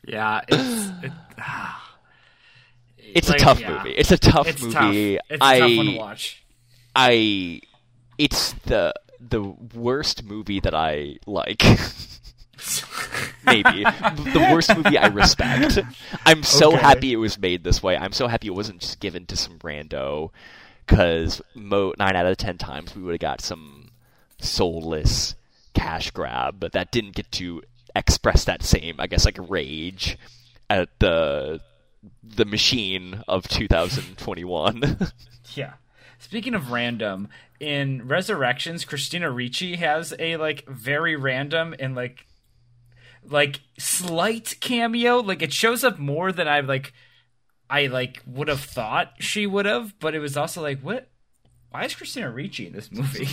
yeah 0.06 0.40
it's 0.48 1.04
it, 1.04 1.12
ah. 1.38 1.86
It's 3.12 3.28
Like, 3.28 3.40
a 3.40 3.44
tough 3.44 3.60
yeah. 3.60 3.76
movie. 3.78 3.90
It's 3.90 4.12
a 4.12 4.18
tough 4.18 4.46
it's 4.46 4.62
movie. 4.62 5.16
tough 5.16 5.26
it's 5.30 5.42
a 5.42 5.44
I, 5.44 5.58
tough 5.58 5.76
one 5.76 5.86
to 5.86 5.96
watch 5.96 6.44
I, 6.94 7.60
it's 8.18 8.52
the 8.66 8.92
the 9.20 9.42
worst 9.74 10.24
movie 10.24 10.60
that 10.60 10.74
I 10.74 11.16
like. 11.26 11.62
Maybe 13.46 13.84
the 13.84 14.48
worst 14.52 14.74
movie 14.76 14.98
I 14.98 15.06
respect. 15.08 15.78
I'm 16.26 16.42
so 16.42 16.68
Okay. 16.72 16.78
happy 16.78 17.12
it 17.12 17.16
was 17.16 17.38
made 17.38 17.64
this 17.64 17.82
way. 17.82 17.96
I'm 17.96 18.12
so 18.12 18.28
happy 18.28 18.48
it 18.48 18.54
wasn't 18.54 18.80
just 18.80 19.00
given 19.00 19.26
to 19.26 19.36
some 19.36 19.58
rando. 19.58 20.30
Because 20.86 21.40
mo- 21.54 21.94
nine 21.98 22.16
out 22.16 22.26
of 22.26 22.36
ten 22.36 22.58
times 22.58 22.94
we 22.96 23.02
would 23.02 23.12
have 23.12 23.20
got 23.20 23.40
some 23.40 23.90
soulless 24.40 25.34
cash 25.74 26.10
grab, 26.10 26.56
but 26.58 26.72
that 26.72 26.90
didn't 26.90 27.14
get 27.14 27.30
to 27.32 27.62
express 27.94 28.44
that 28.44 28.62
same, 28.62 28.96
I 28.98 29.06
guess, 29.06 29.24
like 29.24 29.38
rage 29.48 30.18
at 30.68 30.88
the 30.98 31.60
the 32.22 32.44
machine 32.44 33.22
of 33.28 33.46
2021. 33.48 34.98
Yeah. 35.54 35.72
Speaking 36.20 36.54
of 36.54 36.70
random, 36.70 37.28
in 37.58 38.06
Resurrections, 38.06 38.84
Christina 38.84 39.30
Ricci 39.30 39.76
has 39.76 40.14
a 40.18 40.36
like 40.36 40.64
very 40.68 41.16
random 41.16 41.74
and 41.80 41.96
like 41.96 42.24
like 43.30 43.60
slight 43.78 44.56
cameo. 44.60 45.18
Like 45.20 45.42
it 45.42 45.52
shows 45.52 45.84
up 45.84 45.98
more 45.98 46.32
than 46.32 46.48
I 46.48 46.60
like. 46.60 46.92
I 47.68 47.86
like 47.86 48.22
would 48.26 48.48
have 48.48 48.60
thought 48.60 49.12
she 49.20 49.46
would 49.46 49.64
have, 49.66 49.98
but 50.00 50.14
it 50.14 50.18
was 50.18 50.36
also 50.36 50.60
like, 50.60 50.80
what? 50.80 51.08
Why 51.70 51.84
is 51.84 51.94
Christina 51.94 52.28
Ricci 52.30 52.66
in 52.66 52.72
this 52.72 52.90
movie? 52.90 53.22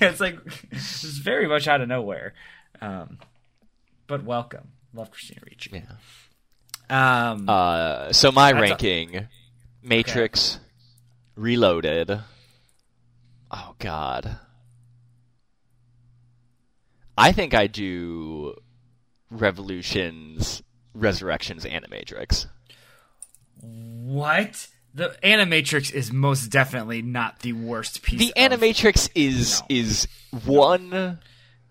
it's 0.00 0.20
like 0.20 0.38
it's 0.70 1.02
very 1.02 1.48
much 1.48 1.66
out 1.66 1.80
of 1.80 1.88
nowhere. 1.88 2.34
Um, 2.80 3.18
but 4.06 4.22
welcome, 4.22 4.68
love 4.92 5.10
Christina 5.10 5.40
Ricci. 5.48 5.70
Yeah. 6.90 7.30
Um, 7.30 7.48
uh, 7.48 8.12
so 8.12 8.30
my 8.30 8.52
ranking: 8.52 9.16
a- 9.16 9.28
Matrix, 9.82 10.56
okay. 10.56 10.64
Reloaded. 11.36 12.20
Oh 13.50 13.74
God. 13.78 14.36
I 17.16 17.32
think 17.32 17.54
I 17.54 17.66
do 17.66 18.56
Revolutions, 19.30 20.62
Resurrections, 20.94 21.64
Animatrix. 21.64 22.46
What? 23.60 24.68
The 24.92 25.16
Animatrix 25.22 25.92
is 25.92 26.12
most 26.12 26.48
definitely 26.48 27.02
not 27.02 27.40
the 27.40 27.52
worst 27.52 28.02
piece. 28.02 28.18
The 28.18 28.32
of... 28.36 28.60
Animatrix 28.60 29.08
is 29.14 29.60
no. 29.60 29.66
is 29.68 30.08
one 30.44 31.20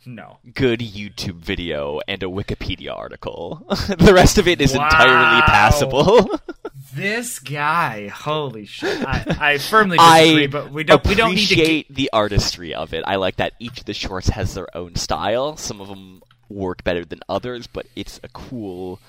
no 0.06 0.40
good 0.54 0.80
YouTube 0.80 1.36
video 1.36 2.00
and 2.08 2.24
a 2.24 2.28
Wikipedia 2.28 2.96
article. 2.96 3.66
the 3.98 4.14
rest 4.14 4.38
of 4.38 4.48
it 4.48 4.62
is 4.62 4.76
wow. 4.76 4.86
entirely 4.86 5.42
passable. 5.42 6.40
this 6.94 7.40
guy, 7.40 8.08
holy 8.08 8.66
shit! 8.66 9.06
I, 9.06 9.38
I 9.40 9.58
firmly 9.58 9.98
disagree, 10.00 10.44
I 10.46 10.48
but 10.48 10.72
we 10.72 10.84
don't 10.84 11.06
we 11.06 11.16
don't 11.16 11.36
need 11.36 11.48
to 11.48 11.54
appreciate 11.56 11.94
the 11.94 12.10
artistry 12.14 12.74
of 12.74 12.94
it. 12.94 13.04
I 13.06 13.16
like 13.18 13.38
that 13.38 13.54
each 13.60 13.80
of 13.80 13.86
the 13.86 13.94
shorts 13.94 14.30
has 14.30 14.54
their 14.54 14.76
own 14.76 14.96
style. 14.96 15.58
Some 15.58 15.82
of 15.82 15.88
them 15.88 16.22
work 16.50 16.84
better 16.84 17.06
than 17.06 17.20
others, 17.30 17.68
but 17.68 17.86
it's 17.96 18.20
a 18.24 18.28
cool 18.30 19.00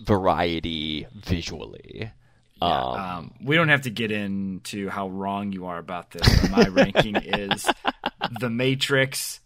variety 0.00 1.06
visually. 1.14 2.10
Yeah, 2.60 2.80
um, 2.80 3.00
um, 3.00 3.34
we 3.42 3.56
don't 3.56 3.68
have 3.68 3.82
to 3.82 3.90
get 3.90 4.12
into 4.12 4.88
how 4.88 5.08
wrong 5.08 5.52
you 5.52 5.66
are 5.66 5.78
about 5.78 6.10
this. 6.12 6.50
my 6.50 6.64
ranking 6.70 7.16
is 7.16 7.68
The 8.40 8.50
Matrix, 8.50 9.40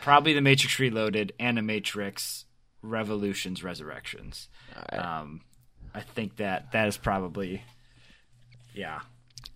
probably 0.00 0.32
The 0.32 0.40
Matrix 0.40 0.78
Reloaded, 0.78 1.32
and 1.38 1.58
The 1.58 1.62
Matrix 1.62 2.46
Revolutions 2.80 3.62
Resurrections. 3.62 4.48
Right. 4.74 4.98
Um, 4.98 5.42
I 5.94 6.00
think 6.00 6.36
that 6.36 6.72
that 6.72 6.88
is 6.88 6.96
probably, 6.96 7.62
yeah. 8.74 9.00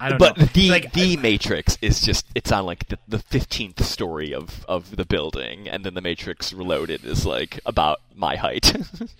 I 0.00 0.08
don't 0.08 0.18
but 0.18 0.36
know. 0.36 0.46
the 0.46 0.70
like, 0.70 0.92
the 0.92 1.16
I, 1.16 1.20
Matrix 1.20 1.78
is 1.80 2.00
just 2.00 2.26
it's 2.34 2.50
on 2.50 2.66
like 2.66 2.92
the 3.06 3.18
fifteenth 3.20 3.84
story 3.84 4.34
of 4.34 4.64
of 4.66 4.96
the 4.96 5.04
building, 5.04 5.68
and 5.68 5.84
then 5.84 5.94
the 5.94 6.00
Matrix 6.00 6.52
Reloaded 6.52 7.04
is 7.04 7.24
like 7.24 7.60
about 7.64 8.00
my 8.14 8.36
height. 8.36 8.74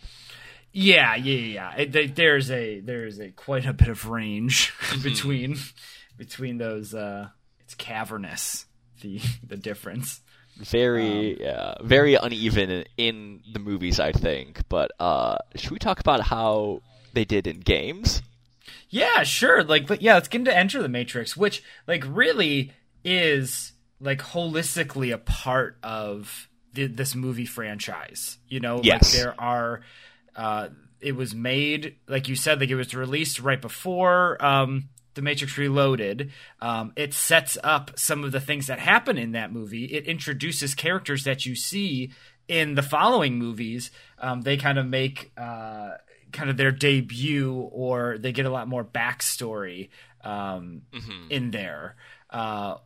Yeah, 0.75 1.17
yeah, 1.17 1.73
yeah. 1.75 1.75
It, 1.77 2.17
there's 2.17 2.51
a 2.51 2.81
there's 2.81 3.21
a 3.21 3.31
quite 3.31 3.67
a 3.67 3.73
bit 3.75 3.89
of 3.89 4.09
range 4.09 4.73
Mm-hmm. 4.81 5.03
between 5.03 5.57
between 6.17 6.59
those. 6.59 6.95
Uh, 6.95 7.29
it's 7.61 7.75
cavernous. 7.75 8.65
The 9.03 9.21
the 9.47 9.57
difference. 9.57 10.21
Very, 10.59 11.33
um, 11.35 11.43
yeah, 11.43 11.75
very 11.83 12.15
uneven 12.15 12.85
in 12.97 13.41
the 13.53 13.59
movies, 13.59 13.99
I 14.01 14.13
think. 14.13 14.63
But 14.69 14.93
uh, 15.01 15.37
should 15.57 15.73
we 15.73 15.79
talk 15.79 16.01
about 16.01 16.21
how 16.23 16.83
they 17.15 17.25
did 17.25 17.47
in 17.47 17.61
games? 17.61 18.23
Yeah, 18.93 19.23
sure. 19.23 19.65
Like, 19.65 19.87
but 19.87 20.03
yeah, 20.03 20.15
let's 20.15 20.29
get 20.29 20.41
into 20.41 20.57
Enter 20.57 20.83
the 20.83 20.89
Matrix, 20.89 21.35
which 21.35 21.65
like 21.89 22.05
really 22.07 22.73
is 23.03 23.73
like 24.01 24.21
holistically 24.21 25.15
a 25.15 25.19
part 25.19 25.79
of 25.83 26.49
the, 26.75 26.87
this 26.87 27.15
movie 27.15 27.47
franchise. 27.47 28.37
You 28.49 28.61
know, 28.61 28.81
yes. 28.83 29.03
like 29.03 29.23
there 29.23 29.41
are 29.41 29.81
uh, 30.37 30.69
it 31.01 31.17
was 31.17 31.35
made, 31.35 31.97
like 32.07 32.29
you 32.29 32.37
said, 32.37 32.61
like 32.61 32.69
it 32.69 32.75
was 32.75 32.95
released 32.95 33.41
right 33.41 33.61
before 33.61 34.37
um, 34.45 34.91
The 35.15 35.23
Matrix 35.23 35.57
Reloaded. 35.57 36.31
Um, 36.61 36.93
it 36.95 37.15
sets 37.15 37.57
up 37.65 37.99
some 37.99 38.25
of 38.25 38.33
the 38.33 38.41
things 38.41 38.67
that 38.67 38.79
happen 38.79 39.17
in 39.17 39.33
that 39.33 39.55
movie. 39.55 39.87
It 39.87 40.05
introduces 40.05 40.75
characters 40.75 41.25
that 41.25 41.47
you 41.47 41.55
see 41.55 42.13
in 42.47 42.75
the 42.75 42.83
following 42.83 43.39
movies. 43.39 43.91
Um, 44.19 44.43
they 44.43 44.59
kind 44.59 44.79
of 44.79 44.87
make 44.87 45.33
uh, 45.39 45.93
kind 46.33 46.51
of 46.51 46.57
their 46.57 46.73
debut, 46.73 47.53
or 47.53 48.19
they 48.19 48.33
get 48.33 48.47
a 48.47 48.51
lot 48.51 48.69
more 48.69 48.85
backstory 48.85 49.91
um, 50.25 50.83
mm-hmm. 50.93 51.31
in 51.31 51.51
there. 51.51 51.97
Uh, 52.31 52.77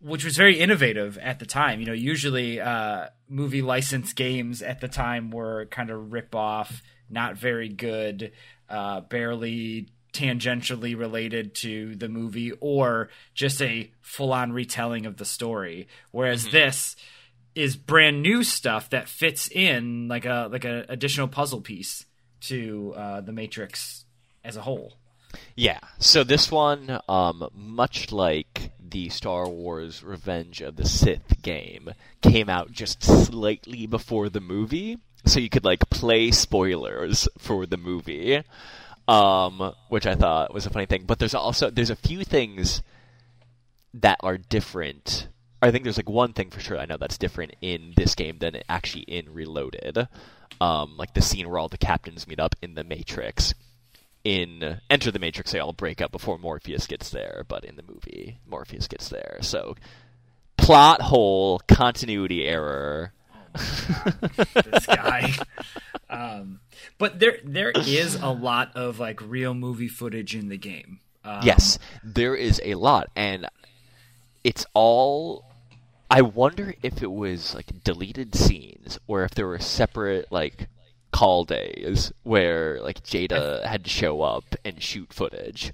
which 0.00 0.24
was 0.24 0.36
very 0.36 0.58
innovative 0.58 1.16
at 1.18 1.38
the 1.38 1.46
time. 1.46 1.80
You 1.80 1.86
know, 1.86 1.92
usually 1.94 2.60
uh, 2.60 3.06
movie 3.26 3.62
license 3.62 4.12
games 4.12 4.60
at 4.60 4.80
the 4.80 4.88
time 4.88 5.30
were 5.30 5.64
kind 5.66 5.88
of 5.88 6.12
rip 6.12 6.34
off, 6.34 6.82
not 7.08 7.36
very 7.36 7.70
good, 7.70 8.32
uh, 8.68 9.00
barely 9.00 9.88
tangentially 10.12 10.96
related 10.96 11.54
to 11.56 11.96
the 11.96 12.10
movie, 12.10 12.52
or 12.60 13.08
just 13.32 13.62
a 13.62 13.90
full 14.02 14.32
on 14.34 14.52
retelling 14.52 15.06
of 15.06 15.16
the 15.16 15.24
story. 15.24 15.88
Whereas 16.10 16.42
mm-hmm. 16.42 16.52
this 16.52 16.96
is 17.54 17.76
brand 17.76 18.20
new 18.20 18.42
stuff 18.42 18.90
that 18.90 19.08
fits 19.08 19.48
in 19.48 20.08
like 20.08 20.26
a 20.26 20.48
like 20.50 20.64
an 20.64 20.84
additional 20.88 21.28
puzzle 21.28 21.60
piece 21.60 22.04
to 22.48 22.94
uh, 22.96 23.20
the 23.20 23.32
Matrix 23.32 24.04
as 24.44 24.56
a 24.56 24.62
whole. 24.62 24.94
Yeah. 25.56 25.80
So 25.98 26.24
this 26.24 26.50
one, 26.50 27.00
um, 27.08 27.48
much 27.54 28.12
like 28.12 28.72
the 28.78 29.08
Star 29.08 29.48
Wars 29.48 30.02
Revenge 30.02 30.60
of 30.60 30.76
the 30.76 30.86
Sith 30.86 31.42
game, 31.42 31.90
came 32.22 32.48
out 32.48 32.70
just 32.70 33.02
slightly 33.02 33.86
before 33.86 34.28
the 34.28 34.40
movie, 34.40 34.98
so 35.24 35.40
you 35.40 35.48
could 35.48 35.64
like 35.64 35.88
play 35.90 36.30
spoilers 36.30 37.28
for 37.38 37.66
the 37.66 37.76
movie, 37.76 38.42
um, 39.08 39.74
which 39.88 40.06
I 40.06 40.14
thought 40.14 40.54
was 40.54 40.66
a 40.66 40.70
funny 40.70 40.86
thing. 40.86 41.04
But 41.06 41.18
there's 41.18 41.34
also 41.34 41.70
there's 41.70 41.90
a 41.90 41.96
few 41.96 42.24
things 42.24 42.82
that 43.94 44.18
are 44.20 44.38
different. 44.38 45.28
I 45.62 45.70
think 45.70 45.84
there's 45.84 45.96
like 45.96 46.10
one 46.10 46.34
thing 46.34 46.50
for 46.50 46.60
sure 46.60 46.78
I 46.78 46.84
know 46.84 46.98
that's 46.98 47.16
different 47.16 47.56
in 47.62 47.94
this 47.96 48.14
game 48.14 48.38
than 48.38 48.58
actually 48.68 49.02
in 49.02 49.32
Reloaded, 49.32 50.08
um, 50.60 50.96
like 50.96 51.14
the 51.14 51.22
scene 51.22 51.48
where 51.48 51.58
all 51.58 51.68
the 51.68 51.78
captains 51.78 52.26
meet 52.26 52.40
up 52.40 52.54
in 52.62 52.74
the 52.74 52.84
Matrix 52.84 53.54
in 54.24 54.80
Enter 54.88 55.10
the 55.10 55.18
Matrix, 55.18 55.52
they 55.52 55.58
all 55.58 55.74
break 55.74 56.00
up 56.00 56.10
before 56.10 56.38
Morpheus 56.38 56.86
gets 56.86 57.10
there, 57.10 57.44
but 57.46 57.64
in 57.64 57.76
the 57.76 57.82
movie, 57.82 58.38
Morpheus 58.46 58.88
gets 58.88 59.10
there. 59.10 59.38
So, 59.42 59.76
plot 60.56 61.02
hole, 61.02 61.60
continuity 61.68 62.46
error. 62.46 63.12
this 63.54 64.86
guy. 64.86 65.34
Um, 66.08 66.60
but 66.98 67.20
there, 67.20 67.38
there 67.44 67.70
is 67.70 68.14
a 68.16 68.30
lot 68.30 68.74
of 68.74 68.98
like 68.98 69.20
real 69.20 69.54
movie 69.54 69.88
footage 69.88 70.34
in 70.34 70.48
the 70.48 70.56
game. 70.56 71.00
Um, 71.22 71.40
yes, 71.42 71.78
there 72.02 72.34
is 72.34 72.60
a 72.64 72.74
lot, 72.74 73.10
and 73.14 73.46
it's 74.42 74.64
all. 74.74 75.44
I 76.10 76.22
wonder 76.22 76.74
if 76.82 77.02
it 77.02 77.10
was 77.10 77.54
like 77.54 77.82
deleted 77.82 78.34
scenes, 78.34 78.98
or 79.06 79.24
if 79.24 79.32
there 79.34 79.46
were 79.46 79.58
separate 79.58 80.30
like 80.30 80.68
call 81.12 81.44
days 81.44 82.12
where 82.24 82.80
like 82.82 83.02
Jada 83.04 83.64
had 83.64 83.84
to 83.84 83.90
show 83.90 84.22
up 84.22 84.44
and 84.64 84.82
shoot 84.82 85.12
footage. 85.12 85.72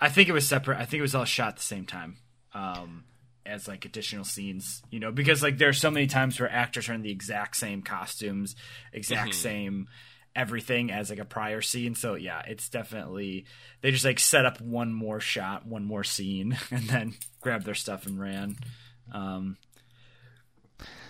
I 0.00 0.08
think 0.08 0.28
it 0.28 0.32
was 0.32 0.46
separate. 0.46 0.78
I 0.78 0.84
think 0.84 0.98
it 0.98 1.02
was 1.02 1.14
all 1.14 1.24
shot 1.24 1.48
at 1.48 1.56
the 1.56 1.62
same 1.62 1.86
time. 1.86 2.16
Um, 2.52 3.04
as 3.46 3.66
like 3.66 3.84
additional 3.84 4.24
scenes, 4.24 4.82
you 4.90 5.00
know, 5.00 5.10
because 5.10 5.42
like 5.42 5.58
there 5.58 5.68
are 5.68 5.72
so 5.72 5.90
many 5.90 6.06
times 6.06 6.38
where 6.38 6.50
actors 6.50 6.88
are 6.88 6.94
in 6.94 7.02
the 7.02 7.10
exact 7.10 7.56
same 7.56 7.82
costumes, 7.82 8.54
exact 8.92 9.30
Mm-hmm. 9.30 9.40
same 9.40 9.88
everything 10.36 10.92
as 10.92 11.10
like 11.10 11.18
a 11.18 11.24
prior 11.24 11.60
scene. 11.60 11.94
So 11.94 12.14
yeah, 12.14 12.42
it's 12.46 12.68
definitely 12.68 13.46
they 13.80 13.90
just 13.90 14.04
like 14.04 14.18
set 14.18 14.46
up 14.46 14.60
one 14.60 14.92
more 14.92 15.20
shot, 15.20 15.66
one 15.66 15.84
more 15.84 16.04
scene, 16.04 16.56
and 16.70 16.84
then 16.88 17.14
grabbed 17.40 17.66
their 17.66 17.74
stuff 17.74 18.06
and 18.06 18.20
ran. 18.20 18.56
Um, 19.12 19.56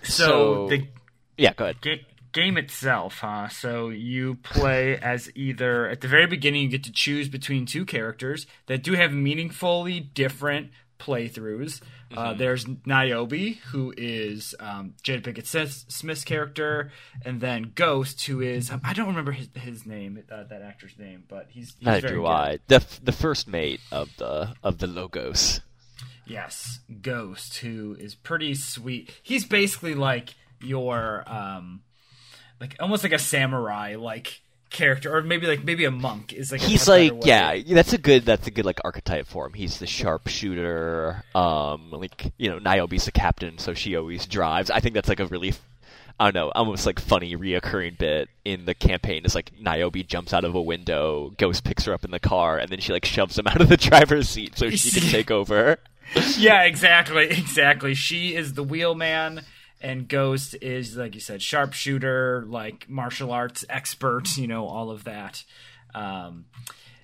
so, 0.02 0.24
So- 0.24 0.68
the 0.68 0.88
Yeah, 1.36 1.52
go 1.54 1.64
ahead. 1.64 1.80
Ga- 1.80 2.06
game 2.32 2.56
itself, 2.56 3.18
huh? 3.18 3.48
So 3.48 3.88
you 3.88 4.36
play 4.36 4.96
as 5.02 5.30
either 5.34 5.88
at 5.88 6.00
the 6.00 6.08
very 6.08 6.26
beginning 6.26 6.62
you 6.62 6.68
get 6.68 6.84
to 6.84 6.92
choose 6.92 7.28
between 7.28 7.66
two 7.66 7.84
characters 7.84 8.46
that 8.66 8.82
do 8.82 8.92
have 8.92 9.12
meaningfully 9.12 10.00
different 10.00 10.70
playthroughs. 10.98 11.80
Uh, 12.14 12.34
there's 12.34 12.66
Niobe, 12.84 13.56
who 13.70 13.94
is 13.96 14.52
um, 14.58 14.94
Jada 15.04 15.22
Pinkett 15.22 15.46
Smith's 15.92 16.24
character, 16.24 16.90
and 17.24 17.40
then 17.40 17.70
Ghost, 17.76 18.26
who 18.26 18.40
is 18.40 18.68
um, 18.70 18.80
I 18.82 18.92
don't 18.94 19.06
remember 19.06 19.30
his, 19.30 19.48
his 19.54 19.86
name, 19.86 20.20
uh, 20.30 20.42
that 20.50 20.60
actor's 20.60 20.98
name, 20.98 21.22
but 21.28 21.46
he's, 21.50 21.74
he's 21.78 21.86
Neither 21.86 22.00
very 22.00 22.14
do 22.14 22.22
good. 22.22 22.26
I. 22.26 22.58
The 22.66 22.74
f- 22.76 23.00
the 23.02 23.12
first 23.12 23.46
mate 23.46 23.80
of 23.92 24.10
the 24.18 24.54
of 24.64 24.78
the 24.78 24.88
logos. 24.88 25.60
Yes, 26.30 26.78
Ghost, 27.02 27.58
who 27.58 27.96
is 27.98 28.14
pretty 28.14 28.54
sweet. 28.54 29.10
He's 29.20 29.44
basically 29.44 29.94
like 29.94 30.34
your 30.60 31.24
um 31.26 31.80
like 32.60 32.76
almost 32.78 33.02
like 33.02 33.12
a 33.12 33.18
samurai 33.18 33.96
like 33.98 34.40
character 34.70 35.12
or 35.12 35.22
maybe 35.22 35.48
like 35.48 35.64
maybe 35.64 35.84
a 35.86 35.90
monk 35.90 36.32
is 36.32 36.52
like 36.52 36.60
He's 36.60 36.86
like 36.86 37.24
yeah, 37.24 37.60
that's 37.66 37.94
a 37.94 37.98
good 37.98 38.24
that's 38.24 38.46
a 38.46 38.52
good 38.52 38.64
like 38.64 38.78
archetype 38.84 39.26
for 39.26 39.46
him. 39.46 39.54
He's 39.54 39.80
the 39.80 39.88
sharpshooter. 39.88 41.24
Um, 41.34 41.90
like 41.90 42.32
you 42.38 42.48
know, 42.48 42.60
Niobe's 42.60 43.06
the 43.06 43.12
captain, 43.12 43.58
so 43.58 43.74
she 43.74 43.96
always 43.96 44.26
drives. 44.26 44.70
I 44.70 44.78
think 44.78 44.94
that's 44.94 45.08
like 45.08 45.18
a 45.18 45.26
really 45.26 45.54
I 46.20 46.30
don't 46.30 46.34
know, 46.34 46.52
almost 46.54 46.86
like 46.86 47.00
funny 47.00 47.34
reoccurring 47.34 47.98
bit 47.98 48.28
in 48.44 48.66
the 48.66 48.74
campaign 48.74 49.24
is 49.24 49.34
like 49.34 49.50
Niobe 49.58 50.06
jumps 50.06 50.32
out 50.32 50.44
of 50.44 50.54
a 50.54 50.62
window, 50.62 51.32
Ghost 51.38 51.64
picks 51.64 51.86
her 51.86 51.92
up 51.92 52.04
in 52.04 52.12
the 52.12 52.20
car, 52.20 52.58
and 52.58 52.70
then 52.70 52.78
she 52.78 52.92
like 52.92 53.04
shoves 53.04 53.36
him 53.36 53.46
out 53.48 53.60
of 53.60 53.68
the 53.68 53.76
driver's 53.76 54.28
seat 54.28 54.56
so 54.56 54.70
she 54.70 54.92
can 54.92 55.08
take 55.10 55.32
over. 55.32 55.78
yeah, 56.38 56.62
exactly, 56.64 57.24
exactly. 57.24 57.94
She 57.94 58.34
is 58.34 58.54
the 58.54 58.64
wheelman, 58.64 59.42
and 59.80 60.08
Ghost 60.08 60.56
is 60.60 60.96
like 60.96 61.14
you 61.14 61.20
said, 61.20 61.42
sharpshooter, 61.42 62.44
like 62.46 62.88
martial 62.88 63.32
arts 63.32 63.64
expert. 63.68 64.36
You 64.36 64.46
know, 64.46 64.66
all 64.66 64.90
of 64.90 65.04
that. 65.04 65.44
Um, 65.94 66.46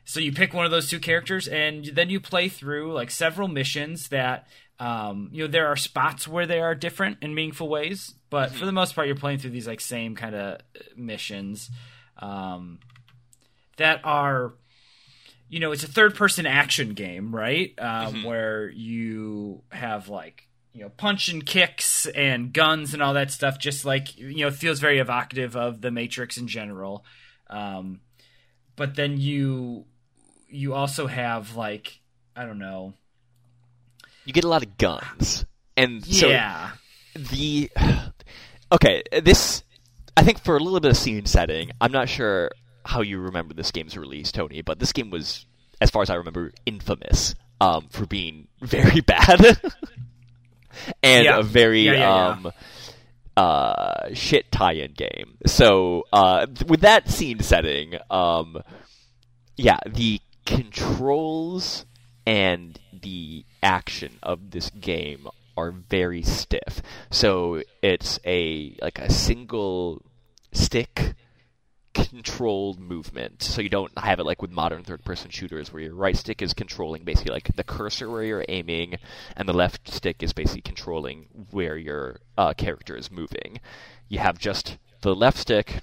so 0.04 0.20
you 0.20 0.32
pick 0.32 0.54
one 0.54 0.64
of 0.64 0.70
those 0.70 0.88
two 0.88 1.00
characters, 1.00 1.48
and 1.48 1.84
then 1.84 2.10
you 2.10 2.20
play 2.20 2.48
through 2.48 2.92
like 2.92 3.10
several 3.10 3.48
missions 3.48 4.08
that 4.08 4.46
um, 4.78 5.28
you 5.32 5.44
know 5.44 5.50
there 5.50 5.66
are 5.66 5.76
spots 5.76 6.26
where 6.28 6.46
they 6.46 6.60
are 6.60 6.74
different 6.74 7.18
in 7.22 7.34
meaningful 7.34 7.68
ways, 7.68 8.14
but 8.30 8.52
for 8.52 8.66
the 8.66 8.72
most 8.72 8.94
part, 8.94 9.06
you're 9.06 9.16
playing 9.16 9.38
through 9.38 9.50
these 9.50 9.66
like 9.66 9.80
same 9.80 10.14
kind 10.14 10.34
of 10.34 10.60
missions 10.96 11.70
um, 12.18 12.78
that 13.76 14.00
are 14.04 14.54
you 15.48 15.60
know, 15.60 15.72
it's 15.72 15.84
a 15.84 15.88
third 15.88 16.14
person 16.14 16.46
action 16.46 16.94
game, 16.94 17.34
right? 17.34 17.74
Um, 17.78 18.14
mm-hmm. 18.14 18.22
Where 18.24 18.68
you 18.68 19.62
have 19.70 20.08
like, 20.08 20.48
you 20.72 20.82
know, 20.82 20.88
punch 20.90 21.28
and 21.28 21.44
kicks 21.44 22.06
and 22.06 22.52
guns 22.52 22.92
and 22.92 23.02
all 23.02 23.14
that 23.14 23.30
stuff, 23.30 23.58
just 23.58 23.84
like, 23.84 24.16
you 24.18 24.38
know, 24.38 24.48
it 24.48 24.54
feels 24.54 24.80
very 24.80 24.98
evocative 24.98 25.56
of 25.56 25.80
the 25.80 25.90
Matrix 25.90 26.36
in 26.36 26.48
general. 26.48 27.04
Um, 27.48 28.00
but 28.74 28.96
then 28.96 29.18
you, 29.18 29.86
you 30.48 30.74
also 30.74 31.06
have 31.06 31.56
like, 31.56 32.00
I 32.34 32.44
don't 32.44 32.58
know. 32.58 32.94
You 34.24 34.32
get 34.32 34.44
a 34.44 34.48
lot 34.48 34.64
of 34.64 34.76
guns. 34.76 35.46
And 35.76 36.04
so 36.04 36.28
yeah. 36.28 36.72
the, 37.14 37.70
okay, 38.72 39.02
this, 39.22 39.62
I 40.16 40.24
think 40.24 40.42
for 40.42 40.56
a 40.56 40.60
little 40.60 40.80
bit 40.80 40.90
of 40.90 40.96
scene 40.96 41.26
setting, 41.26 41.70
I'm 41.80 41.92
not 41.92 42.08
sure 42.08 42.50
how 42.86 43.02
you 43.02 43.18
remember 43.18 43.54
this 43.54 43.70
game's 43.70 43.96
release, 43.96 44.32
Tony, 44.32 44.62
but 44.62 44.78
this 44.78 44.92
game 44.92 45.10
was, 45.10 45.46
as 45.80 45.90
far 45.90 46.02
as 46.02 46.10
I 46.10 46.14
remember, 46.14 46.52
infamous 46.64 47.34
um, 47.60 47.88
for 47.90 48.06
being 48.06 48.48
very 48.60 49.00
bad 49.00 49.40
and 51.02 51.24
yeah. 51.24 51.38
a 51.38 51.42
very 51.42 51.82
yeah, 51.82 51.92
yeah, 51.92 52.26
um, 52.28 52.52
uh, 53.36 54.14
shit 54.14 54.50
tie-in 54.50 54.92
game. 54.92 55.36
So 55.46 56.04
uh, 56.12 56.46
with 56.66 56.80
that 56.80 57.10
scene 57.10 57.40
setting, 57.40 57.94
um, 58.10 58.62
yeah, 59.56 59.78
the 59.86 60.20
controls 60.44 61.84
and 62.26 62.78
the 62.92 63.44
action 63.62 64.18
of 64.22 64.50
this 64.50 64.70
game 64.70 65.28
are 65.56 65.70
very 65.70 66.22
stiff. 66.22 66.82
So 67.10 67.62
it's 67.82 68.18
a 68.24 68.76
like 68.80 68.98
a 68.98 69.10
single 69.10 70.02
stick 70.52 71.14
controlled 71.96 72.78
movement. 72.78 73.42
So 73.42 73.60
you 73.60 73.68
don't 73.68 73.96
have 73.98 74.20
it 74.20 74.24
like 74.24 74.42
with 74.42 74.50
modern 74.50 74.84
third 74.84 75.04
person 75.04 75.30
shooters 75.30 75.72
where 75.72 75.82
your 75.82 75.94
right 75.94 76.16
stick 76.16 76.42
is 76.42 76.52
controlling 76.52 77.04
basically 77.04 77.32
like 77.32 77.54
the 77.56 77.64
cursor 77.64 78.10
where 78.10 78.22
you're 78.22 78.44
aiming 78.48 78.98
and 79.36 79.48
the 79.48 79.52
left 79.52 79.92
stick 79.92 80.22
is 80.22 80.32
basically 80.32 80.62
controlling 80.62 81.26
where 81.50 81.76
your 81.76 82.20
uh, 82.36 82.52
character 82.54 82.96
is 82.96 83.10
moving. 83.10 83.60
You 84.08 84.18
have 84.18 84.38
just 84.38 84.78
the 85.00 85.14
left 85.14 85.38
stick 85.38 85.80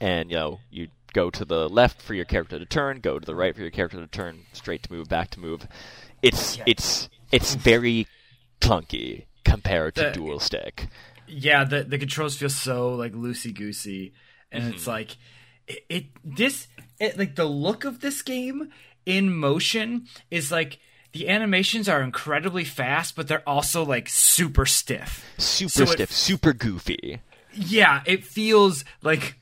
and 0.00 0.30
you 0.30 0.36
know, 0.36 0.60
you 0.70 0.88
go 1.12 1.30
to 1.30 1.44
the 1.44 1.68
left 1.68 2.00
for 2.00 2.14
your 2.14 2.24
character 2.24 2.58
to 2.58 2.66
turn, 2.66 3.00
go 3.00 3.18
to 3.18 3.26
the 3.26 3.34
right 3.34 3.54
for 3.54 3.60
your 3.60 3.70
character 3.70 4.00
to 4.00 4.06
turn, 4.06 4.46
straight 4.52 4.82
to 4.84 4.92
move, 4.92 5.08
back 5.08 5.30
to 5.30 5.40
move. 5.40 5.66
It's 6.22 6.56
yeah. 6.56 6.64
it's 6.66 7.08
it's 7.30 7.54
very 7.54 8.06
clunky 8.60 9.26
compared 9.44 9.94
to 9.96 10.04
the, 10.04 10.10
dual 10.10 10.40
stick. 10.40 10.88
Yeah, 11.26 11.64
the 11.64 11.84
the 11.84 11.98
controls 11.98 12.36
feel 12.36 12.48
so 12.48 12.94
like 12.94 13.12
loosey 13.12 13.54
goosey 13.54 14.12
and 14.52 14.64
mm-hmm. 14.64 14.74
it's 14.74 14.86
like 14.86 15.16
it, 15.66 15.84
it 15.88 16.04
this 16.24 16.68
it, 16.98 17.18
like 17.18 17.36
the 17.36 17.44
look 17.44 17.84
of 17.84 18.00
this 18.00 18.22
game 18.22 18.70
in 19.06 19.34
motion 19.34 20.06
is 20.30 20.52
like 20.52 20.78
the 21.12 21.28
animations 21.28 21.88
are 21.88 22.02
incredibly 22.02 22.64
fast, 22.64 23.16
but 23.16 23.26
they're 23.26 23.48
also 23.48 23.84
like 23.84 24.08
super 24.08 24.66
stiff, 24.66 25.24
super 25.38 25.70
so 25.70 25.84
stiff, 25.86 26.10
it, 26.10 26.14
super 26.14 26.52
goofy. 26.52 27.20
Yeah, 27.52 28.02
it 28.06 28.24
feels 28.24 28.84
like 29.02 29.36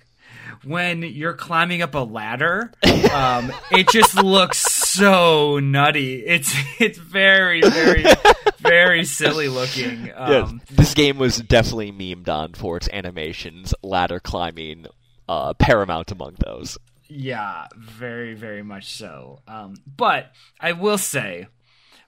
when 0.65 1.03
you're 1.03 1.35
climbing 1.35 1.83
up 1.83 1.95
a 1.95 1.99
ladder, 1.99 2.73
um, 3.13 3.53
it 3.71 3.89
just 3.89 4.17
looks 4.23 4.59
so 4.59 5.59
nutty. 5.59 6.25
It's 6.25 6.55
it's 6.81 6.99
very 6.99 7.61
very 7.61 8.05
very 8.59 9.05
silly 9.05 9.49
looking. 9.49 10.11
Um, 10.15 10.63
yes, 10.69 10.77
this 10.77 10.95
game 10.95 11.19
was 11.19 11.39
definitely 11.39 11.93
memed 11.93 12.29
on 12.29 12.55
for 12.55 12.77
its 12.77 12.89
animations, 12.93 13.75
ladder 13.83 14.21
climbing, 14.21 14.87
uh, 15.29 15.55
paramount 15.55 16.11
among 16.11 16.37
those. 16.45 16.79
Yeah, 17.09 17.67
very, 17.77 18.35
very 18.35 18.63
much 18.63 18.93
so. 18.93 19.41
Um, 19.49 19.77
but 19.87 20.33
I 20.61 20.73
will 20.73 20.99
say, 20.99 21.49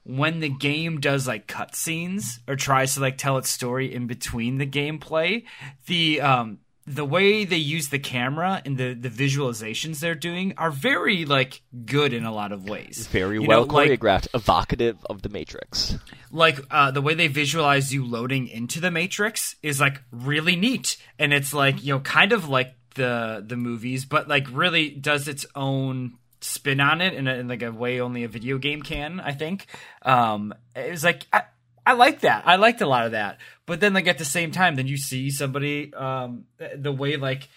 when 0.04 0.40
the 0.40 0.48
game 0.48 1.00
does 1.00 1.26
like 1.26 1.46
cutscenes 1.46 2.40
or 2.48 2.56
tries 2.56 2.94
to 2.94 3.00
like 3.00 3.18
tell 3.18 3.38
its 3.38 3.50
story 3.50 3.94
in 3.94 4.06
between 4.06 4.58
the 4.58 4.66
gameplay, 4.66 5.44
the 5.86 6.20
um, 6.20 6.58
the 6.86 7.04
way 7.04 7.44
they 7.44 7.56
use 7.56 7.88
the 7.88 7.98
camera 7.98 8.60
and 8.64 8.76
the, 8.76 8.94
the 8.94 9.08
visualizations 9.08 10.00
they're 10.00 10.14
doing 10.14 10.54
are 10.56 10.70
very 10.70 11.24
like 11.24 11.62
good 11.84 12.12
in 12.12 12.24
a 12.24 12.32
lot 12.32 12.52
of 12.52 12.68
ways. 12.68 13.06
Very 13.06 13.36
you 13.36 13.46
well 13.46 13.66
know, 13.66 13.72
choreographed, 13.72 14.28
like, 14.32 14.34
evocative 14.34 14.98
of 15.08 15.22
the 15.22 15.28
Matrix. 15.28 15.96
Like 16.32 16.58
uh, 16.70 16.90
the 16.90 17.00
way 17.00 17.14
they 17.14 17.28
visualize 17.28 17.92
you 17.94 18.04
loading 18.04 18.48
into 18.48 18.80
the 18.80 18.90
Matrix 18.90 19.56
is 19.62 19.80
like 19.80 20.02
really 20.10 20.56
neat, 20.56 20.96
and 21.18 21.32
it's 21.32 21.54
like 21.54 21.82
you 21.84 21.94
know 21.94 22.00
kind 22.00 22.32
of 22.32 22.48
like 22.48 22.74
the 22.94 23.44
the 23.46 23.56
movies, 23.56 24.04
but 24.04 24.28
like 24.28 24.46
really 24.50 24.90
does 24.90 25.28
its 25.28 25.46
own 25.54 26.14
spin 26.40 26.80
on 26.80 27.00
it 27.00 27.14
in, 27.14 27.28
a, 27.28 27.34
in 27.34 27.48
like 27.48 27.62
a 27.62 27.70
way 27.70 28.00
only 28.00 28.24
a 28.24 28.28
video 28.28 28.58
game 28.58 28.82
can. 28.82 29.20
I 29.20 29.32
think 29.32 29.66
um, 30.02 30.54
it 30.74 30.90
was 30.90 31.04
like 31.04 31.26
I, 31.32 31.42
I 31.86 31.92
like 31.94 32.20
that. 32.20 32.44
I 32.46 32.56
liked 32.56 32.80
a 32.80 32.86
lot 32.86 33.06
of 33.06 33.12
that, 33.12 33.38
but 33.66 33.80
then 33.80 33.94
like 33.94 34.06
at 34.06 34.18
the 34.18 34.24
same 34.24 34.50
time, 34.50 34.76
then 34.76 34.86
you 34.86 34.96
see 34.96 35.30
somebody 35.30 35.92
um, 35.94 36.44
the 36.76 36.92
way 36.92 37.16
like 37.16 37.48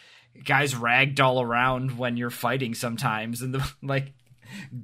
guys 0.43 0.73
ragdoll 0.73 1.43
around 1.43 1.97
when 1.97 2.17
you're 2.17 2.29
fighting 2.29 2.73
sometimes, 2.73 3.41
and 3.41 3.53
the 3.53 3.73
like 3.81 4.13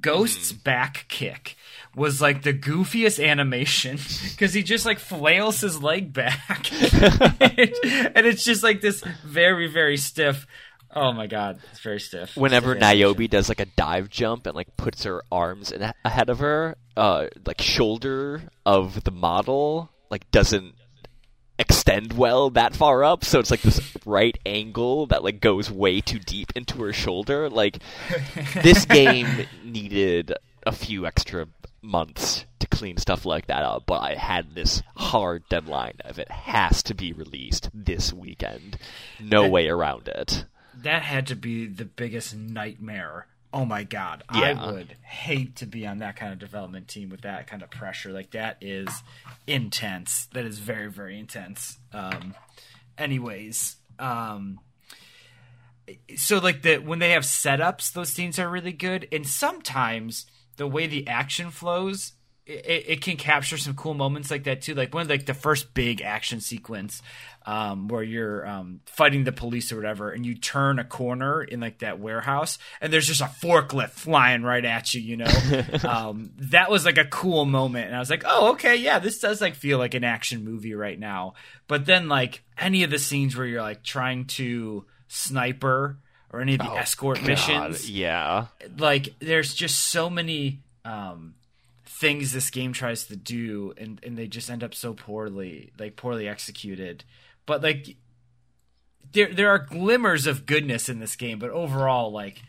Ghost's 0.00 0.52
mm. 0.52 0.64
back 0.64 1.06
kick 1.08 1.56
was 1.94 2.20
like 2.20 2.42
the 2.42 2.54
goofiest 2.54 3.24
animation 3.24 3.98
because 4.30 4.54
he 4.54 4.62
just 4.62 4.86
like 4.86 4.98
flails 4.98 5.60
his 5.60 5.82
leg 5.82 6.12
back, 6.12 6.70
and 6.72 8.26
it's 8.26 8.44
just 8.44 8.62
like 8.62 8.80
this 8.80 9.02
very 9.24 9.66
very 9.66 9.96
stiff. 9.96 10.46
Oh 10.92 11.12
my 11.12 11.28
god, 11.28 11.60
it's 11.70 11.80
very 11.80 12.00
stiff. 12.00 12.36
Whenever 12.36 12.74
Niobe 12.74 13.30
does 13.30 13.48
like 13.48 13.60
a 13.60 13.66
dive 13.66 14.08
jump 14.08 14.46
and 14.46 14.56
like 14.56 14.76
puts 14.76 15.04
her 15.04 15.22
arms 15.30 15.70
in, 15.70 15.92
ahead 16.04 16.30
of 16.30 16.40
her, 16.40 16.76
uh, 16.96 17.28
like 17.46 17.60
shoulder 17.60 18.42
of 18.66 19.04
the 19.04 19.12
model 19.12 19.90
like 20.10 20.30
doesn't 20.30 20.74
extend 21.58 22.14
well 22.14 22.50
that 22.50 22.74
far 22.74 23.04
up 23.04 23.22
so 23.24 23.38
it's 23.38 23.50
like 23.50 23.60
this 23.60 23.80
right 24.06 24.38
angle 24.46 25.06
that 25.06 25.22
like 25.22 25.40
goes 25.40 25.70
way 25.70 26.00
too 26.00 26.18
deep 26.18 26.50
into 26.56 26.82
her 26.82 26.92
shoulder 26.92 27.50
like 27.50 27.78
this 28.62 28.84
game 28.86 29.46
needed 29.62 30.32
a 30.66 30.72
few 30.72 31.06
extra 31.06 31.46
months 31.82 32.44
to 32.58 32.66
clean 32.66 32.96
stuff 32.96 33.24
like 33.24 33.46
that 33.46 33.62
up 33.62 33.84
but 33.86 34.00
i 34.00 34.14
had 34.14 34.54
this 34.54 34.82
hard 34.96 35.42
deadline 35.48 35.94
of 36.04 36.18
it 36.18 36.30
has 36.30 36.82
to 36.84 36.94
be 36.94 37.12
released 37.12 37.68
this 37.74 38.12
weekend. 38.12 38.78
No 39.18 39.42
that, 39.42 39.50
way 39.50 39.68
around 39.68 40.08
it. 40.08 40.44
That 40.74 41.02
had 41.02 41.26
to 41.28 41.36
be 41.36 41.66
the 41.66 41.84
biggest 41.84 42.34
nightmare. 42.34 43.26
Oh 43.52 43.64
my 43.64 43.82
god. 43.82 44.22
Yeah. 44.32 44.56
i 44.60 44.72
would 44.72 44.94
hate 45.02 45.56
to 45.56 45.66
be 45.66 45.86
on 45.86 45.98
that 45.98 46.16
kind 46.16 46.32
of 46.32 46.38
development 46.38 46.86
team 46.88 47.08
with 47.08 47.22
that 47.22 47.46
kind 47.46 47.62
of 47.62 47.70
pressure. 47.70 48.12
Like 48.12 48.30
that 48.32 48.58
is 48.60 48.88
intense. 49.46 50.26
That 50.32 50.44
is 50.44 50.58
very 50.58 50.90
very 50.90 51.18
intense. 51.18 51.78
Um 51.92 52.34
anyways 52.96 53.76
um 53.98 54.60
so 56.16 56.38
like 56.38 56.62
the 56.62 56.78
when 56.78 56.98
they 56.98 57.10
have 57.10 57.22
setups 57.22 57.92
those 57.92 58.10
scenes 58.10 58.38
are 58.38 58.48
really 58.48 58.72
good 58.72 59.08
and 59.10 59.26
sometimes 59.26 60.26
the 60.60 60.66
way 60.66 60.86
the 60.86 61.08
action 61.08 61.50
flows 61.50 62.12
it, 62.44 62.84
it, 62.88 63.00
can 63.00 63.16
capture 63.16 63.56
some 63.56 63.74
cool 63.74 63.94
moments 63.94 64.30
like 64.30 64.44
that 64.44 64.60
too. 64.60 64.74
Like 64.74 64.92
one 64.92 65.02
of 65.02 65.08
like 65.08 65.24
the 65.24 65.34
first 65.34 65.72
big 65.72 66.02
action 66.02 66.40
sequence 66.40 67.00
um, 67.46 67.88
where 67.88 68.02
you're 68.02 68.46
um, 68.46 68.80
fighting 68.86 69.24
the 69.24 69.32
police 69.32 69.72
or 69.72 69.76
whatever, 69.76 70.10
and 70.10 70.26
you 70.26 70.34
turn 70.34 70.78
a 70.78 70.84
corner 70.84 71.42
in 71.42 71.60
like 71.60 71.78
that 71.78 71.98
warehouse, 71.98 72.58
and 72.80 72.92
there's 72.92 73.06
just 73.06 73.20
a 73.20 73.24
forklift 73.24 73.90
flying 73.90 74.42
right 74.42 74.64
at 74.64 74.92
you. 74.92 75.00
You 75.00 75.16
know, 75.18 75.62
um, 75.88 76.32
that 76.38 76.70
was 76.70 76.84
like 76.84 76.98
a 76.98 77.04
cool 77.04 77.44
moment, 77.46 77.86
and 77.86 77.96
I 77.96 78.00
was 78.00 78.10
like, 78.10 78.24
oh, 78.26 78.52
okay, 78.52 78.76
yeah, 78.76 78.98
this 78.98 79.20
does 79.20 79.40
like 79.40 79.54
feel 79.54 79.78
like 79.78 79.94
an 79.94 80.04
action 80.04 80.44
movie 80.44 80.74
right 80.74 80.98
now. 80.98 81.34
But 81.68 81.86
then 81.86 82.08
like 82.08 82.42
any 82.58 82.82
of 82.82 82.90
the 82.90 82.98
scenes 82.98 83.36
where 83.36 83.46
you're 83.46 83.62
like 83.62 83.82
trying 83.82 84.24
to 84.26 84.84
sniper 85.08 85.98
or 86.32 86.40
any 86.40 86.54
of 86.54 86.60
the 86.60 86.70
oh, 86.70 86.76
escort 86.76 87.18
God, 87.18 87.26
missions, 87.26 87.90
yeah, 87.90 88.46
like 88.78 89.14
there's 89.18 89.54
just 89.54 89.80
so 89.80 90.10
many. 90.10 90.60
Um, 90.84 91.34
things 91.84 92.32
this 92.32 92.48
game 92.48 92.72
tries 92.72 93.04
to 93.04 93.14
do 93.14 93.74
and, 93.76 94.00
and 94.02 94.16
they 94.16 94.26
just 94.26 94.48
end 94.48 94.64
up 94.64 94.74
so 94.74 94.94
poorly 94.94 95.70
like 95.78 95.96
poorly 95.96 96.26
executed 96.26 97.04
but 97.44 97.62
like 97.62 97.96
there 99.12 99.32
there 99.32 99.50
are 99.50 99.58
glimmers 99.58 100.26
of 100.26 100.46
goodness 100.46 100.88
in 100.88 101.00
this 101.00 101.16
game, 101.16 101.38
but 101.38 101.50
overall, 101.50 102.12
like 102.12 102.42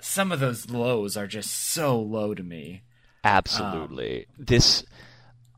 some 0.00 0.32
of 0.32 0.40
those 0.40 0.70
lows 0.70 1.16
are 1.16 1.26
just 1.26 1.50
so 1.50 2.00
low 2.00 2.34
to 2.34 2.42
me. 2.42 2.82
Absolutely. 3.24 4.26
Um, 4.38 4.44
this, 4.46 4.84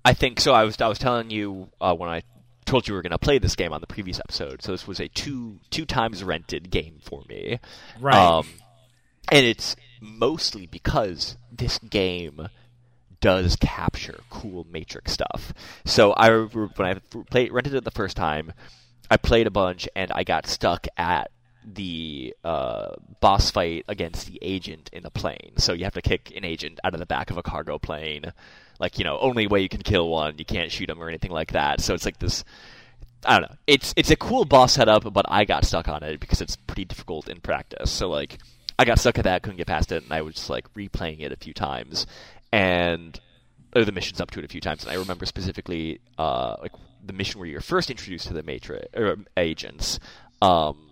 I 0.05 0.15
think. 0.15 0.41
So 0.41 0.53
I 0.53 0.65
was 0.65 0.81
I 0.81 0.89
was 0.89 0.99
telling 0.99 1.31
you 1.31 1.69
uh, 1.81 1.95
when 1.95 2.11
I 2.11 2.23
told 2.69 2.87
you 2.87 2.95
we 2.95 2.99
were 2.99 3.03
going 3.03 3.11
to 3.11 3.19
play 3.19 3.39
this 3.39 3.57
game 3.57 3.73
on 3.73 3.81
the 3.81 3.87
previous 3.87 4.21
episode. 4.21 4.63
So 4.63 4.73
this 4.73 4.87
was 4.87 5.01
a 5.01 5.09
two 5.09 5.59
two 5.71 5.85
times 5.85 6.23
rented 6.23 6.71
game 6.71 7.01
for 7.03 7.23
me. 7.29 7.59
Right. 8.01 8.17
Um, 8.17 8.47
and 9.33 9.45
it's 9.45 9.75
mostly 10.01 10.67
because 10.67 11.37
this 11.51 11.79
game 11.79 12.49
does 13.21 13.57
capture 13.57 14.21
cool 14.31 14.67
Matrix 14.71 15.13
stuff. 15.13 15.53
So 15.85 16.13
I 16.13 16.31
when 16.31 16.71
I 16.79 16.95
played, 17.31 17.53
rented 17.53 17.75
it 17.75 17.85
the 17.85 17.91
first 17.91 18.17
time, 18.17 18.53
I 19.11 19.17
played 19.17 19.47
a 19.47 19.51
bunch 19.51 19.89
and 19.97 20.13
I 20.13 20.25
got 20.25 20.47
stuck 20.47 20.87
at 20.97 21.31
the 21.65 22.35
uh, 22.45 22.95
boss 23.21 23.51
fight 23.51 23.85
against 23.89 24.27
the 24.27 24.39
agent 24.41 24.91
in 24.93 25.05
a 25.05 25.11
plane. 25.11 25.53
So 25.57 25.73
you 25.73 25.85
have 25.85 25.95
to 25.95 26.03
kick 26.03 26.33
an 26.37 26.45
agent 26.45 26.81
out 26.85 26.95
of 26.95 27.01
the 27.01 27.07
back 27.07 27.31
of 27.31 27.37
a 27.37 27.43
cargo 27.43 27.79
plane. 27.79 28.33
Like 28.79 28.99
you 28.99 29.05
know, 29.05 29.19
only 29.19 29.47
way 29.47 29.61
you 29.61 29.69
can 29.69 29.83
kill 29.83 30.09
one. 30.09 30.39
You 30.39 30.45
can't 30.45 30.71
shoot 30.71 30.87
them 30.87 31.03
or 31.03 31.09
anything 31.09 31.33
like 31.33 31.53
that. 31.53 31.81
So 31.81 31.95
it's 31.95 32.05
like 32.05 32.19
this. 32.19 32.45
I 33.25 33.41
don't 33.41 33.51
know. 33.51 33.57
It's 33.67 33.93
it's 33.97 34.11
a 34.11 34.17
cool 34.17 34.45
boss 34.45 34.75
setup, 34.75 35.13
but 35.13 35.27
I 35.29 35.45
got 35.45 35.65
stuck 35.65 35.89
on 35.89 36.03
it 36.03 36.21
because 36.21 36.41
it's 36.41 36.57
pretty 36.57 36.85
difficult 36.85 37.29
in 37.29 37.41
practice. 37.41 37.91
So 37.91 38.09
like, 38.09 38.39
I 38.79 38.85
got 38.85 38.99
stuck 38.99 39.19
at 39.19 39.25
that, 39.25 39.43
couldn't 39.43 39.57
get 39.57 39.67
past 39.67 39.91
it, 39.91 40.05
and 40.05 40.13
I 40.13 40.23
was 40.23 40.35
just 40.35 40.51
like 40.51 40.73
replaying 40.75 41.21
it 41.21 41.33
a 41.33 41.37
few 41.37 41.53
times, 41.53 42.07
and 42.53 43.19
or 43.75 43.85
the 43.85 43.93
missions 43.93 44.21
up 44.21 44.31
to 44.33 44.39
it 44.39 44.45
a 44.45 44.49
few 44.49 44.61
times. 44.61 44.85
And 44.85 44.93
I 44.93 44.97
remember 44.97 45.27
specifically 45.27 46.01
uh, 46.17 46.57
like 46.61 46.73
the 47.05 47.13
mission 47.13 47.41
where 47.41 47.49
you're 47.49 47.61
first 47.61 47.91
introduced 47.91 48.29
to 48.29 48.35
the 48.35 48.43
matrix 48.43 48.87
or 48.95 49.17
agents. 49.37 49.99
Um, 50.41 50.91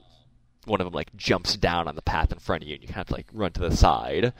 one 0.64 0.80
of 0.80 0.84
them 0.84 0.94
like 0.94 1.14
jumps 1.16 1.56
down 1.56 1.86
on 1.86 1.94
the 1.94 2.02
path 2.02 2.32
in 2.32 2.38
front 2.40 2.62
of 2.62 2.68
you, 2.68 2.74
and 2.74 2.82
you 2.82 2.88
kind 2.88 3.06
of 3.06 3.10
like 3.12 3.26
run 3.32 3.52
to 3.52 3.60
the 3.60 3.76
side. 3.76 4.32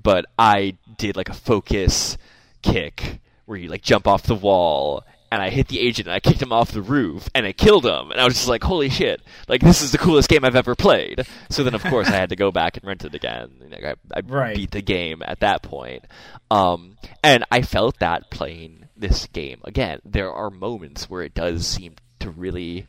But 0.00 0.26
I 0.38 0.76
did 0.98 1.16
like 1.16 1.28
a 1.28 1.34
focus 1.34 2.18
kick 2.62 3.20
where 3.46 3.58
you 3.58 3.68
like 3.68 3.82
jump 3.82 4.06
off 4.06 4.24
the 4.24 4.34
wall 4.34 5.04
and 5.30 5.42
I 5.42 5.50
hit 5.50 5.68
the 5.68 5.80
agent 5.80 6.08
and 6.08 6.14
I 6.14 6.20
kicked 6.20 6.40
him 6.40 6.52
off 6.52 6.72
the 6.72 6.82
roof 6.82 7.28
and 7.34 7.46
I 7.46 7.52
killed 7.52 7.84
him 7.84 8.10
and 8.10 8.20
I 8.20 8.24
was 8.24 8.34
just 8.34 8.48
like, 8.48 8.62
holy 8.62 8.88
shit! 8.88 9.20
Like 9.48 9.60
this 9.60 9.82
is 9.82 9.92
the 9.92 9.98
coolest 9.98 10.28
game 10.28 10.44
I've 10.44 10.56
ever 10.56 10.74
played. 10.74 11.26
So 11.50 11.64
then 11.64 11.74
of 11.74 11.82
course 11.82 12.08
I 12.08 12.16
had 12.16 12.30
to 12.30 12.36
go 12.36 12.50
back 12.50 12.76
and 12.76 12.86
rent 12.86 13.04
it 13.04 13.14
again. 13.14 13.50
I, 13.72 13.94
I 14.14 14.20
right. 14.20 14.56
beat 14.56 14.70
the 14.70 14.82
game 14.82 15.22
at 15.24 15.40
that 15.40 15.62
point, 15.62 16.04
um, 16.50 16.96
and 17.22 17.44
I 17.50 17.62
felt 17.62 17.98
that 17.98 18.30
playing 18.30 18.86
this 18.96 19.26
game 19.26 19.60
again. 19.64 20.00
There 20.04 20.32
are 20.32 20.50
moments 20.50 21.08
where 21.10 21.22
it 21.22 21.34
does 21.34 21.66
seem 21.66 21.96
to 22.20 22.30
really 22.30 22.86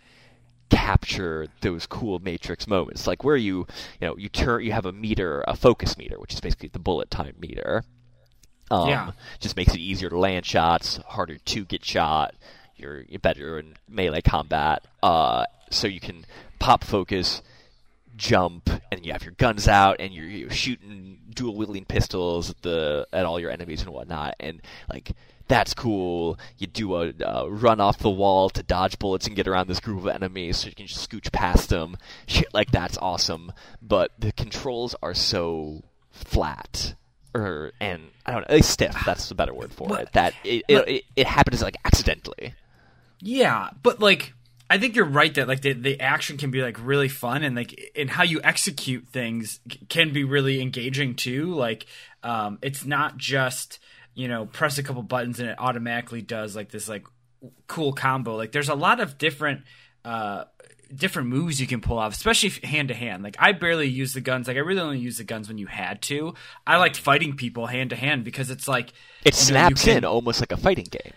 capture 0.69 1.47
those 1.61 1.87
cool 1.87 2.19
matrix 2.19 2.67
moments 2.67 3.07
like 3.07 3.23
where 3.23 3.35
you 3.35 3.65
you 3.99 4.07
know 4.07 4.15
you 4.17 4.29
turn 4.29 4.63
you 4.63 4.71
have 4.71 4.85
a 4.85 4.91
meter 4.91 5.43
a 5.47 5.55
focus 5.55 5.97
meter 5.97 6.19
which 6.19 6.31
is 6.31 6.39
basically 6.39 6.69
the 6.69 6.77
bullet 6.77 7.09
time 7.09 7.33
meter 7.39 7.83
um, 8.71 8.89
yeah. 8.89 9.11
Just 9.39 9.55
makes 9.55 9.73
it 9.73 9.79
easier 9.79 10.09
to 10.09 10.17
land 10.17 10.45
shots, 10.45 10.97
harder 11.07 11.37
to 11.37 11.65
get 11.65 11.83
shot. 11.83 12.35
You're, 12.75 13.01
you're 13.01 13.19
better 13.19 13.59
in 13.59 13.75
melee 13.87 14.21
combat. 14.21 14.85
Uh, 15.03 15.45
so 15.69 15.87
you 15.87 15.99
can 15.99 16.25
pop 16.59 16.83
focus, 16.83 17.41
jump, 18.15 18.69
and 18.91 19.05
you 19.05 19.11
have 19.11 19.23
your 19.23 19.33
guns 19.33 19.67
out, 19.67 19.97
and 19.99 20.13
you're, 20.13 20.25
you're 20.25 20.49
shooting 20.49 21.19
dual 21.33 21.55
wielding 21.55 21.85
pistols 21.85 22.49
at 22.49 22.61
the 22.61 23.07
at 23.13 23.25
all 23.25 23.39
your 23.39 23.51
enemies 23.51 23.81
and 23.81 23.91
whatnot. 23.91 24.35
And 24.39 24.61
like 24.91 25.11
that's 25.47 25.73
cool. 25.73 26.37
You 26.57 26.67
do 26.67 26.95
a 26.95 27.13
uh, 27.25 27.47
run 27.47 27.81
off 27.81 27.97
the 27.97 28.09
wall 28.09 28.49
to 28.51 28.63
dodge 28.63 28.99
bullets 28.99 29.27
and 29.27 29.35
get 29.35 29.47
around 29.47 29.67
this 29.67 29.79
group 29.79 29.99
of 29.99 30.07
enemies, 30.07 30.57
so 30.57 30.67
you 30.67 30.75
can 30.75 30.85
just 30.85 31.09
scooch 31.09 31.31
past 31.31 31.69
them. 31.69 31.97
Shit 32.27 32.53
like 32.53 32.71
that's 32.71 32.97
awesome. 32.99 33.51
But 33.81 34.11
the 34.19 34.31
controls 34.31 34.95
are 35.01 35.13
so 35.13 35.83
flat 36.11 36.95
or 37.33 37.71
and 37.79 38.03
I 38.25 38.33
don't 38.33 38.49
know, 38.49 38.59
stiff. 38.61 38.95
That's 39.05 39.29
the 39.29 39.35
better 39.35 39.53
word 39.53 39.73
for 39.73 39.87
but, 39.87 40.01
it. 40.01 40.13
That 40.13 40.33
it, 40.43 40.63
but, 40.67 40.87
it, 40.87 40.95
it, 40.95 41.03
it 41.15 41.27
happens 41.27 41.61
like 41.61 41.77
accidentally. 41.85 42.53
Yeah, 43.21 43.69
but 43.83 43.99
like 43.99 44.33
I 44.69 44.77
think 44.77 44.95
you're 44.95 45.05
right 45.05 45.33
that 45.35 45.47
like 45.47 45.61
the, 45.61 45.73
the 45.73 45.99
action 45.99 46.37
can 46.37 46.51
be 46.51 46.61
like 46.61 46.77
really 46.79 47.09
fun 47.09 47.43
and 47.43 47.55
like 47.55 47.91
and 47.95 48.09
how 48.09 48.23
you 48.23 48.39
execute 48.43 49.07
things 49.07 49.59
can 49.89 50.13
be 50.13 50.23
really 50.23 50.61
engaging 50.61 51.15
too. 51.15 51.53
Like 51.53 51.87
um, 52.23 52.59
it's 52.61 52.85
not 52.85 53.17
just 53.17 53.79
you 54.13 54.27
know 54.27 54.45
press 54.45 54.77
a 54.77 54.83
couple 54.83 55.01
buttons 55.03 55.39
and 55.39 55.49
it 55.49 55.55
automatically 55.59 56.21
does 56.21 56.55
like 56.55 56.69
this 56.69 56.87
like 56.87 57.05
cool 57.67 57.93
combo. 57.93 58.35
Like 58.35 58.51
there's 58.51 58.69
a 58.69 58.75
lot 58.75 58.99
of 58.99 59.17
different 59.17 59.63
uh, 60.05 60.45
different 60.93 61.29
moves 61.29 61.59
you 61.59 61.67
can 61.67 61.81
pull 61.81 61.97
off, 61.97 62.13
especially 62.13 62.49
hand 62.67 62.87
to 62.89 62.93
hand. 62.93 63.23
Like 63.23 63.35
I 63.39 63.51
barely 63.51 63.87
use 63.87 64.13
the 64.13 64.21
guns. 64.21 64.47
Like 64.47 64.57
I 64.57 64.61
really 64.61 64.81
only 64.81 64.99
use 64.99 65.17
the 65.17 65.23
guns 65.23 65.47
when 65.47 65.57
you 65.57 65.67
had 65.67 66.01
to. 66.03 66.33
I 66.65 66.77
liked 66.77 66.97
fighting 66.97 67.35
people 67.35 67.67
hand 67.67 67.91
to 67.91 67.95
hand 67.95 68.23
because 68.23 68.49
it's 68.49 68.67
like 68.67 68.93
it 69.25 69.35
snaps 69.35 69.85
know, 69.85 69.93
can, 69.93 69.97
in 69.99 70.05
almost 70.05 70.39
like 70.39 70.51
a 70.51 70.57
fighting 70.57 70.87
game. 70.89 71.13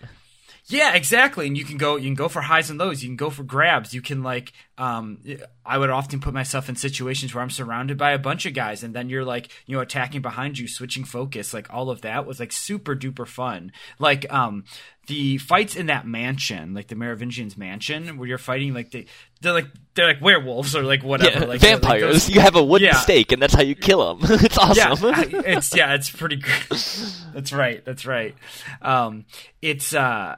Yeah, 0.67 0.93
exactly. 0.93 1.47
And 1.47 1.57
you 1.57 1.65
can 1.65 1.77
go 1.77 1.97
you 1.97 2.05
can 2.05 2.15
go 2.15 2.29
for 2.29 2.41
highs 2.41 2.69
and 2.69 2.79
lows. 2.79 3.03
You 3.03 3.09
can 3.09 3.17
go 3.17 3.29
for 3.29 3.43
grabs. 3.43 3.93
You 3.93 4.01
can 4.01 4.23
like 4.23 4.53
um 4.77 5.19
I 5.65 5.77
would 5.77 5.89
often 5.89 6.21
put 6.21 6.33
myself 6.33 6.69
in 6.69 6.77
situations 6.77 7.33
where 7.33 7.41
I'm 7.41 7.49
surrounded 7.49 7.97
by 7.97 8.11
a 8.11 8.17
bunch 8.17 8.45
of 8.45 8.53
guys 8.53 8.81
and 8.81 8.93
then 8.93 9.09
you're 9.09 9.25
like, 9.25 9.49
you 9.65 9.75
know, 9.75 9.81
attacking 9.81 10.21
behind 10.21 10.57
you, 10.57 10.69
switching 10.69 11.03
focus, 11.03 11.53
like 11.53 11.73
all 11.73 11.89
of 11.89 12.01
that 12.01 12.25
was 12.25 12.39
like 12.39 12.53
super 12.53 12.95
duper 12.95 13.27
fun. 13.27 13.73
Like 13.99 14.31
um 14.31 14.63
the 15.07 15.37
fights 15.37 15.75
in 15.75 15.87
that 15.87 16.07
mansion, 16.07 16.73
like 16.73 16.87
the 16.87 16.95
Merovingians 16.95 17.57
mansion, 17.57 18.17
where 18.17 18.27
you're 18.27 18.37
fighting 18.37 18.73
like 18.73 18.91
they 18.91 19.05
they're 19.43 19.53
like 19.53 19.67
they're 19.93 20.07
like 20.07 20.21
werewolves 20.21 20.75
or 20.75 20.83
like 20.83 21.03
whatever, 21.03 21.41
yeah, 21.41 21.45
like 21.45 21.61
vampires. 21.61 22.01
Like 22.01 22.11
those, 22.13 22.29
you 22.29 22.39
have 22.41 22.55
a 22.55 22.63
wooden 22.63 22.87
yeah. 22.87 22.95
stake, 22.95 23.31
and 23.31 23.41
that's 23.41 23.53
how 23.53 23.61
you 23.61 23.75
kill 23.75 24.15
them. 24.15 24.19
it's 24.43 24.57
awesome. 24.57 25.03
Yeah, 25.03 25.41
it's 25.45 25.75
yeah, 25.75 25.93
it's 25.93 26.09
pretty 26.09 26.37
great. 26.37 26.67
that's 27.33 27.53
right. 27.53 27.83
That's 27.85 28.05
right. 28.05 28.35
Um, 28.81 29.25
it's 29.61 29.93
uh, 29.93 30.37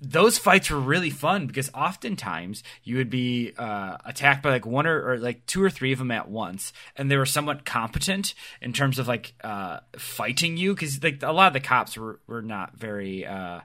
those 0.00 0.36
fights 0.36 0.70
were 0.70 0.80
really 0.80 1.10
fun 1.10 1.46
because 1.46 1.70
oftentimes 1.72 2.62
you 2.82 2.96
would 2.96 3.08
be 3.08 3.52
uh, 3.56 3.96
attacked 4.04 4.42
by 4.42 4.50
like 4.50 4.66
one 4.66 4.86
or, 4.86 5.12
or, 5.12 5.18
like 5.18 5.46
two 5.46 5.62
or 5.62 5.70
three 5.70 5.92
of 5.92 5.98
them 5.98 6.10
at 6.10 6.28
once, 6.28 6.72
and 6.96 7.10
they 7.10 7.16
were 7.16 7.24
somewhat 7.24 7.64
competent 7.64 8.34
in 8.60 8.72
terms 8.72 8.98
of 8.98 9.08
like 9.08 9.32
uh, 9.42 9.78
fighting 9.96 10.56
you 10.56 10.74
because 10.74 11.02
like 11.02 11.22
a 11.22 11.32
lot 11.32 11.46
of 11.46 11.52
the 11.52 11.60
cops 11.60 11.96
were 11.96 12.20
were 12.26 12.42
not 12.42 12.76
very. 12.76 13.24
Uh, 13.24 13.60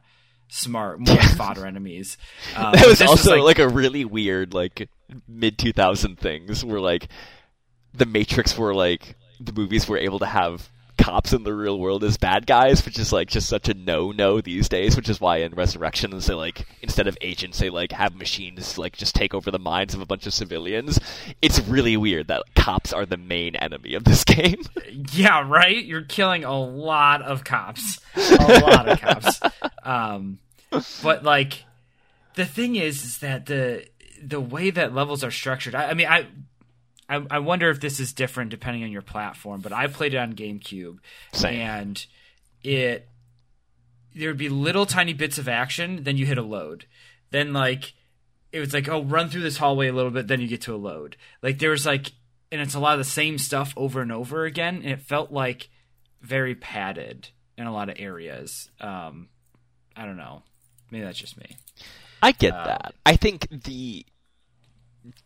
smart, 0.49 0.99
more 1.07 1.21
fodder 1.35 1.65
enemies. 1.65 2.17
Um, 2.55 2.73
that 2.73 2.87
was 2.87 3.01
also 3.01 3.11
was 3.11 3.27
like, 3.27 3.41
like, 3.41 3.59
a 3.59 3.67
really 3.67 4.03
weird 4.03 4.53
like 4.53 4.89
mid 5.27 5.57
two 5.59 5.73
thousand 5.73 6.17
things 6.17 6.65
where 6.65 6.79
like 6.79 7.07
the 7.93 8.05
Matrix 8.05 8.57
were 8.57 8.73
like 8.73 9.15
the 9.39 9.53
movies 9.53 9.87
were 9.87 9.97
able 9.97 10.19
to 10.19 10.25
have 10.25 10.69
cops 10.97 11.31
in 11.31 11.43
the 11.43 11.53
real 11.53 11.79
world 11.79 12.03
as 12.03 12.17
bad 12.17 12.45
guys, 12.47 12.83
which 12.85 12.97
is 12.97 13.13
like 13.13 13.29
just 13.29 13.47
such 13.47 13.69
a 13.69 13.73
no 13.73 14.11
no 14.11 14.41
these 14.41 14.67
days. 14.67 14.95
Which 14.95 15.09
is 15.09 15.21
why 15.21 15.37
in 15.37 15.53
Resurrection 15.53 16.11
they 16.17 16.33
like 16.33 16.65
instead 16.81 17.07
of 17.07 17.17
agents 17.21 17.59
they 17.59 17.69
like 17.69 17.91
have 17.91 18.15
machines 18.15 18.77
like 18.77 18.97
just 18.97 19.15
take 19.15 19.33
over 19.33 19.51
the 19.51 19.59
minds 19.59 19.93
of 19.93 20.01
a 20.01 20.05
bunch 20.05 20.25
of 20.25 20.33
civilians. 20.33 20.99
It's 21.41 21.59
really 21.61 21.97
weird 21.97 22.27
that 22.27 22.43
cops 22.55 22.91
are 22.93 23.05
the 23.05 23.17
main 23.17 23.55
enemy 23.55 23.93
of 23.93 24.03
this 24.03 24.23
game. 24.25 24.61
Yeah, 25.13 25.47
right. 25.47 25.83
You're 25.83 26.03
killing 26.03 26.43
a 26.43 26.59
lot 26.59 27.21
of 27.21 27.43
cops, 27.43 27.99
a 28.15 28.61
lot 28.61 28.89
of 28.89 28.99
cops. 28.99 29.39
Um, 29.87 30.39
but 31.01 31.23
like 31.23 31.63
the 32.35 32.45
thing 32.45 32.75
is, 32.75 33.03
is 33.03 33.17
that 33.19 33.45
the 33.45 33.85
the 34.21 34.41
way 34.41 34.69
that 34.69 34.93
levels 34.93 35.23
are 35.23 35.31
structured. 35.31 35.75
I, 35.75 35.91
I 35.91 35.93
mean, 35.93 36.07
I 36.07 36.27
I, 37.09 37.25
I, 37.31 37.39
wonder 37.39 37.69
if 37.69 37.79
this 37.79 37.99
is 37.99 38.11
different 38.11 38.51
depending 38.51 38.83
on 38.83 38.91
your 38.91 39.01
platform, 39.01 39.61
but 39.61 39.71
I 39.71 39.87
played 39.87 40.13
it 40.13 40.17
on 40.17 40.33
GameCube, 40.33 40.97
Same. 41.31 41.59
and 41.61 42.05
it 42.63 43.07
there 44.13 44.29
would 44.29 44.37
be 44.37 44.49
little 44.49 44.85
tiny 44.85 45.13
bits 45.13 45.37
of 45.37 45.47
action, 45.47 46.03
then 46.03 46.17
you 46.17 46.25
hit 46.25 46.37
a 46.37 46.43
load, 46.43 46.85
then 47.31 47.53
like 47.53 47.93
it 48.51 48.59
was 48.59 48.73
like 48.73 48.89
oh 48.89 49.03
run 49.03 49.29
through 49.29 49.41
this 49.41 49.57
hallway 49.57 49.87
a 49.87 49.93
little 49.93 50.11
bit, 50.11 50.27
then 50.27 50.41
you 50.41 50.47
get 50.47 50.61
to 50.61 50.75
a 50.75 50.77
load. 50.77 51.15
Like 51.41 51.59
there 51.59 51.71
was 51.71 51.85
like, 51.85 52.11
and 52.51 52.59
it's 52.59 52.75
a 52.75 52.79
lot 52.79 52.93
of 52.93 52.99
the 52.99 53.05
same 53.05 53.37
stuff 53.37 53.73
over 53.77 54.01
and 54.01 54.11
over 54.11 54.43
again, 54.43 54.77
and 54.77 54.91
it 54.91 55.01
felt 55.01 55.31
like 55.31 55.69
very 56.21 56.55
padded 56.55 57.29
in 57.57 57.67
a 57.67 57.73
lot 57.73 57.89
of 57.89 57.95
areas. 57.99 58.69
Um, 58.81 59.29
I 59.97 60.05
don't 60.05 60.17
know, 60.17 60.43
maybe 60.91 61.03
that's 61.03 61.19
just 61.19 61.37
me. 61.37 61.57
I 62.21 62.31
get 62.31 62.53
um, 62.53 62.65
that. 62.65 62.95
I 63.05 63.15
think 63.15 63.47
the 63.49 64.05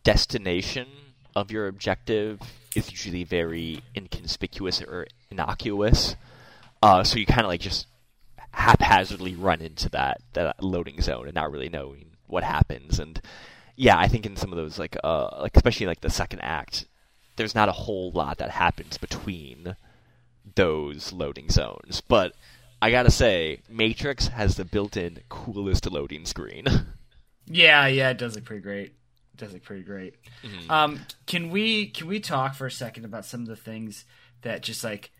destination 0.04 0.86
of 1.34 1.50
your 1.50 1.66
objective 1.66 2.40
is 2.74 2.90
usually 2.90 3.24
very 3.24 3.82
inconspicuous 3.96 4.82
or 4.82 5.06
innocuous. 5.30 6.16
Uh, 6.82 7.04
so 7.04 7.18
you 7.18 7.26
kind 7.26 7.42
of 7.42 7.46
like 7.48 7.60
just 7.60 7.86
haphazardly 8.52 9.34
run 9.34 9.60
into 9.62 9.88
that 9.88 10.20
that 10.34 10.62
loading 10.62 11.00
zone 11.00 11.26
and 11.26 11.34
not 11.34 11.50
really 11.50 11.68
knowing 11.68 12.10
what 12.26 12.44
happens. 12.44 12.98
And 12.98 13.20
yeah, 13.76 13.98
I 13.98 14.08
think 14.08 14.26
in 14.26 14.36
some 14.36 14.52
of 14.52 14.56
those 14.56 14.78
like 14.78 14.96
uh 15.02 15.28
like 15.40 15.56
especially 15.56 15.86
like 15.86 16.00
the 16.00 16.10
second 16.10 16.40
act, 16.40 16.86
there's 17.36 17.54
not 17.54 17.68
a 17.68 17.72
whole 17.72 18.10
lot 18.12 18.38
that 18.38 18.50
happens 18.50 18.98
between 18.98 19.76
those 20.54 21.12
loading 21.12 21.48
zones. 21.48 22.02
But 22.06 22.34
I 22.82 22.90
gotta 22.90 23.12
say, 23.12 23.60
Matrix 23.70 24.26
has 24.26 24.56
the 24.56 24.64
built-in 24.64 25.20
coolest 25.28 25.88
loading 25.88 26.26
screen. 26.26 26.66
yeah, 27.46 27.86
yeah, 27.86 28.10
it 28.10 28.18
does 28.18 28.34
look 28.34 28.44
pretty 28.44 28.60
great 28.60 28.86
It 28.86 29.36
does 29.36 29.52
look 29.52 29.62
pretty 29.62 29.84
great. 29.84 30.16
Mm-hmm. 30.42 30.68
Um, 30.68 31.06
can 31.26 31.50
we 31.50 31.86
can 31.86 32.08
we 32.08 32.18
talk 32.18 32.56
for 32.56 32.66
a 32.66 32.72
second 32.72 33.04
about 33.04 33.24
some 33.24 33.42
of 33.42 33.46
the 33.46 33.54
things 33.54 34.04
that 34.40 34.64
just 34.64 34.82
like 34.82 35.12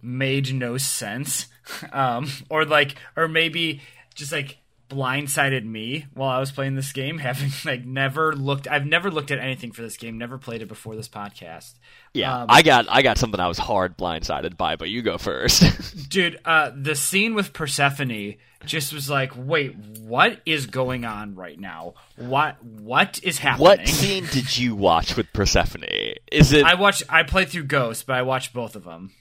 made 0.00 0.54
no 0.54 0.78
sense, 0.78 1.48
um, 1.92 2.30
or 2.48 2.64
like 2.64 2.94
or 3.16 3.26
maybe 3.26 3.82
just 4.14 4.30
like 4.30 4.58
blindsided 4.88 5.64
me 5.64 6.06
while 6.14 6.30
I 6.30 6.40
was 6.40 6.50
playing 6.50 6.74
this 6.74 6.92
game, 6.92 7.18
having 7.18 7.50
like 7.64 7.84
never 7.84 8.34
looked. 8.34 8.66
I've 8.68 8.86
never 8.86 9.10
looked 9.10 9.30
at 9.30 9.38
anything 9.38 9.72
for 9.72 9.82
this 9.82 9.96
game, 9.96 10.18
never 10.18 10.38
played 10.38 10.62
it 10.62 10.66
before 10.66 10.96
this 10.96 11.08
podcast. 11.08 11.74
Yeah, 12.14 12.34
Um, 12.42 12.46
I 12.48 12.62
got 12.62 12.86
I 12.88 13.02
got 13.02 13.18
something 13.18 13.38
I 13.40 13.48
was 13.48 13.58
hard 13.58 13.96
blindsided 13.98 14.56
by, 14.56 14.76
but 14.76 14.88
you 14.88 15.02
go 15.02 15.18
first. 15.18 16.08
Dude, 16.08 16.38
uh, 16.44 16.70
the 16.74 16.94
scene 16.94 17.34
with 17.34 17.52
Persephone 17.52 18.36
just 18.64 18.92
was 18.92 19.08
like, 19.08 19.32
wait, 19.36 19.76
what 20.00 20.40
is 20.44 20.66
going 20.66 21.04
on 21.04 21.34
right 21.34 21.58
now? 21.58 21.94
What 22.16 22.62
what 22.64 23.20
is 23.22 23.38
happening? 23.38 23.64
what 23.64 23.86
scene 23.88 24.26
did 24.26 24.56
you 24.56 24.74
watch 24.74 25.16
with 25.16 25.32
Persephone? 25.32 25.84
Is 26.32 26.52
it 26.52 26.64
I 26.64 26.74
watched. 26.74 27.02
I 27.08 27.22
played 27.22 27.48
through 27.50 27.64
Ghost, 27.64 28.06
but 28.06 28.16
I 28.16 28.22
watched 28.22 28.52
both 28.52 28.74
of 28.74 28.84
them. 28.84 29.12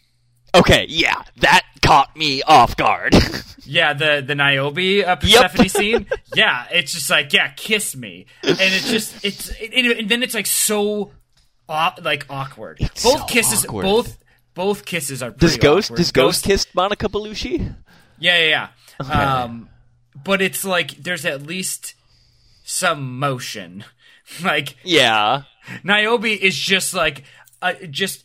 Okay? 0.60 0.86
Yeah, 0.90 1.22
that 1.38 1.64
caught 1.82 2.16
me 2.16 2.42
off 2.44 2.76
guard. 2.78 3.16
Yeah, 3.70 3.92
the 3.92 4.24
the 4.26 4.34
Niobe 4.34 5.04
uh, 5.06 5.18
Persephone 5.18 5.68
scene. 5.68 6.08
Yeah, 6.36 6.68
it's 6.72 6.94
just 6.94 7.10
like 7.10 7.34
yeah, 7.34 7.50
kiss 7.50 7.98
me, 7.98 8.26
and 8.42 8.56
it's 8.58 8.90
just 8.90 9.26
it's 9.26 9.50
it, 9.50 9.74
it- 9.74 9.98
and 10.00 10.08
then 10.08 10.24
it's 10.24 10.34
like 10.34 10.46
so 10.46 11.12
aw- 11.68 11.96
like 12.02 12.26
awkward. 12.30 12.78
both 12.80 12.98
so 12.98 13.26
kisses, 13.26 13.66
awkward. 13.66 13.82
both 13.84 14.18
both 14.54 14.86
kisses 14.86 15.22
are. 15.22 15.32
does 15.32 15.58
Ghost 15.58 15.88
awkward. 15.92 15.98
does 15.98 16.12
Ghost 16.14 16.46
kiss 16.46 16.66
Monica 16.74 17.10
Bellucci? 17.10 17.76
Yeah, 18.20 18.38
yeah, 18.38 18.68
yeah. 19.02 19.44
Um, 19.44 19.68
but 20.24 20.42
it's 20.42 20.64
like 20.64 20.92
there's 21.04 21.26
at 21.26 21.42
least 21.44 21.96
some 22.64 23.20
motion. 23.20 23.84
Like 24.44 24.78
Yeah, 24.84 25.44
Niobe 25.84 26.26
is 26.26 26.56
just 26.58 26.94
like 26.94 27.24
uh, 27.62 27.74
just 27.90 28.24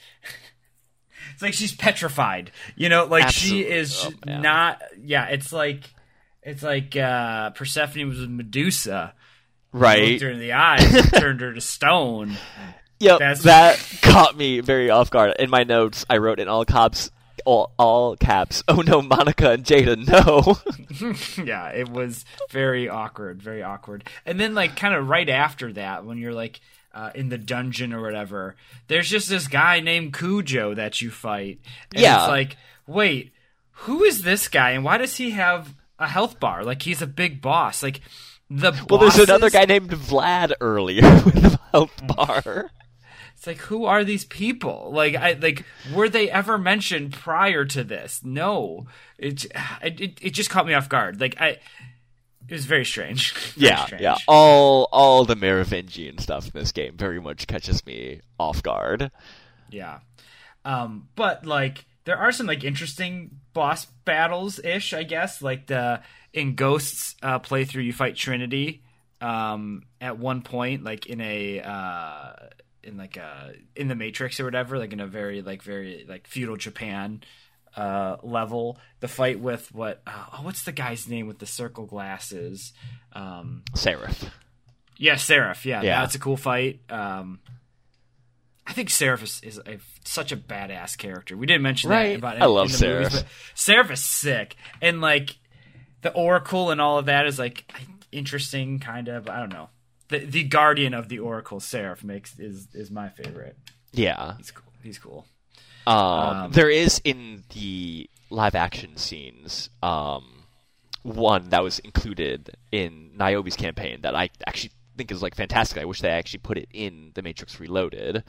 it's 1.43 1.49
like 1.49 1.55
she's 1.55 1.75
petrified. 1.75 2.51
You 2.77 2.89
know, 2.89 3.05
like 3.07 3.31
she 3.31 3.61
is 3.61 4.05
Oh, 4.05 4.13
yeah. 4.27 4.41
not 4.41 4.83
yeah, 5.03 5.27
it's 5.27 5.53
like 5.53 5.85
it's 6.43 6.63
like 6.63 6.97
uh 6.97 7.51
Persephone 7.51 8.09
was 8.09 8.21
with 8.21 8.31
Medusa. 8.31 9.15
right. 9.73 10.11
Looked 10.13 10.23
her 10.23 10.31
in 10.31 10.39
the 10.41 10.53
eyes 10.53 10.95
and 10.95 11.13
turned 11.15 11.41
her 11.41 11.53
to 11.53 11.61
stone. 11.61 12.37
Yep, 13.01 13.19
That's- 13.19 13.43
that 13.43 13.99
caught 14.03 14.37
me 14.37 14.61
very 14.61 14.89
off 14.91 15.11
guard. 15.11 15.35
In 15.39 15.51
my 15.51 15.65
notes, 15.65 16.05
I 16.09 16.19
wrote 16.19 16.39
in 16.39 16.47
all 16.47 16.65
caps, 16.65 17.11
all, 17.45 17.73
all 17.77 18.15
caps. 18.17 18.63
Oh 18.69 18.81
no, 18.83 19.03
Monica 19.03 19.51
and 19.51 19.65
Jada, 19.65 19.97
no. 20.07 21.43
yeah, 21.45 21.69
it 21.71 21.89
was 21.89 22.25
very 22.51 22.89
awkward, 22.89 23.43
very 23.43 23.63
awkward. 23.65 24.09
And 24.25 24.39
then 24.39 24.55
like 24.55 24.77
kind 24.77 24.95
of 24.95 25.09
right 25.09 25.29
after 25.29 25.73
that 25.73 26.05
when 26.05 26.19
you're 26.19 26.33
like 26.35 26.61
uh, 26.95 27.11
in 27.15 27.29
the 27.29 27.39
dungeon 27.39 27.93
or 27.93 28.03
whatever, 28.03 28.57
there's 28.89 29.09
just 29.09 29.29
this 29.29 29.47
guy 29.49 29.81
named 29.81 30.17
Cujo 30.17 30.75
that 30.75 31.01
you 31.01 31.11
fight. 31.11 31.61
And 31.95 32.03
Yeah. 32.03 32.19
it's 32.21 32.29
like, 32.29 32.57
wait, 32.87 33.33
who 33.71 34.05
is 34.05 34.23
this 34.23 34.49
guy 34.49 34.71
and 34.71 34.85
why 34.85 34.99
does 34.99 35.17
he 35.17 35.31
have 35.31 35.75
a 35.99 36.07
health 36.09 36.39
bar? 36.41 36.65
Like 36.65 36.83
he's 36.83 37.03
a 37.03 37.07
big 37.07 37.41
boss. 37.41 37.83
Like 37.83 38.01
the 38.51 38.73
well, 38.91 39.01
there's 39.01 39.19
another 39.19 39.49
guy 39.51 39.65
named 39.65 39.91
Vlad 39.91 40.53
earlier 40.61 41.03
with 41.25 41.45
a 41.55 41.61
health 41.73 42.07
bar. 42.17 42.71
It's 43.35 43.47
like 43.47 43.59
who 43.59 43.87
are 43.87 44.05
these 44.05 44.25
people? 44.25 44.91
Like 44.93 45.15
I 45.17 45.33
like 45.33 45.65
were 45.95 46.09
they 46.09 46.31
ever 46.31 46.59
mentioned 46.59 47.13
prior 47.15 47.65
to 47.65 47.83
this? 47.83 48.21
No. 48.23 48.87
It 49.19 49.47
it 49.83 50.01
it, 50.01 50.19
it 50.21 50.31
just 50.31 50.51
caught 50.51 50.67
me 50.67 50.75
off 50.75 50.89
guard. 50.89 51.21
Like 51.21 51.41
I 51.41 51.59
it 52.49 52.53
was 52.55 52.67
very 52.67 52.85
strange. 52.85 53.33
Very 53.55 53.71
Yeah, 53.71 53.87
strange. 53.87 54.03
yeah. 54.03 54.17
All 54.29 54.89
all 54.93 55.25
the 55.25 55.37
Merovingian 55.37 56.19
stuff 56.19 56.47
in 56.47 56.53
this 56.55 56.73
game 56.73 56.97
very 56.97 57.21
much 57.21 57.47
catches 57.47 57.85
me 57.87 58.21
off 58.39 58.63
guard. 58.63 59.11
Yeah. 59.71 60.01
Um, 60.65 61.09
but 61.17 61.47
like 61.47 61.85
there 62.05 62.17
are 62.19 62.33
some 62.33 62.47
like 62.47 62.65
interesting 62.65 63.31
boss 63.53 63.85
battles 64.05 64.59
ish, 64.59 64.93
I 64.93 65.03
guess. 65.05 65.41
Like 65.43 65.67
the 65.67 66.03
in 66.33 66.55
Ghosts 66.55 67.15
uh, 67.23 67.39
playthrough, 67.39 67.85
you 67.85 67.93
fight 67.93 68.17
Trinity 68.17 68.83
um, 69.21 69.83
at 70.01 70.19
one 70.19 70.43
point, 70.43 70.83
like 70.85 71.07
in 71.07 71.21
a 71.21 71.61
uh, 71.61 72.33
in 72.83 72.97
like 72.97 73.17
a 73.17 73.55
in 73.77 73.89
the 73.89 73.95
Matrix 73.95 74.41
or 74.41 74.45
whatever, 74.45 74.79
like 74.79 74.93
in 74.93 75.01
a 75.01 75.07
very 75.07 75.43
like 75.43 75.63
very 75.63 76.05
like 76.09 76.27
feudal 76.27 76.57
Japan 76.57 77.23
uh 77.77 78.17
level 78.23 78.79
the 79.01 79.09
fight 79.09 79.41
with 79.41 79.73
what 79.75 80.03
oh 80.07 80.41
what's 80.43 80.65
the 80.65 80.73
guy's 80.73 81.09
name 81.09 81.27
with 81.27 81.39
the 81.39 81.47
circle 81.47 81.87
glasses 81.87 82.73
um 83.15 83.63
Seraph. 83.75 84.25
yeah, 84.99 85.17
Seraph. 85.17 85.65
Yeah, 85.67 85.83
Yeah. 85.83 86.01
that's 86.01 86.15
a 86.15 86.19
cool 86.19 86.37
fight. 86.37 86.81
Um, 86.91 87.41
I 88.67 88.73
think 88.75 88.91
Seraph 88.91 89.23
is, 89.25 89.41
is 89.43 89.59
a, 89.59 89.79
such 90.05 90.31
a 90.33 90.37
badass 90.37 90.97
character. 90.97 91.37
We 91.37 91.47
didn't 91.47 91.63
mention 91.63 91.91
Right. 91.91 92.11
that 92.11 92.19
about 92.19 92.43
I 92.43 92.47
love 92.47 92.73
in 92.73 92.79
the 92.79 92.87
movies, 92.87 93.11
Seraph. 93.13 93.25
but 93.25 93.27
Seraph 93.59 93.91
is 93.91 94.05
sick, 94.05 94.57
and 94.81 95.01
like 95.01 95.37
the 96.03 96.13
Oracle 96.13 96.71
and 96.71 96.81
all 96.81 96.99
of 96.99 97.07
that 97.07 97.27
is 97.27 97.39
like 97.39 97.71
interesting, 98.13 98.79
kind 98.79 99.09
of. 99.09 99.29
I 99.29 99.41
don't 99.41 99.53
know. 99.53 99.69
The 100.09 100.19
the 100.21 100.45
Guardian 100.45 100.95
of 100.95 101.09
the 101.09 101.19
Oracle, 101.19 101.59
Seraph, 101.59 102.05
makes 102.05 102.39
is 102.39 102.69
is 102.75 102.91
my 102.91 103.09
favorite. 103.09 103.57
Yeah. 103.93 104.37
He's 104.37 104.51
cool. 104.53 104.73
He's 104.83 104.99
cool. 104.99 105.27
Um, 105.87 105.97
Um, 105.97 106.53
there 106.53 106.71
is 106.71 107.01
in 107.05 107.45
the 107.55 108.09
live 108.31 108.55
action 108.55 108.97
scenes 108.97 109.69
um, 109.83 110.45
one 111.03 111.51
that 111.51 111.63
was 111.63 111.79
included 111.81 112.57
in 112.71 113.11
Niobe's 113.17 113.57
campaign 113.57 114.01
that 114.03 114.15
I 114.15 114.31
actually 114.47 114.73
think 114.97 115.11
is 115.11 115.23
like 115.23 115.35
fantastic. 115.35 115.79
I 115.81 115.85
wish 115.85 116.01
they 116.01 116.09
actually 116.09 116.41
put 116.41 116.59
it 116.59 116.69
in 116.73 117.13
the 117.15 117.23
Matrix 117.23 117.59
Reloaded, 117.59 118.25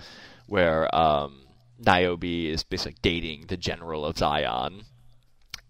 where 0.48 0.94
um, 0.96 1.42
Niobe 1.80 2.24
is 2.24 2.64
basically 2.64 2.98
dating 3.02 3.46
the 3.48 3.58
general 3.58 4.06
of 4.06 4.18
Zion. 4.18 4.84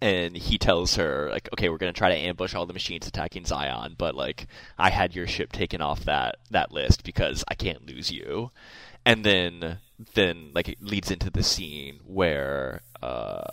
And 0.02 0.36
he 0.36 0.58
tells 0.58 0.96
her, 0.96 1.30
like, 1.32 1.48
okay, 1.54 1.70
we're 1.70 1.78
gonna 1.78 1.94
try 1.94 2.10
to 2.10 2.16
ambush 2.16 2.54
all 2.54 2.66
the 2.66 2.74
machines 2.74 3.08
attacking 3.08 3.46
Zion, 3.46 3.96
but 3.98 4.16
like, 4.16 4.48
I 4.78 4.90
had 4.90 5.16
your 5.16 5.28
ship 5.28 5.54
taken 5.54 5.82
off 5.82 6.04
that 6.06 6.36
that 6.52 6.72
list 6.74 7.04
because 7.04 7.44
I 7.48 7.56
can't 7.56 7.86
lose 7.88 8.12
you 8.12 8.52
and 9.06 9.24
then 9.24 9.80
then 10.14 10.52
like 10.54 10.70
it 10.70 10.82
leads 10.82 11.12
into 11.12 11.30
the 11.30 11.44
scene 11.44 12.00
where 12.06 12.82
uh, 13.02 13.44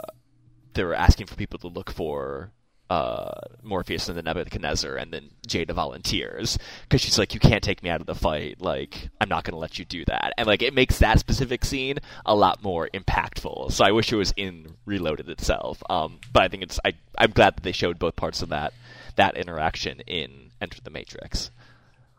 they're 0.74 0.94
asking 0.94 1.26
for 1.26 1.34
people 1.34 1.58
to 1.60 1.68
look 1.68 1.90
for 1.90 2.52
uh, 2.90 3.30
Morpheus 3.62 4.08
and 4.08 4.18
the 4.18 4.22
Nebuchadnezzar, 4.22 4.96
and 4.96 5.12
then 5.12 5.30
Jada 5.46 5.72
volunteers 5.72 6.58
because 6.82 7.00
she's 7.00 7.18
like, 7.18 7.34
"You 7.34 7.40
can't 7.40 7.62
take 7.62 7.84
me 7.84 7.88
out 7.88 8.00
of 8.00 8.06
the 8.06 8.16
fight. 8.16 8.60
Like, 8.60 9.10
I'm 9.20 9.28
not 9.28 9.44
going 9.44 9.52
to 9.52 9.60
let 9.60 9.78
you 9.78 9.84
do 9.84 10.04
that." 10.06 10.32
And 10.36 10.48
like, 10.48 10.60
it 10.60 10.74
makes 10.74 10.98
that 10.98 11.20
specific 11.20 11.64
scene 11.64 11.98
a 12.26 12.34
lot 12.34 12.64
more 12.64 12.88
impactful. 12.92 13.70
So 13.70 13.84
I 13.84 13.92
wish 13.92 14.12
it 14.12 14.16
was 14.16 14.34
in 14.36 14.74
Reloaded 14.86 15.28
itself. 15.28 15.80
Um, 15.88 16.18
but 16.32 16.42
I 16.42 16.48
think 16.48 16.64
it's 16.64 16.80
I 16.84 16.94
I'm 17.16 17.30
glad 17.30 17.56
that 17.56 17.62
they 17.62 17.72
showed 17.72 18.00
both 18.00 18.16
parts 18.16 18.42
of 18.42 18.48
that 18.48 18.74
that 19.14 19.36
interaction 19.36 20.00
in 20.00 20.50
Enter 20.60 20.80
the 20.82 20.90
Matrix. 20.90 21.52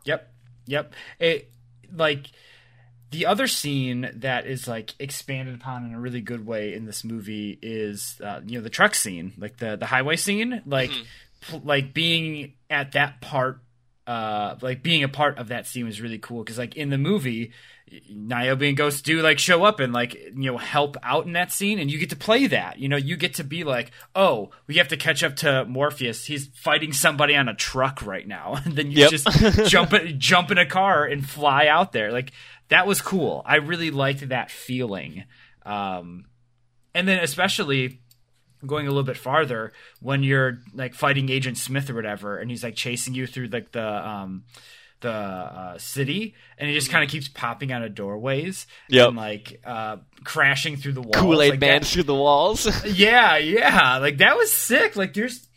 Yep. 0.05 0.31
Yep. 0.67 0.93
It 1.19 1.51
like 1.93 2.31
the 3.11 3.25
other 3.25 3.47
scene 3.47 4.09
that 4.15 4.47
is 4.47 4.67
like 4.67 4.93
expanded 4.99 5.55
upon 5.55 5.85
in 5.85 5.93
a 5.93 5.99
really 5.99 6.21
good 6.21 6.45
way 6.45 6.73
in 6.73 6.85
this 6.85 7.03
movie 7.03 7.59
is 7.61 8.19
uh, 8.23 8.41
you 8.45 8.57
know 8.57 8.63
the 8.63 8.69
truck 8.69 8.95
scene, 8.95 9.33
like 9.37 9.57
the 9.57 9.75
the 9.75 9.85
highway 9.85 10.15
scene, 10.15 10.61
like 10.65 10.91
pl- 11.41 11.61
like 11.63 11.93
being 11.93 12.53
at 12.69 12.93
that 12.93 13.21
part 13.21 13.59
uh 14.07 14.55
like 14.61 14.81
being 14.81 15.03
a 15.03 15.07
part 15.07 15.37
of 15.37 15.49
that 15.49 15.67
scene 15.67 15.85
was 15.85 16.01
really 16.01 16.17
cool 16.17 16.43
because 16.43 16.57
like 16.57 16.75
in 16.75 16.89
the 16.89 16.97
movie 16.97 17.51
Niobe 18.09 18.63
and 18.63 18.77
Ghost 18.77 19.05
do 19.05 19.21
like 19.21 19.37
show 19.37 19.63
up 19.63 19.79
and 19.79 19.93
like 19.93 20.15
you 20.15 20.51
know 20.51 20.57
help 20.57 20.97
out 21.03 21.25
in 21.27 21.33
that 21.33 21.51
scene 21.51 21.77
and 21.77 21.91
you 21.91 21.99
get 21.99 22.09
to 22.11 22.15
play 22.15 22.47
that. 22.47 22.79
You 22.79 22.87
know 22.89 22.95
you 22.97 23.15
get 23.17 23.35
to 23.35 23.43
be 23.43 23.63
like 23.63 23.91
oh 24.15 24.49
we 24.65 24.75
have 24.75 24.87
to 24.89 24.97
catch 24.97 25.23
up 25.23 25.35
to 25.37 25.65
Morpheus. 25.65 26.25
He's 26.25 26.47
fighting 26.55 26.93
somebody 26.93 27.35
on 27.35 27.47
a 27.49 27.53
truck 27.53 28.03
right 28.05 28.27
now. 28.27 28.55
And 28.65 28.75
then 28.75 28.91
you 28.91 28.99
Yep. 28.99 29.09
just 29.11 29.69
jump 29.69 29.91
jump 30.17 30.51
in 30.51 30.57
a 30.57 30.65
car 30.65 31.05
and 31.05 31.27
fly 31.27 31.67
out 31.67 31.91
there. 31.91 32.11
Like 32.11 32.31
that 32.71 32.87
was 32.87 32.99
cool 33.01 33.43
I 33.45 33.57
really 33.57 33.91
liked 33.91 34.27
that 34.29 34.49
feeling 34.49 35.25
um 35.65 36.25
and 36.95 37.07
then 37.07 37.19
especially 37.23 38.01
going 38.65 38.85
a 38.85 38.89
little 38.89 39.03
bit 39.03 39.17
farther 39.17 39.71
when 40.01 40.23
you're 40.23 40.59
like 40.73 40.93
fighting 40.93 41.29
Agent 41.29 41.57
Smith 41.57 41.89
or 41.89 41.95
whatever, 41.95 42.37
and 42.37 42.51
he's 42.51 42.63
like 42.63 42.75
chasing 42.75 43.15
you 43.15 43.25
through 43.25 43.47
like 43.47 43.71
the 43.71 43.83
um 44.07 44.43
the 44.99 45.09
uh, 45.11 45.77
city, 45.79 46.35
and 46.59 46.69
he 46.69 46.75
just 46.75 46.91
kind 46.91 47.03
of 47.03 47.09
keeps 47.09 47.27
popping 47.27 47.71
out 47.71 47.81
of 47.81 47.95
doorways 47.95 48.67
Yep. 48.89 49.07
and 49.07 49.17
like 49.17 49.59
uh, 49.65 49.97
crashing 50.23 50.75
through 50.77 50.91
the 50.93 51.01
walls. 51.01 51.15
Kool 51.15 51.41
Aid 51.41 51.51
like 51.51 51.59
Man 51.59 51.81
that- 51.81 51.87
through 51.87 52.03
the 52.03 52.13
walls. 52.13 52.67
yeah, 52.85 53.37
yeah, 53.37 53.97
like 53.97 54.17
that 54.19 54.35
was 54.37 54.53
sick. 54.53 54.95
Like 54.95 55.15
there's 55.15 55.47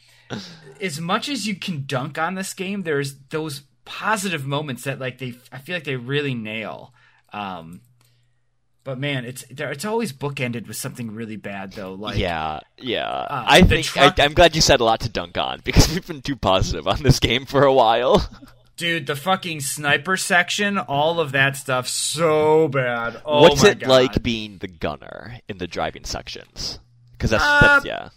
as 0.80 0.98
much 1.00 1.28
as 1.28 1.46
you 1.46 1.56
can 1.56 1.84
dunk 1.86 2.16
on 2.18 2.36
this 2.36 2.54
game, 2.54 2.84
there's 2.84 3.16
those 3.30 3.64
positive 3.84 4.46
moments 4.46 4.84
that 4.84 4.98
like 4.98 5.18
they 5.18 5.34
I 5.52 5.58
feel 5.58 5.76
like 5.76 5.84
they 5.84 5.96
really 5.96 6.34
nail. 6.34 6.94
Um, 7.34 7.80
but 8.84 8.98
man, 8.98 9.24
it's 9.24 9.44
there- 9.50 9.70
it's 9.72 9.84
always 9.84 10.12
bookended 10.12 10.68
with 10.68 10.76
something 10.76 11.14
really 11.14 11.36
bad 11.36 11.72
though. 11.72 11.94
Like 11.94 12.18
yeah, 12.18 12.60
yeah. 12.78 13.26
I 13.30 13.62
think 13.62 13.86
truck- 13.86 14.18
I, 14.20 14.24
I'm 14.24 14.34
glad 14.34 14.54
you 14.54 14.60
said 14.62 14.80
a 14.80 14.84
lot 14.84 15.00
to 15.00 15.08
dunk 15.08 15.36
on 15.38 15.60
because 15.64 15.88
we've 15.92 16.06
been 16.06 16.22
too 16.22 16.36
positive 16.36 16.86
on 16.86 17.02
this 17.02 17.18
game 17.18 17.46
for 17.46 17.64
a 17.64 17.72
while. 17.72 18.28
Dude, 18.76 19.06
the 19.06 19.14
fucking 19.16 19.60
sniper 19.60 20.16
section, 20.16 20.78
all 20.78 21.20
of 21.20 21.30
that 21.32 21.56
stuff, 21.56 21.86
so 21.88 22.66
bad. 22.68 23.22
Oh 23.24 23.42
What's 23.42 23.62
it 23.64 23.78
God. 23.80 23.88
like 23.88 24.22
being 24.22 24.58
the 24.58 24.66
gunner 24.66 25.38
in 25.48 25.58
the 25.58 25.68
driving 25.68 26.04
sections? 26.04 26.80
Because 27.12 27.30
that's, 27.30 27.44
Uh, 27.44 27.60
that's 27.62 27.84
yeah. 27.86 28.08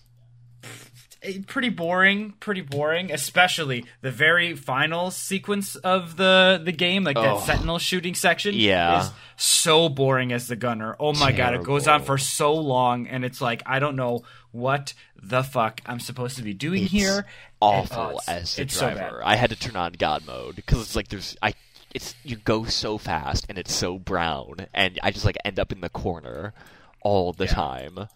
Eh, 1.24 1.39
Pretty 1.47 1.70
boring, 1.70 2.34
pretty 2.39 2.61
boring. 2.61 3.11
Especially 3.11 3.86
the 4.01 4.11
very 4.11 4.55
final 4.55 5.09
sequence 5.11 5.76
of 5.76 6.15
the 6.18 6.61
the 6.63 6.72
game, 6.72 7.03
like 7.03 7.15
that 7.15 7.26
Oh. 7.36 7.39
sentinel 7.39 7.80
shooting 7.80 8.13
section. 8.15 8.53
Yeah. 8.55 9.01
is 9.05 9.11
so 9.36 9.89
boring 9.89 10.32
as 10.32 10.47
the 10.47 10.55
gunner. 10.55 10.95
Oh 10.99 11.13
my 11.13 11.32
god, 11.32 11.53
it 11.55 11.63
goes 11.63 11.88
on 11.88 12.03
for 12.03 12.18
so 12.18 12.53
long, 12.53 13.07
and 13.07 13.26
it's 13.26 13.41
like 13.41 13.63
I 13.65 13.80
don't 13.80 13.95
know 13.95 14.24
what 14.51 14.93
the 15.22 15.43
fuck 15.43 15.82
I'm 15.86 15.99
supposed 15.99 16.38
to 16.38 16.43
be 16.43 16.53
doing 16.53 16.86
here. 16.86 17.18
And, 17.18 17.26
awful 17.61 17.99
oh, 17.99 18.09
it's- 18.09 18.28
as 18.30 18.55
the 18.55 18.61
it's 18.63 18.76
so 18.76 18.91
driver. 18.91 19.22
I 19.24 19.36
had 19.36 19.49
to 19.49 19.55
turn 19.55 19.76
on 19.76 19.93
God 19.93 20.26
mode 20.28 20.55
because 20.55 20.82
it's 20.82 20.95
like 20.95 21.07
there's 21.09 21.36
I 21.41 21.53
it's 21.93 22.13
you 22.24 22.36
go 22.36 22.65
so 22.65 22.97
fast 22.99 23.45
and 23.49 23.57
it's 23.57 23.74
so 23.74 23.97
brown 23.97 24.68
and 24.74 24.99
I 25.01 25.09
just 25.11 25.26
like 25.26 25.38
end 25.45 25.57
up 25.59 25.72
in 25.72 25.82
the 25.82 25.89
corner 25.89 26.53
all 27.01 27.34
the 27.34 27.45
Yeah. 27.45 27.53
time. 27.53 28.07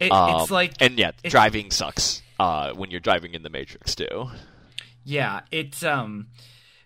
It, 0.00 0.10
Um, 0.12 0.40
it's 0.42 0.50
like 0.50 0.72
and 0.80 0.98
yeah, 0.98 1.12
it- 1.22 1.30
driving 1.30 1.70
sucks 1.70 2.22
uh, 2.40 2.72
when 2.72 2.90
you're 2.90 3.00
driving 3.00 3.34
in 3.34 3.42
the 3.42 3.50
Matrix 3.50 3.94
too. 3.94 4.28
Yeah, 5.04 5.40
it's 5.50 5.82
um 5.82 6.28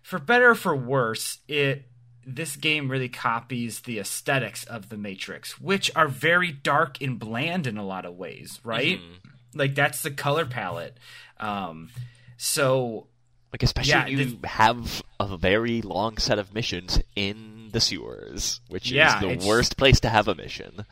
for 0.03 0.19
better 0.19 0.51
or 0.51 0.55
for 0.55 0.75
worse, 0.77 1.39
it 1.49 1.87
this 2.29 2.57
game 2.57 2.91
really 2.91 3.09
copies 3.09 3.81
the 3.81 3.99
aesthetics 4.01 4.65
of 4.65 4.89
the 4.89 4.97
Matrix, 4.97 5.61
which 5.61 5.91
are 5.95 6.09
very 6.09 6.51
dark 6.51 7.01
and 7.01 7.19
bland 7.19 7.67
in 7.67 7.77
a 7.79 7.85
lot 7.87 8.05
of 8.05 8.17
ways, 8.17 8.59
right? 8.65 8.99
Mm-hmm. 9.01 9.59
Like 9.59 9.75
that's 9.75 10.03
the 10.03 10.11
color 10.11 10.45
palette. 10.47 10.97
Um 11.39 11.91
so 12.37 13.07
Like 13.53 13.63
especially 13.63 13.91
Yeah, 13.91 14.07
you 14.07 14.39
have 14.45 15.03
a 15.21 15.37
very 15.37 15.81
long 15.83 16.19
set 16.19 16.39
of 16.39 16.53
missions 16.55 17.01
in 17.15 17.69
the 17.73 17.81
sewers, 17.81 18.61
which 18.69 18.91
Yeah, 18.91 19.23
is 19.25 19.43
the 19.43 19.49
worst 19.49 19.77
place 19.77 20.01
to 20.01 20.09
have 20.09 20.29
a 20.29 20.35
mission. 20.35 20.85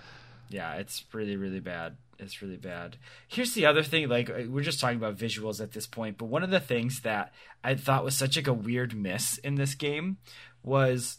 yeah, 0.50 0.74
it's 0.74 1.04
really 1.12 1.36
really 1.36 1.60
bad. 1.60 1.96
It's 2.18 2.42
really 2.42 2.56
bad. 2.56 2.96
Here's 3.28 3.54
the 3.54 3.66
other 3.66 3.82
thing 3.82 4.08
like 4.08 4.30
uh, 4.30 4.44
we're 4.48 4.62
just 4.62 4.80
talking 4.80 4.96
about 4.98 5.16
visuals 5.16 5.60
at 5.60 5.72
this 5.72 5.86
point, 5.86 6.18
but 6.18 6.26
one 6.26 6.42
of 6.42 6.50
the 6.50 6.60
things 6.60 7.00
that 7.00 7.32
I 7.62 7.74
thought 7.74 8.04
was 8.04 8.16
such 8.16 8.36
like 8.36 8.46
a 8.46 8.52
weird 8.52 8.94
miss 8.94 9.38
in 9.38 9.56
this 9.56 9.74
game 9.74 10.18
was 10.62 11.18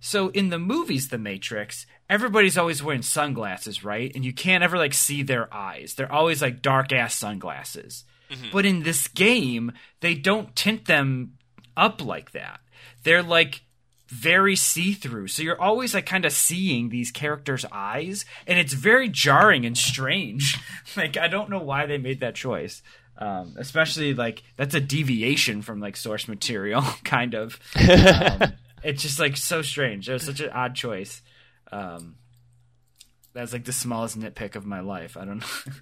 so 0.00 0.28
in 0.28 0.50
the 0.50 0.58
movies 0.58 1.08
The 1.08 1.18
Matrix, 1.18 1.86
everybody's 2.10 2.58
always 2.58 2.82
wearing 2.82 3.02
sunglasses, 3.02 3.82
right? 3.84 4.12
And 4.14 4.24
you 4.24 4.32
can't 4.34 4.62
ever 4.62 4.76
like 4.76 4.94
see 4.94 5.22
their 5.22 5.52
eyes. 5.52 5.94
They're 5.94 6.12
always 6.12 6.42
like 6.42 6.60
dark 6.62 6.92
ass 6.92 7.14
sunglasses. 7.14 8.04
But 8.52 8.66
in 8.66 8.82
this 8.82 9.08
game, 9.08 9.72
they 10.00 10.14
don't 10.14 10.54
tint 10.54 10.86
them 10.86 11.34
up 11.76 12.04
like 12.04 12.32
that. 12.32 12.60
They're 13.02 13.22
like 13.22 13.62
very 14.14 14.54
see-through. 14.54 15.26
So 15.26 15.42
you're 15.42 15.60
always 15.60 15.92
like 15.92 16.06
kind 16.06 16.24
of 16.24 16.32
seeing 16.32 16.88
these 16.88 17.10
characters' 17.10 17.64
eyes 17.72 18.24
and 18.46 18.58
it's 18.58 18.72
very 18.72 19.08
jarring 19.08 19.66
and 19.66 19.76
strange. 19.76 20.58
like 20.96 21.16
I 21.16 21.26
don't 21.26 21.50
know 21.50 21.58
why 21.58 21.86
they 21.86 21.98
made 21.98 22.20
that 22.20 22.36
choice. 22.36 22.82
Um, 23.16 23.54
especially 23.58 24.14
like 24.14 24.42
that's 24.56 24.74
a 24.74 24.80
deviation 24.80 25.62
from 25.62 25.80
like 25.80 25.96
source 25.96 26.28
material 26.28 26.82
kind 27.04 27.34
of. 27.34 27.58
Um, 27.76 28.52
it's 28.84 29.02
just 29.02 29.18
like 29.18 29.36
so 29.36 29.62
strange. 29.62 30.08
It 30.08 30.12
was 30.12 30.24
such 30.24 30.40
an 30.40 30.50
odd 30.50 30.74
choice. 30.74 31.20
Um, 31.72 32.16
that's 33.32 33.52
like 33.52 33.64
the 33.64 33.72
smallest 33.72 34.18
nitpick 34.18 34.54
of 34.54 34.64
my 34.64 34.80
life. 34.80 35.16
I 35.16 35.24
don't 35.24 35.38
know. 35.38 35.72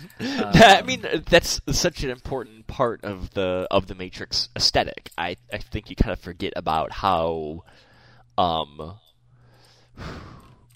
I 0.20 0.82
mean, 0.86 1.04
that's 1.28 1.60
such 1.70 2.02
an 2.02 2.10
important 2.10 2.66
part 2.66 3.04
of 3.04 3.30
the 3.30 3.66
of 3.70 3.86
the 3.86 3.94
Matrix 3.94 4.48
aesthetic. 4.56 5.10
I 5.18 5.36
I 5.52 5.58
think 5.58 5.90
you 5.90 5.96
kind 5.96 6.12
of 6.12 6.20
forget 6.20 6.52
about 6.56 6.92
how 6.92 7.64
um 8.38 8.94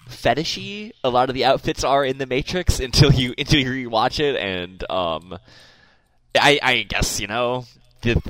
fetishy 0.07 0.91
a 1.03 1.09
lot 1.09 1.29
of 1.29 1.35
the 1.35 1.45
outfits 1.45 1.83
are 1.83 2.03
in 2.05 2.17
the 2.17 2.25
Matrix 2.25 2.79
until 2.79 3.11
you 3.11 3.33
until 3.37 3.59
you 3.59 3.89
rewatch 3.89 4.19
it, 4.19 4.35
and 4.35 4.83
um, 4.89 5.37
I 6.35 6.59
I 6.61 6.83
guess 6.83 7.19
you 7.19 7.27
know. 7.27 7.65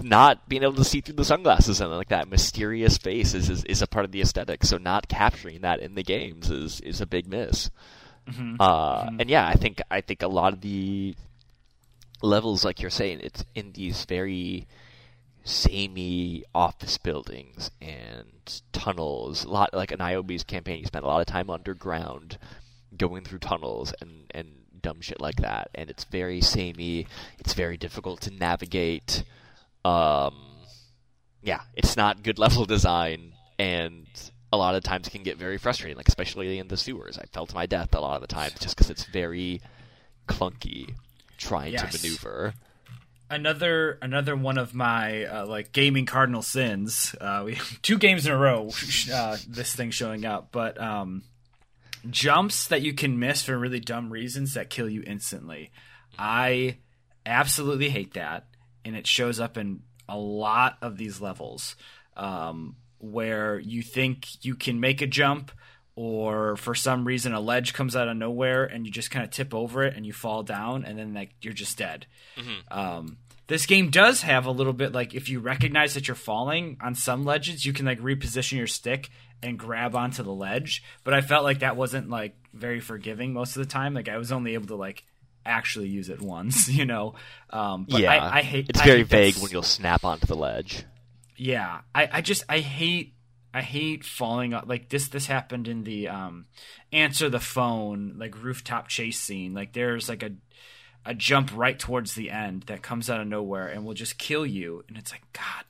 Not 0.01 0.47
being 0.49 0.63
able 0.63 0.75
to 0.75 0.83
see 0.83 1.01
through 1.01 1.15
the 1.15 1.25
sunglasses 1.25 1.81
and 1.81 1.91
like 1.91 2.07
that 2.07 2.29
mysterious 2.29 2.97
face 2.97 3.35
is, 3.35 3.47
is 3.49 3.63
is 3.65 3.81
a 3.81 3.87
part 3.87 4.05
of 4.05 4.11
the 4.11 4.21
aesthetic. 4.21 4.63
So 4.63 4.77
not 4.77 5.07
capturing 5.07 5.61
that 5.61 5.81
in 5.81 5.93
the 5.93 6.01
games 6.01 6.49
is 6.49 6.79
is 6.81 6.99
a 6.99 7.05
big 7.05 7.27
miss. 7.27 7.69
Uh, 8.59 9.09
and 9.19 9.29
yeah, 9.29 9.47
I 9.47 9.53
think 9.53 9.81
I 9.89 10.01
think 10.01 10.21
a 10.21 10.27
lot 10.27 10.53
of 10.53 10.61
the 10.61 11.15
levels, 12.21 12.65
like 12.65 12.81
you're 12.81 12.89
saying, 12.89 13.21
it's 13.21 13.43
in 13.55 13.71
these 13.73 14.05
very 14.05 14.67
samey 15.43 16.43
office 16.53 16.97
buildings 16.97 17.71
and 17.81 18.61
tunnels. 18.73 19.45
A 19.45 19.49
lot 19.49 19.73
like 19.73 19.91
in 19.91 19.99
Niobe's 19.99 20.43
campaign, 20.43 20.79
you 20.79 20.85
spent 20.85 21.05
a 21.05 21.07
lot 21.07 21.21
of 21.21 21.27
time 21.27 21.49
underground, 21.49 22.37
going 22.97 23.23
through 23.23 23.39
tunnels 23.39 23.93
and 24.01 24.25
and 24.31 24.49
dumb 24.81 25.01
shit 25.01 25.21
like 25.21 25.37
that. 25.37 25.69
And 25.75 25.89
it's 25.89 26.03
very 26.05 26.41
samey. 26.41 27.07
It's 27.39 27.53
very 27.53 27.77
difficult 27.77 28.21
to 28.21 28.31
navigate. 28.31 29.23
Um, 29.85 30.35
yeah, 31.41 31.61
it's 31.75 31.95
not 31.95 32.23
good 32.23 32.39
level 32.39 32.65
design, 32.75 33.33
and 33.57 34.07
a 34.53 34.57
lot 34.57 34.75
of 34.75 34.83
times 34.83 35.09
can 35.09 35.23
get 35.23 35.37
very 35.37 35.57
frustrating. 35.57 35.97
Like 35.97 36.07
especially 36.07 36.57
in 36.59 36.67
the 36.67 36.77
sewers, 36.77 37.17
I 37.17 37.25
fell 37.25 37.45
to 37.47 37.55
my 37.55 37.65
death 37.65 37.93
a 37.93 37.99
lot 37.99 38.15
of 38.15 38.21
the 38.21 38.27
times 38.27 38.53
just 38.59 38.75
because 38.75 38.89
it's 38.89 39.03
very 39.05 39.61
clunky 40.27 40.93
trying 41.37 41.73
Yes. 41.73 41.91
to 41.95 42.01
maneuver. 42.01 42.53
another 43.29 43.97
another 44.01 44.35
one 44.35 44.57
of 44.57 44.73
my 44.73 45.25
uh, 45.25 45.45
like 45.45 45.71
gaming 45.73 46.05
cardinal 46.05 46.41
sins. 46.41 47.13
Uh, 47.19 47.43
we 47.45 47.55
two 47.81 47.97
games 47.97 48.25
in 48.25 48.31
a 48.31 48.37
row. 48.37 48.69
Uh, 49.13 49.37
this 49.47 49.73
thing 49.75 49.89
showing 49.91 50.25
up, 50.25 50.49
but 50.51 50.79
um, 50.81 51.23
jumps 52.09 52.67
that 52.67 52.81
you 52.81 52.93
can 52.93 53.19
miss 53.19 53.43
for 53.43 53.57
really 53.57 53.79
dumb 53.79 54.09
reasons 54.11 54.53
that 54.53 54.69
kill 54.69 54.89
you 54.89 55.03
instantly. 55.05 55.71
I 56.19 56.77
absolutely 57.25 57.89
hate 57.89 58.13
that, 58.15 58.47
and 58.83 58.95
it 58.95 59.07
shows 59.07 59.39
up 59.39 59.57
in 59.57 59.81
a 60.09 60.17
lot 60.17 60.77
of 60.81 60.97
these 60.97 61.19
levels 61.21 61.75
um, 62.15 62.75
where 62.99 63.59
you 63.59 63.81
think 63.81 64.43
you 64.45 64.55
can 64.55 64.79
make 64.79 65.01
a 65.01 65.07
jump. 65.07 65.51
Or 65.99 66.55
for 66.57 66.75
some 66.75 67.05
reason, 67.05 67.33
a 67.33 67.39
ledge 67.39 67.73
comes 67.73 67.95
out 67.95 68.07
of 68.07 68.15
nowhere, 68.15 68.65
and 68.65 68.85
you 68.85 68.91
just 68.91 69.09
kind 69.09 69.25
of 69.25 69.31
tip 69.31 69.55
over 69.55 69.83
it, 69.83 69.95
and 69.95 70.05
you 70.05 70.13
fall 70.13 70.43
down, 70.43 70.85
and 70.85 70.95
then 70.99 71.15
like 71.15 71.31
you're 71.41 71.53
just 71.53 71.75
dead. 71.79 72.05
Um, 72.69 73.17
this 73.47 73.65
game 73.65 73.89
does 73.89 74.21
have 74.21 74.45
a 74.45 74.51
little 74.51 74.73
bit 74.73 74.91
like 74.93 75.15
if 75.15 75.27
you 75.27 75.39
recognize 75.39 75.95
that 75.95 76.07
you're 76.07 76.13
falling 76.13 76.77
on 76.81 76.93
some 76.93 77.25
ledges, 77.25 77.65
you 77.65 77.73
can 77.73 77.87
like 77.87 77.99
reposition 77.99 78.59
your 78.59 78.67
stick 78.67 79.09
and 79.41 79.57
grab 79.57 79.95
onto 79.95 80.21
the 80.21 80.31
ledge. 80.31 80.83
But 81.03 81.15
I 81.15 81.21
felt 81.21 81.43
like 81.43 81.59
that 81.59 81.75
wasn't 81.75 82.09
like 82.09 82.35
very 82.53 82.79
forgiving 82.79 83.33
most 83.33 83.55
of 83.55 83.63
the 83.63 83.69
time. 83.71 83.95
Like 83.95 84.07
I 84.09 84.17
was 84.17 84.31
only 84.31 84.53
able 84.53 84.67
to 84.67 84.75
like 84.75 85.03
actually 85.47 85.87
use 85.87 86.09
it 86.09 86.21
once, 86.21 86.67
you 86.77 86.85
know. 86.85 87.15
Um, 87.49 87.87
but 87.89 88.01
yeah, 88.01 88.11
I, 88.13 88.37
I 88.37 88.41
hate. 88.43 88.69
It's 88.69 88.81
I 88.81 88.85
very 88.85 88.97
hate 88.99 89.07
vague 89.07 89.33
this- 89.33 89.41
when 89.41 89.51
you'll 89.51 89.63
snap 89.63 90.05
onto 90.05 90.27
the 90.27 90.35
ledge. 90.35 90.83
Yeah, 91.37 91.81
I, 91.93 92.09
I 92.13 92.21
just 92.21 92.43
I 92.49 92.59
hate 92.59 93.13
I 93.53 93.61
hate 93.61 94.03
falling 94.03 94.53
off 94.53 94.65
like 94.67 94.89
this 94.89 95.07
this 95.07 95.27
happened 95.27 95.67
in 95.67 95.83
the 95.83 96.09
um 96.09 96.45
answer 96.91 97.29
the 97.29 97.39
phone 97.39 98.15
like 98.17 98.41
rooftop 98.43 98.87
chase 98.87 99.19
scene. 99.19 99.53
Like 99.53 99.73
there's 99.73 100.09
like 100.09 100.23
a 100.23 100.31
a 101.05 101.13
jump 101.13 101.55
right 101.55 101.79
towards 101.79 102.15
the 102.15 102.29
end 102.31 102.63
that 102.63 102.81
comes 102.81 103.09
out 103.09 103.21
of 103.21 103.27
nowhere 103.27 103.67
and 103.67 103.85
will 103.85 103.93
just 103.93 104.17
kill 104.17 104.45
you 104.45 104.83
and 104.89 104.97
it's 104.97 105.11
like 105.11 105.23
god 105.31 105.63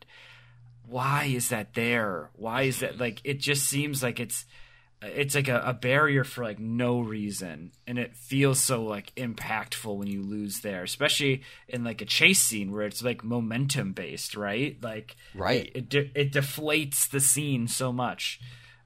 why 0.88 1.26
is 1.26 1.49
that 1.49 1.74
there? 1.74 2.30
Why 2.34 2.63
is 2.63 2.80
that 2.80 2.97
like 2.97 3.22
it 3.24 3.39
just 3.39 3.65
seems 3.65 4.01
like 4.01 4.20
it's 4.20 4.45
it's 5.01 5.35
like 5.35 5.47
a, 5.47 5.61
a 5.63 5.73
barrier 5.73 6.23
for 6.23 6.43
like 6.43 6.57
no 6.57 6.99
reason 6.99 7.71
and 7.85 7.99
it 7.99 8.15
feels 8.15 8.59
so 8.59 8.83
like 8.83 9.13
impactful 9.15 9.95
when 9.95 10.07
you 10.07 10.23
lose 10.23 10.61
there 10.61 10.81
especially 10.83 11.43
in 11.67 11.83
like 11.83 12.01
a 12.01 12.05
chase 12.05 12.39
scene 12.41 12.71
where 12.71 12.81
it's 12.85 13.03
like 13.03 13.23
momentum 13.23 13.93
based 13.93 14.35
right? 14.35 14.75
Like 14.81 15.15
Right. 15.35 15.67
it 15.67 15.75
it, 15.75 15.89
de- 15.89 16.11
it 16.19 16.31
deflates 16.33 17.07
the 17.09 17.19
scene 17.19 17.67
so 17.67 17.91
much. 17.93 18.39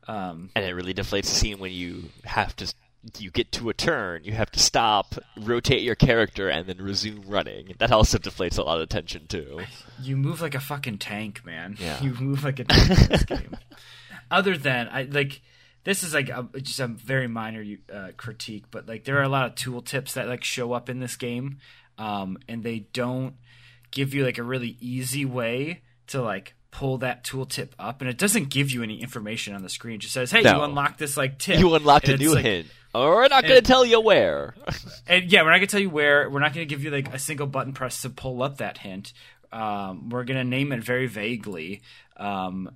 Um 0.08 0.50
and 0.56 0.66
it 0.66 0.74
really 0.74 0.94
deflates 0.94 1.24
the 1.24 1.36
scene 1.36 1.60
when 1.60 1.72
you 1.72 2.10
have 2.26 2.56
to 2.58 2.74
you 3.18 3.32
get 3.32 3.52
to 3.54 3.70
a 3.70 3.74
turn 3.74 4.24
you 4.26 4.34
have 4.34 4.52
to 4.52 4.60
stop 4.60 5.16
rotate 5.38 5.82
your 5.82 5.96
character 5.96 6.50
and 6.50 6.68
then 6.68 6.78
resume 6.80 7.24
running. 7.26 7.74
That 7.80 7.92
also 7.92 8.18
deflates 8.18 8.58
a 8.60 8.64
lot 8.64 8.82
of 8.82 8.90
tension 8.90 9.28
too. 9.28 9.62
You 10.02 10.18
move 10.18 10.42
like 10.42 10.56
a 10.56 10.60
fucking 10.60 10.98
tank 10.98 11.46
man. 11.46 11.78
Yeah. 11.80 12.00
you 12.04 12.14
move 12.16 12.44
like 12.44 12.60
a 12.60 12.66
tank 12.66 13.00
in 13.00 13.08
this 13.08 13.24
game. 13.24 13.56
Other 14.30 14.58
than 14.58 14.88
i 14.92 15.04
like 15.04 15.42
this 15.84 16.04
is 16.04 16.14
like 16.14 16.30
a, 16.30 16.48
just 16.62 16.80
a 16.80 16.88
very 16.88 17.28
minor 17.28 17.64
uh, 17.94 18.10
critique 18.18 18.66
but 18.72 18.88
like 18.88 19.04
there 19.06 19.18
are 19.18 19.24
a 19.24 19.30
lot 19.30 19.46
of 19.48 19.56
tool 19.56 19.82
tips 19.82 20.14
that 20.14 20.28
like 20.28 20.44
show 20.44 20.74
up 20.74 20.90
in 20.90 21.00
this 21.00 21.16
game 21.16 21.58
um 21.98 22.38
and 22.48 22.64
they 22.64 22.80
don't 22.94 23.36
give 23.92 24.14
you 24.14 24.24
like 24.24 24.38
a 24.38 24.44
really 24.44 24.78
easy 24.80 25.26
way 25.26 25.82
to 26.08 26.22
like 26.22 26.54
pull 26.72 26.98
that 27.00 27.24
tooltip 27.24 27.70
up 27.78 28.00
and 28.02 28.10
it 28.10 28.18
doesn't 28.18 28.50
give 28.50 28.72
you 28.72 28.82
any 28.82 29.02
information 29.02 29.54
on 29.54 29.62
the 29.62 29.70
screen 29.70 29.96
it 29.96 30.00
just 30.00 30.14
says 30.14 30.32
hey 30.32 30.42
No. 30.42 30.58
you 30.58 30.64
unlock 30.64 30.98
this 30.98 31.18
like 31.18 31.38
tip 31.38 31.60
you 31.60 31.74
unlocked 31.76 32.08
And 32.08 32.22
a 32.22 32.24
new 32.24 32.34
like, 32.34 32.46
hint 32.46 32.68
we're 32.94 33.28
not 33.28 33.44
going 33.44 33.56
to 33.56 33.62
tell 33.62 33.86
you 33.86 34.00
where 34.02 34.56
and 35.08 35.32
yeah, 35.32 35.44
we're 35.44 35.50
not 35.52 35.58
gonna 35.58 35.68
tell 35.68 35.80
you 35.80 35.90
where. 35.90 36.30
We're 36.30 36.40
not 36.42 36.54
gonna 36.54 36.66
give 36.66 36.84
you 36.84 36.92
like 36.92 37.14
a 37.14 37.20
single 37.20 37.48
button 37.48 37.72
press 37.72 38.02
to 38.02 38.10
pull 38.10 38.44
up 38.44 38.58
that 38.58 38.78
hint. 38.80 39.14
um, 39.54 40.10
we're 40.10 40.26
gonna 40.26 40.44
name 40.44 40.72
it 40.74 40.84
very 40.84 41.08
vaguely. 41.08 41.82
Um, 42.18 42.70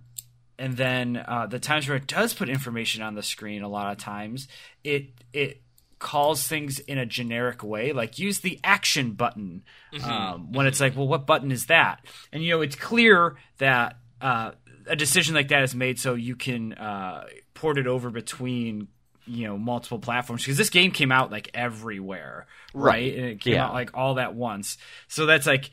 and 0.57 0.75
then 0.77 1.17
uh, 1.17 1.47
the 1.47 1.59
times 1.59 1.87
where 1.87 1.97
it 1.97 2.07
does 2.07 2.33
put 2.33 2.49
information 2.49 3.01
on 3.01 3.15
the 3.15 3.23
screen, 3.23 3.61
a 3.61 3.67
lot 3.69 3.91
of 3.91 3.97
times 3.97 4.47
it 4.83 5.09
it 5.33 5.61
calls 5.99 6.47
things 6.47 6.79
in 6.79 6.97
a 6.97 7.05
generic 7.05 7.63
way, 7.63 7.91
like 7.93 8.19
use 8.19 8.39
the 8.39 8.59
action 8.63 9.13
button. 9.13 9.63
Mm-hmm. 9.93 10.09
Um, 10.09 10.51
when 10.51 10.67
it's 10.67 10.79
like, 10.79 10.95
well, 10.95 11.07
what 11.07 11.25
button 11.25 11.51
is 11.51 11.67
that? 11.67 12.05
And 12.31 12.43
you 12.43 12.51
know, 12.51 12.61
it's 12.61 12.75
clear 12.75 13.35
that 13.57 13.97
uh, 14.21 14.51
a 14.87 14.95
decision 14.95 15.35
like 15.35 15.47
that 15.49 15.63
is 15.63 15.73
made 15.73 15.99
so 15.99 16.13
you 16.13 16.35
can 16.35 16.73
uh, 16.73 17.25
port 17.53 17.77
it 17.77 17.87
over 17.87 18.09
between 18.09 18.87
you 19.27 19.47
know 19.47 19.57
multiple 19.57 19.97
platforms 19.97 20.43
because 20.43 20.57
this 20.57 20.69
game 20.69 20.91
came 20.91 21.11
out 21.11 21.31
like 21.31 21.49
everywhere, 21.53 22.45
right? 22.73 22.91
Right. 22.91 23.15
And 23.15 23.25
it 23.25 23.41
came 23.41 23.53
Yeah. 23.53 23.65
out 23.65 23.73
like 23.73 23.91
all 23.95 24.19
at 24.19 24.35
once. 24.35 24.77
So 25.07 25.25
that's 25.25 25.47
like, 25.47 25.71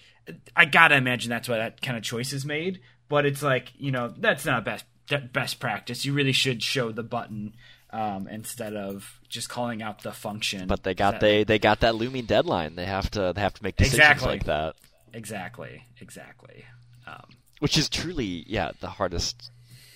I 0.56 0.64
gotta 0.64 0.96
imagine 0.96 1.28
that's 1.30 1.48
why 1.48 1.58
that 1.58 1.82
kind 1.82 1.96
of 1.98 2.02
choice 2.02 2.32
is 2.32 2.44
made. 2.46 2.80
But 3.12 3.26
it's 3.26 3.42
like, 3.42 3.74
you 3.76 3.90
know, 3.90 4.08
that's 4.08 4.46
not 4.46 4.64
best 4.64 4.86
best 5.34 5.60
practice. 5.60 6.06
You 6.06 6.14
really 6.14 6.32
should 6.32 6.62
show 6.62 6.92
the 6.92 7.02
button 7.02 7.52
um, 7.90 8.26
instead 8.26 8.74
of 8.74 9.20
just 9.28 9.50
calling 9.50 9.82
out 9.82 10.02
the 10.02 10.12
function. 10.12 10.66
But 10.66 10.82
they 10.82 10.94
got 10.94 11.10
That- 11.10 11.20
they 11.20 11.44
they 11.44 11.58
got 11.58 11.80
that 11.80 11.94
looming 11.94 12.24
deadline. 12.24 12.74
They 12.74 12.86
have 12.86 13.10
to 13.10 13.34
they 13.34 13.42
have 13.42 13.52
to 13.52 13.62
make 13.62 13.76
decisions 13.76 13.98
Exactly. 14.00 14.28
like 14.28 14.44
that, 14.44 14.76
exactly, 15.12 15.84
exactly. 16.00 16.64
Um, 17.06 17.36
which 17.58 17.76
is 17.76 17.90
truly 17.90 18.44
yeah 18.46 18.70
the 18.80 18.88
hardest 18.88 19.50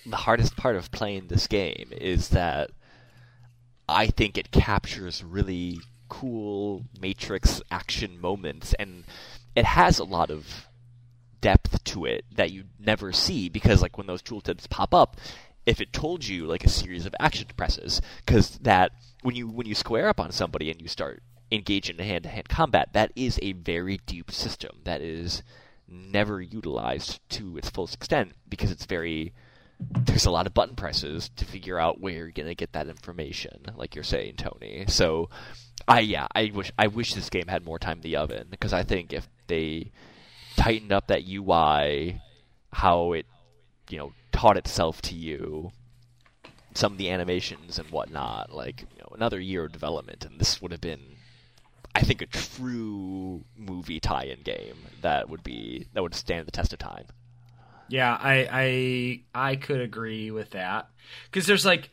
the 0.05 0.17
hardest 0.17 0.55
part 0.55 0.75
of 0.75 0.91
playing 0.91 1.25
this 1.25 1.47
game 1.47 1.89
is 1.97 2.29
that 2.29 2.69
I 3.89 4.05
think 4.05 4.37
it 4.37 4.51
captures 4.51 5.23
really 5.23 5.79
cool 6.07 6.83
Matrix 7.01 7.63
action 7.71 8.21
moments 8.21 8.75
and 8.75 9.05
it 9.55 9.65
has 9.65 9.97
a 9.97 10.03
lot 10.03 10.29
of 10.29 10.66
depth 11.41 11.83
to 11.83 12.05
it 12.05 12.25
that 12.35 12.51
you 12.51 12.63
never 12.79 13.11
see 13.11 13.49
because 13.49 13.81
like 13.81 13.97
when 13.97 14.07
those 14.07 14.21
tooltips 14.21 14.69
pop 14.69 14.93
up 14.93 15.17
if 15.65 15.81
it 15.81 15.91
told 15.91 16.25
you 16.25 16.45
like 16.45 16.63
a 16.63 16.69
series 16.69 17.05
of 17.05 17.15
action 17.19 17.47
presses 17.55 18.01
because 18.25 18.57
that 18.59 18.91
when 19.21 19.35
you 19.35 19.47
when 19.47 19.67
you 19.67 19.75
square 19.75 20.07
up 20.07 20.19
on 20.19 20.31
somebody 20.31 20.71
and 20.71 20.81
you 20.81 20.87
start 20.87 21.21
engaging 21.51 21.97
in 21.97 22.05
hand-to-hand 22.05 22.49
combat 22.49 22.89
that 22.93 23.11
is 23.15 23.39
a 23.41 23.53
very 23.53 23.99
deep 24.05 24.31
system 24.31 24.77
that 24.83 25.01
is 25.01 25.43
never 25.87 26.41
utilized 26.41 27.19
to 27.29 27.57
its 27.57 27.69
fullest 27.69 27.95
extent 27.95 28.33
because 28.49 28.71
it's 28.71 28.85
very 28.85 29.33
there's 29.79 30.25
a 30.25 30.31
lot 30.31 30.47
of 30.47 30.53
button 30.53 30.75
presses 30.75 31.29
to 31.35 31.45
figure 31.45 31.79
out 31.79 32.01
where 32.01 32.13
you're 32.13 32.31
gonna 32.31 32.55
get 32.55 32.73
that 32.73 32.87
information, 32.87 33.61
like 33.75 33.93
you're 33.95 34.03
saying, 34.03 34.35
Tony. 34.35 34.85
So, 34.87 35.29
I 35.87 35.99
yeah, 35.99 36.27
I 36.33 36.51
wish 36.53 36.71
I 36.77 36.87
wish 36.87 37.13
this 37.13 37.29
game 37.29 37.47
had 37.47 37.63
more 37.63 37.79
time 37.79 37.97
in 37.97 38.01
the 38.01 38.15
oven 38.15 38.47
because 38.49 38.73
I 38.73 38.83
think 38.83 39.13
if 39.13 39.27
they 39.47 39.91
tightened 40.67 40.91
up 40.91 41.07
that 41.07 41.23
UI, 41.27 42.21
how 42.73 43.13
it 43.13 43.25
you 43.89 43.97
know 43.97 44.11
taught 44.31 44.57
itself 44.57 45.01
to 45.01 45.15
you, 45.15 45.71
some 46.73 46.91
of 46.91 46.97
the 46.97 47.09
animations 47.09 47.79
and 47.79 47.89
whatnot, 47.89 48.53
like 48.53 48.81
you 48.81 48.99
know 48.99 49.09
another 49.15 49.39
year 49.39 49.65
of 49.65 49.71
development, 49.71 50.25
and 50.25 50.39
this 50.39 50.61
would 50.61 50.71
have 50.71 50.81
been. 50.81 51.15
I 51.95 52.01
think 52.01 52.21
a 52.21 52.27
true 52.27 53.43
movie 53.55 53.99
tie-in 53.99 54.41
game 54.41 54.77
that 55.01 55.29
would 55.29 55.41
be 55.41 55.87
that 55.93 56.03
would 56.03 56.13
stand 56.13 56.45
the 56.45 56.51
test 56.51 56.73
of 56.73 56.79
time. 56.79 57.05
Yeah, 57.87 58.17
I 58.21 59.23
I 59.33 59.49
I 59.51 59.55
could 59.55 59.79
agree 59.79 60.29
with 60.29 60.51
that 60.51 60.89
because 61.25 61.47
there's 61.47 61.65
like 61.65 61.89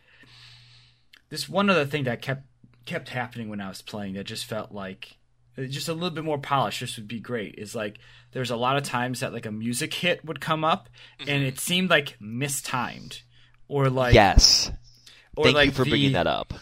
this 1.30 1.48
one 1.48 1.70
other 1.70 1.86
thing 1.86 2.04
that 2.04 2.20
kept 2.20 2.42
kept 2.84 3.10
happening 3.10 3.48
when 3.48 3.60
I 3.60 3.68
was 3.68 3.80
playing 3.80 4.14
that 4.14 4.24
just 4.24 4.44
felt 4.44 4.72
like 4.72 5.16
just 5.56 5.88
a 5.88 5.94
little 5.94 6.10
bit 6.10 6.24
more 6.24 6.38
polish 6.38 6.80
This 6.80 6.96
would 6.96 7.08
be 7.08 7.20
great. 7.20 7.56
Is 7.58 7.74
like 7.74 7.98
there's 8.32 8.50
a 8.50 8.56
lot 8.56 8.76
of 8.76 8.82
times 8.82 9.20
that 9.20 9.32
like 9.32 9.46
a 9.46 9.52
music 9.52 9.94
hit 9.94 10.24
would 10.24 10.40
come 10.40 10.64
up 10.64 10.88
and 11.20 11.28
mm-hmm. 11.28 11.44
it 11.44 11.60
seemed 11.60 11.90
like 11.90 12.16
mistimed 12.20 13.22
or 13.68 13.88
like 13.90 14.14
yes, 14.14 14.70
or 15.36 15.44
thank 15.44 15.56
like 15.56 15.66
you 15.66 15.72
for 15.72 15.84
bringing 15.84 16.12
that 16.12 16.26
up. 16.26 16.52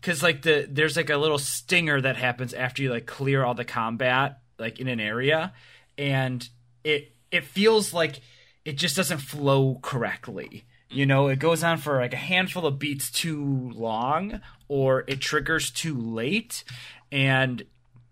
because 0.00 0.22
like 0.22 0.42
the 0.42 0.66
there's 0.68 0.96
like 0.96 1.10
a 1.10 1.16
little 1.16 1.38
stinger 1.38 2.00
that 2.00 2.16
happens 2.16 2.52
after 2.52 2.82
you 2.82 2.90
like 2.90 3.06
clear 3.06 3.44
all 3.44 3.54
the 3.54 3.64
combat 3.64 4.40
like 4.58 4.78
in 4.78 4.88
an 4.88 5.00
area 5.00 5.52
and 5.96 6.48
it 6.84 7.12
it 7.30 7.44
feels 7.44 7.94
like 7.94 8.20
it 8.64 8.76
just 8.76 8.96
doesn't 8.96 9.18
flow 9.18 9.78
correctly 9.82 10.64
you 10.90 11.06
know 11.06 11.28
it 11.28 11.38
goes 11.38 11.62
on 11.64 11.78
for 11.78 11.98
like 12.00 12.12
a 12.12 12.16
handful 12.16 12.66
of 12.66 12.78
beats 12.78 13.10
too 13.10 13.70
long 13.74 14.40
or 14.68 15.04
it 15.06 15.20
triggers 15.20 15.70
too 15.70 15.96
late 15.96 16.64
and 17.10 17.64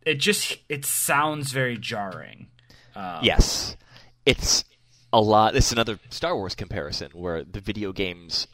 it 0.07 0.14
just 0.14 0.59
it 0.68 0.84
sounds 0.84 1.53
very 1.53 1.76
jarring 1.76 2.48
um, 2.94 3.20
Yes, 3.22 3.76
it's 4.26 4.64
a 5.12 5.20
lot. 5.20 5.57
It's 5.57 5.72
another 5.72 5.98
Star 6.11 6.36
Wars 6.36 6.55
comparison 6.55 7.11
where 7.12 7.44
the 7.44 7.61
video 7.61 7.92
games 7.92 8.46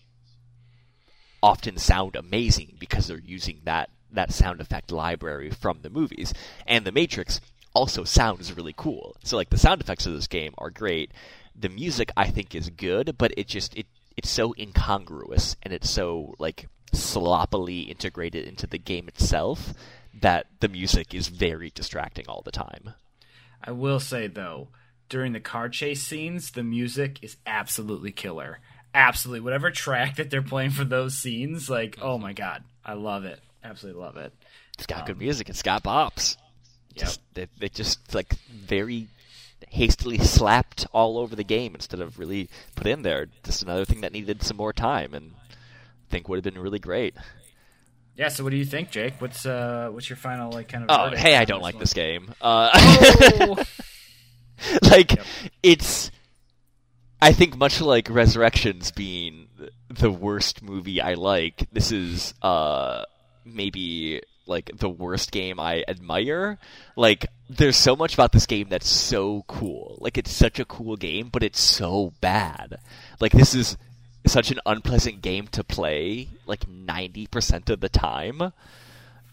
often 1.42 1.78
sound 1.78 2.16
amazing 2.16 2.76
because 2.78 3.06
they're 3.06 3.18
using 3.18 3.60
that 3.64 3.90
that 4.12 4.32
sound 4.32 4.60
effect 4.60 4.92
library 4.92 5.50
from 5.50 5.80
the 5.82 5.90
movies, 5.90 6.32
and 6.66 6.84
the 6.84 6.92
Matrix 6.92 7.40
also 7.74 8.04
sounds 8.04 8.52
really 8.54 8.74
cool. 8.76 9.16
So 9.24 9.36
like 9.36 9.50
the 9.50 9.58
sound 9.58 9.80
effects 9.80 10.06
of 10.06 10.12
this 10.14 10.26
game 10.26 10.54
are 10.58 10.70
great. 10.70 11.12
The 11.54 11.68
music 11.68 12.10
I 12.16 12.28
think 12.28 12.54
is 12.54 12.70
good, 12.70 13.16
but 13.18 13.32
it 13.36 13.48
just 13.48 13.76
it 13.76 13.86
it's 14.16 14.30
so 14.30 14.54
incongruous 14.58 15.56
and 15.62 15.72
it's 15.72 15.90
so 15.90 16.34
like 16.38 16.68
sloppily 16.92 17.80
integrated 17.80 18.46
into 18.46 18.66
the 18.66 18.78
game 18.78 19.08
itself 19.08 19.74
that 20.20 20.46
the 20.60 20.68
music 20.68 21.14
is 21.14 21.28
very 21.28 21.70
distracting 21.70 22.26
all 22.28 22.42
the 22.44 22.52
time. 22.52 22.94
I 23.62 23.72
will 23.72 24.00
say 24.00 24.26
though, 24.26 24.68
during 25.08 25.32
the 25.32 25.40
car 25.40 25.68
chase 25.68 26.02
scenes, 26.02 26.52
the 26.52 26.62
music 26.62 27.22
is 27.22 27.36
absolutely 27.46 28.12
killer. 28.12 28.60
Absolutely, 28.94 29.40
whatever 29.40 29.70
track 29.70 30.16
that 30.16 30.30
they're 30.30 30.42
playing 30.42 30.70
for 30.70 30.84
those 30.84 31.18
scenes, 31.18 31.68
like 31.68 31.98
oh 32.00 32.18
my 32.18 32.32
god, 32.32 32.64
I 32.84 32.94
love 32.94 33.24
it. 33.24 33.40
Absolutely 33.62 34.00
love 34.00 34.16
it. 34.16 34.32
It's 34.74 34.86
got 34.86 35.06
good 35.06 35.16
um, 35.16 35.20
music. 35.20 35.48
It's 35.48 35.62
got 35.62 35.82
bops. 35.82 36.36
Yep. 36.94 37.04
Just 37.04 37.20
they, 37.34 37.46
they 37.58 37.68
just 37.68 38.14
like 38.14 38.34
very 38.48 39.08
hastily 39.68 40.18
slapped 40.18 40.86
all 40.92 41.18
over 41.18 41.34
the 41.34 41.44
game 41.44 41.74
instead 41.74 42.00
of 42.00 42.18
really 42.18 42.48
put 42.74 42.86
in 42.86 43.02
there. 43.02 43.26
Just 43.44 43.62
another 43.62 43.84
thing 43.84 44.00
that 44.02 44.12
needed 44.12 44.42
some 44.42 44.56
more 44.56 44.72
time 44.72 45.14
and 45.14 45.32
I 45.48 46.10
think 46.10 46.28
would 46.28 46.36
have 46.36 46.54
been 46.54 46.62
really 46.62 46.78
great. 46.78 47.14
Yeah. 48.16 48.28
So, 48.28 48.44
what 48.44 48.50
do 48.50 48.56
you 48.56 48.64
think, 48.64 48.90
Jake? 48.90 49.14
What's 49.20 49.44
uh, 49.46 49.88
what's 49.92 50.08
your 50.08 50.16
final 50.16 50.50
like 50.52 50.68
kind 50.68 50.84
of? 50.88 51.12
Oh, 51.12 51.16
hey, 51.16 51.36
I 51.36 51.44
don't 51.44 51.62
like 51.62 51.74
one? 51.74 51.80
this 51.80 51.92
game. 51.92 52.32
Uh, 52.40 52.70
Oh! 52.74 53.62
like 54.82 55.16
Yep. 55.16 55.26
it's 55.62 56.10
I 57.20 57.32
think 57.32 57.56
much 57.56 57.80
like 57.80 58.08
Resurrections 58.10 58.90
being 58.90 59.48
the 59.90 60.10
worst 60.10 60.62
movie 60.62 61.00
I 61.00 61.14
like, 61.14 61.68
this 61.72 61.92
is 61.92 62.34
uh 62.42 63.04
maybe 63.44 64.22
like 64.46 64.70
the 64.76 64.88
worst 64.88 65.32
game 65.32 65.58
I 65.60 65.84
admire. 65.88 66.58
Like 66.96 67.26
there's 67.50 67.76
so 67.76 67.96
much 67.96 68.14
about 68.14 68.32
this 68.32 68.46
game 68.46 68.68
that's 68.68 68.88
so 68.88 69.44
cool. 69.48 69.98
Like 70.00 70.18
it's 70.18 70.32
such 70.32 70.58
a 70.58 70.64
cool 70.64 70.96
game, 70.96 71.28
but 71.32 71.42
it's 71.42 71.60
so 71.60 72.12
bad. 72.20 72.78
Like 73.20 73.32
this 73.32 73.54
is 73.54 73.76
such 74.32 74.50
an 74.50 74.60
unpleasant 74.66 75.22
game 75.22 75.46
to 75.48 75.64
play 75.64 76.28
like 76.46 76.66
90% 76.68 77.70
of 77.70 77.80
the 77.80 77.88
time. 77.88 78.52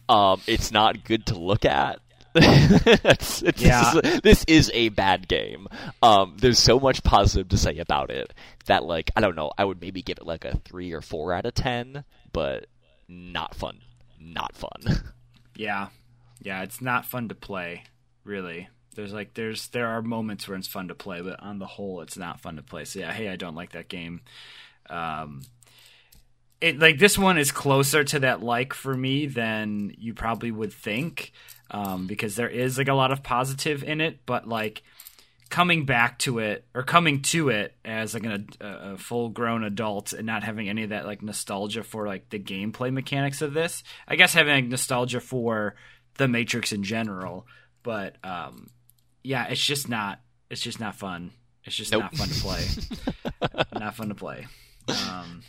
Um 0.10 0.41
it's 0.48 0.72
not 0.72 1.04
good 1.04 1.26
to 1.28 1.38
look 1.38 1.66
at. 1.66 2.00
it's, 2.36 3.44
it's, 3.44 3.62
Yeah. 3.62 3.94
this, 3.94 4.14
is, 4.16 4.22
this 4.22 4.44
is 4.48 4.72
a 4.74 4.89
bad 4.89 5.28
game. 5.28 5.68
Um, 6.02 6.36
there's 6.39 6.58
so 6.58 6.80
much 6.80 7.04
positive 7.04 7.50
to 7.50 7.58
say 7.60 7.78
about 7.78 8.10
it 8.10 8.34
that, 8.66 8.84
like, 8.84 9.12
I 9.16 9.22
don't 9.22 9.36
know, 9.36 9.52
I 9.56 9.64
would 9.66 9.80
maybe 9.80 10.02
give 10.02 10.18
it 10.18 10.26
like 10.26 10.44
a 10.44 10.58
three 10.66 10.94
or 10.94 11.02
four 11.02 11.32
out 11.32 11.46
of 11.46 11.54
ten, 11.54 12.04
but 12.32 12.66
not 13.08 13.54
fun. 13.54 13.82
Not 14.20 14.56
fun. 14.56 14.82
Yeah, 15.56 15.89
yeah. 16.41 16.64
It's 16.64 16.82
not 16.82 17.06
fun 17.06 17.30
to 17.30 17.36
play. 17.36 17.84
Really, 18.24 18.70
there's 18.96 19.14
like 19.14 19.36
there's 19.36 19.68
there 19.68 19.86
are 19.89 20.02
moments 20.02 20.48
where 20.48 20.58
it's 20.58 20.68
fun 20.68 20.88
to 20.88 20.96
play, 20.96 21.22
but 21.22 21.39
on 21.39 21.60
the 21.60 21.68
whole, 21.68 22.02
it's 22.02 22.18
not 22.18 22.41
fun 22.41 22.56
to 22.56 22.64
play. 22.64 22.86
So 22.86 22.98
yeah, 22.98 23.14
hey, 23.14 23.30
I 23.30 23.36
don't 23.36 23.54
like 23.54 23.74
that 23.74 23.88
game. 23.88 24.22
Um, 24.90 25.42
it 26.62 26.80
like 26.80 26.98
this 26.98 27.18
one 27.18 27.38
is 27.38 27.52
closer 27.52 28.04
to 28.06 28.20
that 28.20 28.42
like 28.42 28.74
for 28.74 28.96
me 28.96 29.26
than 29.26 29.94
you 29.98 30.14
probably 30.14 30.52
would 30.52 30.72
think, 30.72 31.34
um, 31.72 32.08
because 32.08 32.36
there 32.36 32.50
is 32.50 32.78
like 32.78 32.88
a 32.88 32.94
lot 32.94 33.12
of 33.12 33.22
positive 33.24 33.84
in 33.84 34.00
it, 34.00 34.20
but 34.26 34.48
like 34.48 34.84
coming 35.50 35.86
back 35.86 36.18
to 36.20 36.40
it 36.40 36.66
or 36.74 36.82
coming 36.82 37.22
to 37.22 37.50
it 37.50 37.76
as 37.86 38.14
like 38.14 38.24
an, 38.24 38.50
a, 38.60 38.94
a 38.94 38.98
full 38.98 39.30
grown 39.30 39.64
adult 39.64 40.12
and 40.14 40.26
not 40.26 40.44
having 40.44 40.68
any 40.68 40.84
of 40.84 40.90
that 40.90 41.06
like 41.06 41.22
nostalgia 41.22 41.84
for 41.84 42.08
like 42.08 42.30
the 42.30 42.40
gameplay 42.40 42.92
mechanics 42.92 43.42
of 43.42 43.54
this. 43.54 43.84
I 44.08 44.16
guess 44.16 44.34
having 44.34 44.54
like, 44.54 44.66
nostalgia 44.66 45.20
for 45.20 45.76
the 46.18 46.28
Matrix 46.28 46.72
in 46.72 46.84
general, 46.84 47.46
but 47.84 48.16
um, 48.24 48.70
yeah, 49.24 49.46
it's 49.48 49.64
just 49.64 49.90
not. 49.90 50.20
It's 50.50 50.62
just 50.62 50.80
not 50.80 50.96
fun. 50.96 51.32
It's 51.66 51.76
just 51.76 51.92
Nope. 51.92 52.04
not 52.04 52.16
fun 52.16 52.28
to 52.30 52.42
play. 52.42 53.64
not 53.80 53.96
fun 53.96 54.10
to 54.10 54.16
play. 54.16 54.48
Um, 54.90 55.44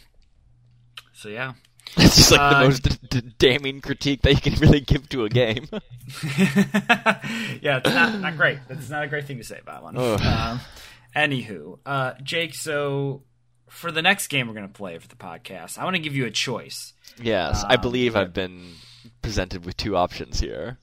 so 1.12 1.28
yeah. 1.28 1.54
It's 1.96 2.16
just 2.16 2.32
like 2.32 2.40
Uh, 2.40 2.58
the 2.60 2.64
most 2.68 2.82
d- 2.82 3.20
d- 3.20 3.34
damning 3.38 3.80
critique 3.80 4.22
that 4.22 4.32
you 4.34 4.40
can 4.40 4.54
really 4.60 4.80
give 4.80 5.08
to 5.10 5.24
a 5.24 5.28
game. 5.28 5.68
yeah, 7.60 7.78
it's 7.78 7.88
not, 7.90 8.18
not 8.20 8.36
great. 8.36 8.58
That's 8.68 8.90
not 8.90 9.04
a 9.04 9.06
great 9.06 9.26
thing 9.26 9.38
to 9.38 9.44
say 9.44 9.58
about 9.60 9.82
one. 9.82 9.96
Um, 9.96 10.60
anywho, 11.14 11.78
uh, 11.86 12.14
Jake, 12.22 12.54
so 12.54 13.22
for 13.68 13.90
the 13.92 14.02
next 14.02 14.28
game 14.28 14.46
we're 14.48 14.54
going 14.54 14.66
to 14.66 14.72
play 14.72 14.98
for 14.98 15.08
the 15.08 15.16
podcast, 15.16 15.78
I 15.78 15.84
want 15.84 15.94
to 15.96 16.02
give 16.02 16.16
you 16.16 16.26
a 16.26 16.30
choice. 16.30 16.94
yes, 17.22 17.64
I 17.68 17.74
Um, 17.76 17.80
believe 17.82 18.16
I've 18.16 18.32
been 18.32 18.74
presented 19.22 19.64
with 19.64 19.76
two 19.76 19.96
options 19.96 20.40
here. 20.40 20.78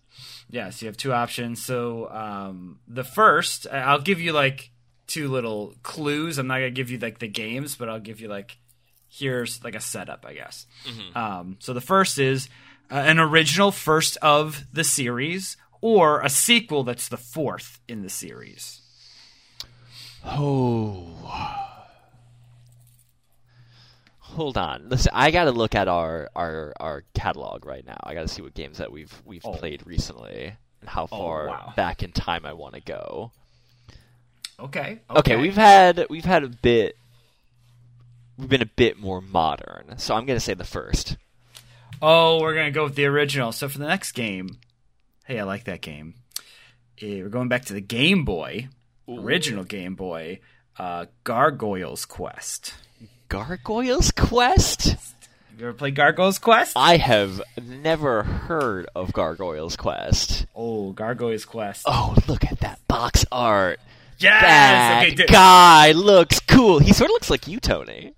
Yes, 0.49 0.81
you 0.81 0.87
have 0.87 0.97
two 0.97 1.13
options. 1.13 1.63
So 1.63 2.09
um, 2.11 2.79
the 2.87 3.03
first, 3.03 3.67
I'll 3.71 4.01
give 4.01 4.19
you 4.21 4.33
like 4.33 4.71
two 5.11 5.27
little 5.29 5.73
clues. 5.83 6.37
I'm 6.37 6.47
not 6.47 6.55
gonna 6.55 6.71
give 6.71 6.89
you 6.89 6.97
like 6.97 7.19
the 7.19 7.27
games, 7.27 7.75
but 7.75 7.89
I'll 7.89 7.99
give 7.99 8.19
you 8.21 8.27
like 8.27 8.57
here's 9.09 9.63
like 9.63 9.75
a 9.75 9.79
setup, 9.81 10.25
I 10.25 10.33
guess. 10.33 10.65
Um, 11.15 11.57
so 11.59 11.73
the 11.73 11.81
first 11.81 12.17
is 12.17 12.47
uh, 12.89 12.95
an 12.95 13.19
original 13.19 13.71
first 13.71 14.17
of 14.21 14.63
the 14.71 14.83
series, 14.83 15.57
or 15.81 16.21
a 16.21 16.29
sequel 16.29 16.83
that's 16.83 17.09
the 17.09 17.17
fourth 17.17 17.79
in 17.87 18.03
the 18.03 18.09
series. 18.09 18.81
Oh. 20.25 21.07
Hold 24.19 24.57
on. 24.57 24.87
Listen, 24.87 25.11
I 25.13 25.31
got 25.31 25.43
to 25.45 25.51
look 25.51 25.75
at 25.75 25.87
our, 25.89 26.29
our 26.35 26.73
our 26.79 27.03
catalog 27.13 27.65
right 27.65 27.85
now. 27.85 27.97
I 28.01 28.13
got 28.13 28.21
to 28.21 28.27
see 28.29 28.41
what 28.41 28.53
games 28.53 28.77
that 28.77 28.91
we've 28.91 29.11
we've 29.25 29.45
Oh. 29.45 29.51
played 29.53 29.85
recently 29.85 30.53
and 30.79 30.89
how 30.89 31.05
far 31.07 31.47
wow. 31.47 31.73
back 31.75 32.01
in 32.01 32.11
time 32.13 32.45
I 32.45 32.53
want 32.53 32.75
to 32.75 32.81
go. 32.81 33.31
Okay. 34.61 34.99
Okay. 35.09 35.35
we've 35.35 35.55
had 35.55 36.05
we've 36.09 36.25
had 36.25 36.43
a 36.43 36.49
bit 36.49 36.95
we've 38.37 38.49
been 38.49 38.61
a 38.61 38.65
bit 38.65 38.99
more 38.99 39.21
modern. 39.21 39.97
So 39.97 40.15
I'm 40.15 40.25
going 40.25 40.37
to 40.37 40.43
say 40.43 40.53
the 40.53 40.63
first. 40.63 41.17
Oh, 42.01 42.41
we're 42.41 42.55
gonna 42.55 42.71
go 42.71 42.85
with 42.85 42.95
the 42.95 43.05
original. 43.05 43.51
So 43.51 43.69
for 43.69 43.77
the 43.77 43.87
next 43.87 44.13
game, 44.13 44.57
hey, 45.25 45.39
I 45.39 45.43
like 45.43 45.65
that 45.65 45.81
game. 45.81 46.15
Eh, 46.99 47.21
we're 47.21 47.29
going 47.29 47.47
back 47.47 47.65
to 47.65 47.73
the 47.73 47.81
Game 47.81 48.25
Boy, 48.25 48.69
original 49.07 49.63
Game 49.63 49.93
Boy, 49.93 50.39
uh, 50.79 51.05
Gargoyles 51.23 52.05
Quest. 52.05 52.73
Gargoyles 53.29 54.09
Quest? 54.11 54.97
You 55.57 55.67
ever 55.67 55.73
played 55.73 55.93
Gargoyles 55.93 56.39
Quest? 56.39 56.73
I 56.75 56.97
have 56.97 57.39
never 57.63 58.23
heard 58.23 58.87
of 58.95 59.13
Gargoyles 59.13 59.75
Quest. 59.75 60.47
Oh, 60.55 60.91
Gargoyles 60.93 61.45
Quest. 61.45 61.83
Oh, 61.85 62.15
look 62.27 62.45
at 62.45 62.61
that 62.61 62.79
box 62.87 63.25
art. 63.31 63.79
Yes. 64.21 64.41
That 64.41 65.03
Okay. 65.07 65.15
d- 65.15 65.25
guy 65.27 65.91
looks 65.91 66.39
cool. 66.41 66.79
He 66.79 66.93
sort 66.93 67.09
of 67.09 67.13
looks 67.13 67.29
like 67.29 67.47
you, 67.47 67.59
Tony. 67.59 68.13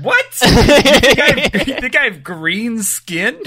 what? 0.00 0.24
you, 0.42 0.48
think 0.48 1.18
I 1.18 1.40
have, 1.40 1.68
you 1.68 1.74
think 1.80 1.96
I 1.96 2.04
have 2.04 2.24
green 2.24 2.82
skin? 2.82 3.38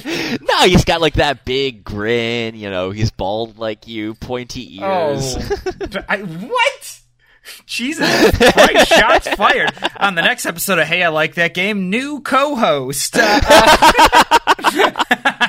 No, 0.41 0.59
he's 0.65 0.85
got 0.85 1.01
like 1.01 1.15
that 1.15 1.43
big 1.45 1.83
grin. 1.83 2.55
You 2.55 2.69
know, 2.69 2.91
he's 2.91 3.09
bald 3.11 3.57
like 3.57 3.87
you, 3.87 4.13
pointy 4.15 4.77
ears. 4.79 5.37
Oh, 5.39 5.99
I, 6.09 6.17
what? 6.19 6.99
Jesus 7.65 8.09
Christ! 8.37 8.87
Shots 8.87 9.27
fired 9.29 9.71
on 9.97 10.15
the 10.15 10.21
next 10.21 10.45
episode 10.45 10.79
of 10.79 10.87
Hey, 10.87 11.03
I 11.03 11.09
Like 11.09 11.35
That 11.35 11.53
Game. 11.53 11.89
New 11.89 12.21
co-host. 12.21 13.17
Uh, 13.17 13.21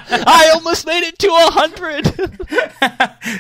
I 0.09 0.51
almost 0.55 0.86
made 0.86 1.05
it 1.05 1.18
to 1.20 1.28
a 1.28 1.51
hundred. 1.51 2.07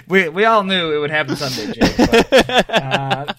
we 0.08 0.28
we 0.28 0.44
all 0.44 0.64
knew 0.64 0.92
it 0.94 0.98
would 0.98 1.10
happen 1.10 1.36
someday, 1.36 1.72
Jake. 1.72 1.96
But, 1.96 2.70
uh, 2.70 3.34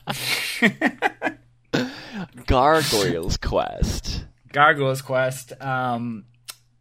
Gargoyles 2.45 3.38
Quest. 3.38 4.26
Gargoyles 4.51 5.01
Quest. 5.01 5.53
Um, 5.61 6.26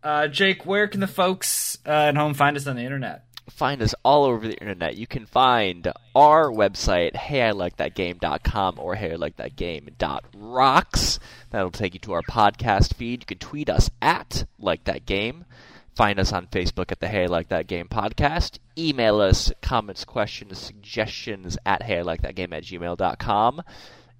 uh, 0.02 0.28
Jake, 0.28 0.64
where 0.64 0.88
can 0.88 1.00
the 1.00 1.06
folks 1.06 1.78
uh, 1.86 1.90
at 1.90 2.16
home 2.16 2.34
find 2.34 2.56
us 2.56 2.66
on 2.66 2.76
the 2.76 2.82
internet? 2.82 3.25
Find 3.48 3.80
us 3.80 3.94
all 4.02 4.24
over 4.24 4.48
the 4.48 4.58
internet. 4.58 4.96
You 4.96 5.06
can 5.06 5.24
find 5.24 5.92
our 6.14 6.50
website, 6.50 7.14
heyilikethatgame.com 7.14 8.78
or 8.78 8.96
heyilikethatgame.rocks. 8.96 11.18
That'll 11.50 11.70
take 11.70 11.94
you 11.94 12.00
to 12.00 12.12
our 12.12 12.22
podcast 12.22 12.94
feed. 12.94 13.22
You 13.22 13.26
can 13.26 13.38
tweet 13.38 13.70
us 13.70 13.88
at 14.02 14.44
like 14.58 14.84
that 14.84 15.06
game. 15.06 15.46
Find 15.94 16.18
us 16.18 16.32
on 16.32 16.48
Facebook 16.48 16.90
at 16.92 17.00
the 17.00 17.08
Hey 17.08 17.22
I 17.22 17.26
Like 17.26 17.48
That 17.48 17.66
Game 17.66 17.88
podcast. 17.88 18.58
Email 18.76 19.22
us 19.22 19.50
comments, 19.62 20.04
questions, 20.04 20.58
suggestions 20.58 21.56
at 21.64 21.82
hey 21.82 22.00
I 22.00 22.02
like 22.02 22.20
that 22.20 22.34
game 22.34 22.52
at 22.52 22.64
gmail.com. 22.64 23.62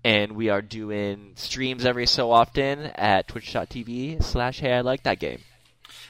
And 0.03 0.33
we 0.33 0.49
are 0.49 0.63
doing 0.63 1.33
streams 1.35 1.85
every 1.85 2.07
so 2.07 2.31
often 2.31 2.87
at 2.95 3.29
twitch.tv 3.29 4.23
slash 4.23 4.61
hey 4.61 4.73
I 4.73 4.81
like 4.81 5.03
that 5.03 5.19
game. 5.19 5.41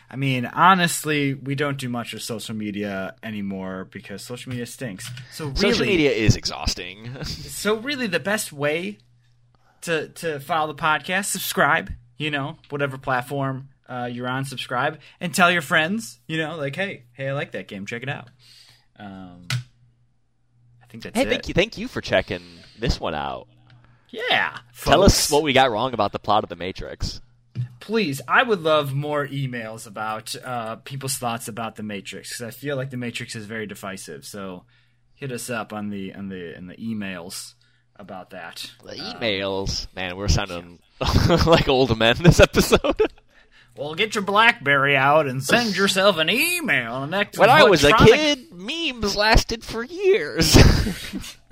I 0.09 0.17
mean, 0.17 0.47
honestly, 0.47 1.35
we 1.35 1.55
don't 1.55 1.79
do 1.79 1.89
much 1.89 2.13
with 2.13 2.23
social 2.23 2.55
media 2.55 3.17
anymore 3.23 3.89
because 3.91 4.23
social 4.23 4.51
media 4.51 4.67
stinks. 4.67 5.11
So 5.33 5.47
really, 5.47 5.57
Social 5.57 5.87
media 5.87 6.11
is 6.13 6.37
exhausting. 6.37 7.11
so 7.25 7.77
really, 7.77 8.07
the 8.07 8.21
best 8.21 8.53
way 8.53 8.99
to 9.83 10.09
to 10.09 10.41
follow 10.41 10.73
the 10.73 10.81
podcast, 10.81 11.27
subscribe. 11.27 11.93
You 12.19 12.31
know, 12.31 12.57
whatever 12.71 12.97
platform 12.97 13.69
uh, 13.89 14.09
you're 14.11 14.29
on, 14.29 14.45
subscribe 14.45 15.01
and 15.21 15.35
tell 15.35 15.51
your 15.51 15.63
friends. 15.63 16.19
You 16.27 16.39
know, 16.39 16.57
like, 16.57 16.77
hey, 16.77 17.05
hey, 17.13 17.29
I 17.29 17.33
like 17.33 17.53
that 17.53 17.69
game. 17.69 17.85
Check 17.85 18.03
it 18.03 18.09
out. 18.09 18.29
Um, 18.99 19.47
I 19.51 20.87
think 20.89 21.03
that's 21.03 21.17
hey, 21.17 21.25
it. 21.25 21.29
thank 21.29 21.49
you, 21.49 21.55
thank 21.55 21.77
you 21.79 21.89
for 21.89 22.01
checking 22.01 22.43
this 22.79 22.99
one 23.01 23.15
out. 23.15 23.49
Yeah, 24.09 24.57
Tell 24.83 25.03
us 25.03 25.31
what 25.31 25.43
we 25.43 25.53
got 25.53 25.71
wrong 25.71 25.93
about 25.93 26.13
the 26.13 26.19
plot 26.19 26.43
of 26.45 26.49
the 26.49 26.57
Matrix. 26.57 27.21
Please 27.87 28.21
i 28.27 28.43
would 28.43 28.61
love 28.63 28.93
more 28.93 29.27
emails 29.29 29.87
about 29.87 30.35
uh, 30.45 30.75
people's 30.77 31.17
thoughts 31.19 31.47
about 31.47 31.77
the 31.77 31.83
matrix 31.85 32.31
because 32.31 32.43
i 32.43 32.51
feel 32.51 32.75
like 32.75 32.91
the 32.91 32.97
matrix 32.97 33.37
is 33.37 33.47
very 33.47 33.65
divisive 33.65 34.25
so 34.25 34.65
hit 35.15 35.31
us 35.31 35.49
up 35.49 35.73
on 35.73 35.89
the 35.91 36.13
on 36.13 36.29
the 36.29 36.53
in 36.59 36.67
the 36.67 36.75
emails 36.77 37.55
about 37.95 38.31
that 38.31 38.71
The 38.85 38.91
Uh, 39.01 39.15
emails, 39.15 39.87
man, 39.95 40.17
we're 40.17 40.29
sounding 40.29 40.81
like 41.47 41.67
old 41.69 41.97
men 41.97 42.17
this 42.19 42.41
episode. 42.41 43.01
well 43.77 43.95
get 43.95 44.15
your 44.17 44.25
blackberry 44.25 44.97
out 44.97 45.27
and 45.29 45.43
send 45.45 45.77
yourself 45.77 46.19
an 46.19 46.29
email 46.29 47.03
and 47.03 47.11
next 47.13 47.39
when 47.39 47.49
I 47.49 47.63
was 47.65 47.85
a 47.85 47.93
kid, 47.95 48.53
memes 48.53 49.15
lasted 49.17 49.63
for 49.65 49.85
years. 49.85 50.57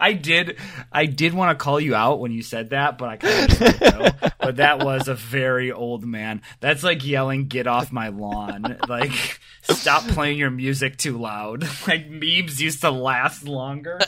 i 0.00 0.12
did 0.12 0.56
i 0.92 1.06
did 1.06 1.34
want 1.34 1.56
to 1.56 1.62
call 1.62 1.80
you 1.80 1.94
out 1.94 2.20
when 2.20 2.32
you 2.32 2.42
said 2.42 2.70
that 2.70 2.98
but 2.98 3.08
i 3.08 3.16
kind 3.16 3.52
of 3.52 3.58
just 3.58 3.80
know. 3.80 4.30
but 4.44 4.56
that 4.56 4.78
was 4.78 5.08
a 5.08 5.14
very 5.14 5.72
old 5.72 6.04
man. 6.04 6.42
That's 6.60 6.82
like 6.82 7.04
yelling 7.04 7.46
get 7.48 7.66
off 7.66 7.92
my 7.92 8.08
lawn. 8.08 8.76
Like 8.88 9.40
stop 9.62 10.04
playing 10.08 10.38
your 10.38 10.50
music 10.50 10.96
too 10.96 11.18
loud. 11.18 11.64
Like 11.86 12.08
memes 12.08 12.62
used 12.62 12.80
to 12.80 12.90
last 12.90 13.44
longer. 13.44 13.98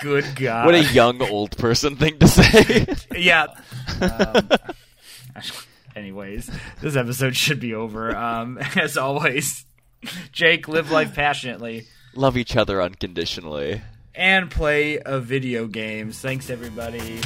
Good 0.00 0.24
god. 0.36 0.66
What 0.66 0.74
a 0.74 0.84
young 0.84 1.20
old 1.20 1.56
person 1.58 1.96
thing 1.96 2.18
to 2.18 2.28
say. 2.28 2.86
yeah. 3.14 3.48
Um, 4.00 4.48
anyways 5.96 6.50
this 6.80 6.96
episode 6.96 7.36
should 7.36 7.60
be 7.60 7.74
over. 7.74 8.14
Um, 8.16 8.58
as 8.76 8.96
always 8.96 9.66
jake 10.32 10.66
live 10.66 10.90
life 10.90 11.14
passionately 11.14 11.86
Love 12.14 12.36
each 12.36 12.56
other 12.56 12.82
unconditionally. 12.82 13.82
and 14.14 14.50
play 14.50 15.00
a 15.06 15.18
video 15.18 15.66
games. 15.66 16.20
Thanks, 16.20 16.50
everybody. 16.50 17.20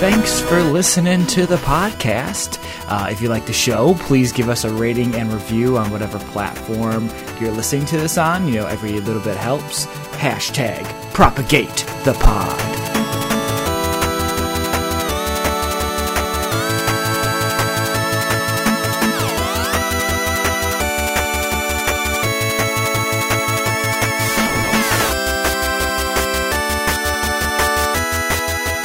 Thanks 0.00 0.40
for 0.40 0.60
listening 0.62 1.24
to 1.28 1.46
the 1.46 1.56
podcast. 1.58 2.58
Uh, 2.88 3.06
if 3.10 3.22
you 3.22 3.28
like 3.28 3.46
the 3.46 3.52
show, 3.52 3.94
please 4.00 4.32
give 4.32 4.48
us 4.48 4.64
a 4.64 4.70
rating 4.74 5.14
and 5.14 5.32
review 5.32 5.78
on 5.78 5.92
whatever 5.92 6.18
platform 6.18 7.08
you're 7.40 7.52
listening 7.52 7.86
to 7.86 7.96
this 7.98 8.18
on. 8.18 8.48
You 8.48 8.54
know, 8.54 8.66
every 8.66 8.98
little 8.98 9.22
bit 9.22 9.36
helps. 9.36 9.86
Hashtag 10.16 10.82
propagate 11.14 11.86
the 12.04 12.14
pod. 12.14 12.81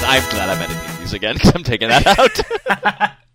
I'm 0.08 0.30
glad 0.30 0.50
I'm 0.50 0.62
editing 0.62 1.00
these 1.00 1.14
again 1.14 1.34
because 1.36 1.54
I'm 1.54 1.64
taking 1.64 1.90
that 1.90 2.08
out. 2.08 3.14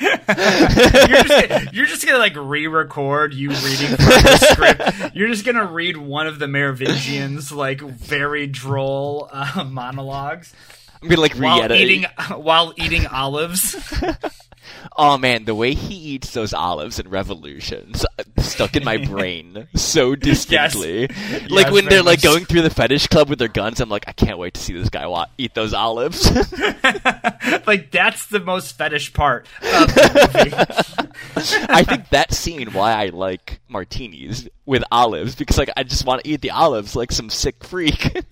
you're, 0.00 1.22
just, 1.24 1.74
you're 1.74 1.86
just 1.86 2.06
gonna 2.06 2.18
like 2.18 2.34
re-record 2.34 3.34
you 3.34 3.50
reading 3.50 3.88
from 3.88 3.96
the 3.98 4.48
script. 4.50 5.14
You're 5.14 5.28
just 5.28 5.44
gonna 5.44 5.66
read 5.66 5.96
one 5.96 6.26
of 6.26 6.38
the 6.38 6.48
Merovingians' 6.48 7.52
like 7.52 7.80
very 7.82 8.46
droll 8.46 9.28
uh, 9.30 9.64
monologues 9.64 10.54
I'm 11.02 11.08
gonna 11.08 11.20
like 11.20 11.34
re-edit. 11.34 11.78
eating 11.78 12.06
while 12.34 12.72
eating 12.76 13.06
olives. 13.06 13.76
Oh 14.96 15.18
man, 15.18 15.44
the 15.44 15.54
way 15.54 15.74
he 15.74 15.94
eats 15.94 16.32
those 16.32 16.52
olives 16.54 16.98
in 16.98 17.08
Revolutions 17.08 18.04
uh, 18.18 18.24
stuck 18.42 18.76
in 18.76 18.84
my 18.84 18.96
brain 19.06 19.68
so 19.74 20.14
distinctly. 20.14 21.08
like 21.48 21.66
Yes, 21.66 21.72
when 21.72 21.84
they're 21.86 22.02
like 22.02 22.22
going 22.22 22.44
through 22.44 22.62
the 22.62 22.70
fetish 22.70 23.06
club 23.08 23.28
with 23.28 23.38
their 23.38 23.48
guns, 23.48 23.80
I'm 23.80 23.88
like, 23.88 24.04
I 24.06 24.12
can't 24.12 24.38
wait 24.38 24.54
to 24.54 24.60
see 24.60 24.72
this 24.72 24.90
guy 24.90 25.06
wa- 25.06 25.26
eat 25.38 25.54
those 25.54 25.74
olives. 25.74 26.30
like 27.66 27.90
that's 27.90 28.26
the 28.26 28.40
most 28.44 28.76
fetish 28.76 29.12
part 29.12 29.46
of 29.62 29.94
the 29.94 30.30
movie. 30.34 31.66
I 31.68 31.82
think 31.84 32.08
that 32.10 32.32
scene 32.32 32.72
why 32.72 32.92
I 32.92 33.06
like 33.06 33.60
martinis 33.68 34.48
with 34.66 34.84
olives 34.90 35.34
because 35.34 35.58
like 35.58 35.70
I 35.76 35.82
just 35.82 36.04
want 36.04 36.22
to 36.24 36.30
eat 36.30 36.40
the 36.40 36.50
olives 36.50 36.96
like 36.96 37.12
some 37.12 37.30
sick 37.30 37.64
freak. 37.64 38.24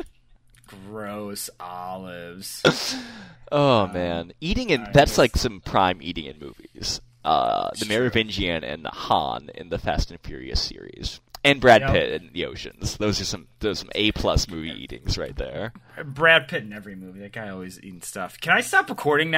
Gross 0.66 1.48
olives. 1.60 2.62
Oh 3.52 3.86
man, 3.88 4.32
eating 4.40 4.70
in—that's 4.70 5.12
was- 5.12 5.18
like 5.18 5.36
some 5.36 5.60
prime 5.60 5.98
eating 6.02 6.24
in 6.26 6.38
movies. 6.38 7.00
Uh, 7.24 7.70
the 7.70 7.78
It's 7.80 7.88
Merovingian 7.88 8.64
and 8.64 8.86
Han 8.86 9.50
in 9.54 9.68
the 9.68 9.78
Fast 9.78 10.10
and 10.10 10.20
Furious 10.20 10.62
series, 10.62 11.20
and 11.44 11.60
Brad 11.60 11.82
Yep. 11.82 11.90
Pitt 11.92 12.22
in 12.22 12.30
The 12.32 12.46
Oceans. 12.46 12.96
Those 12.96 13.20
are 13.20 13.24
some 13.24 13.48
those 13.60 13.78
are 13.78 13.84
some 13.86 13.90
A 13.94 14.12
plus 14.12 14.48
movie 14.48 14.70
eatings 14.70 15.18
right 15.18 15.36
there. 15.36 15.72
Brad 16.04 16.48
Pitt 16.48 16.62
in 16.62 16.72
every 16.72 16.94
movie. 16.94 17.20
That 17.20 17.32
guy 17.32 17.48
always 17.50 17.78
eating 17.82 18.00
stuff. 18.02 18.40
Can 18.40 18.52
I 18.52 18.60
stop 18.60 18.88
recording 18.88 19.30
now? 19.30 19.36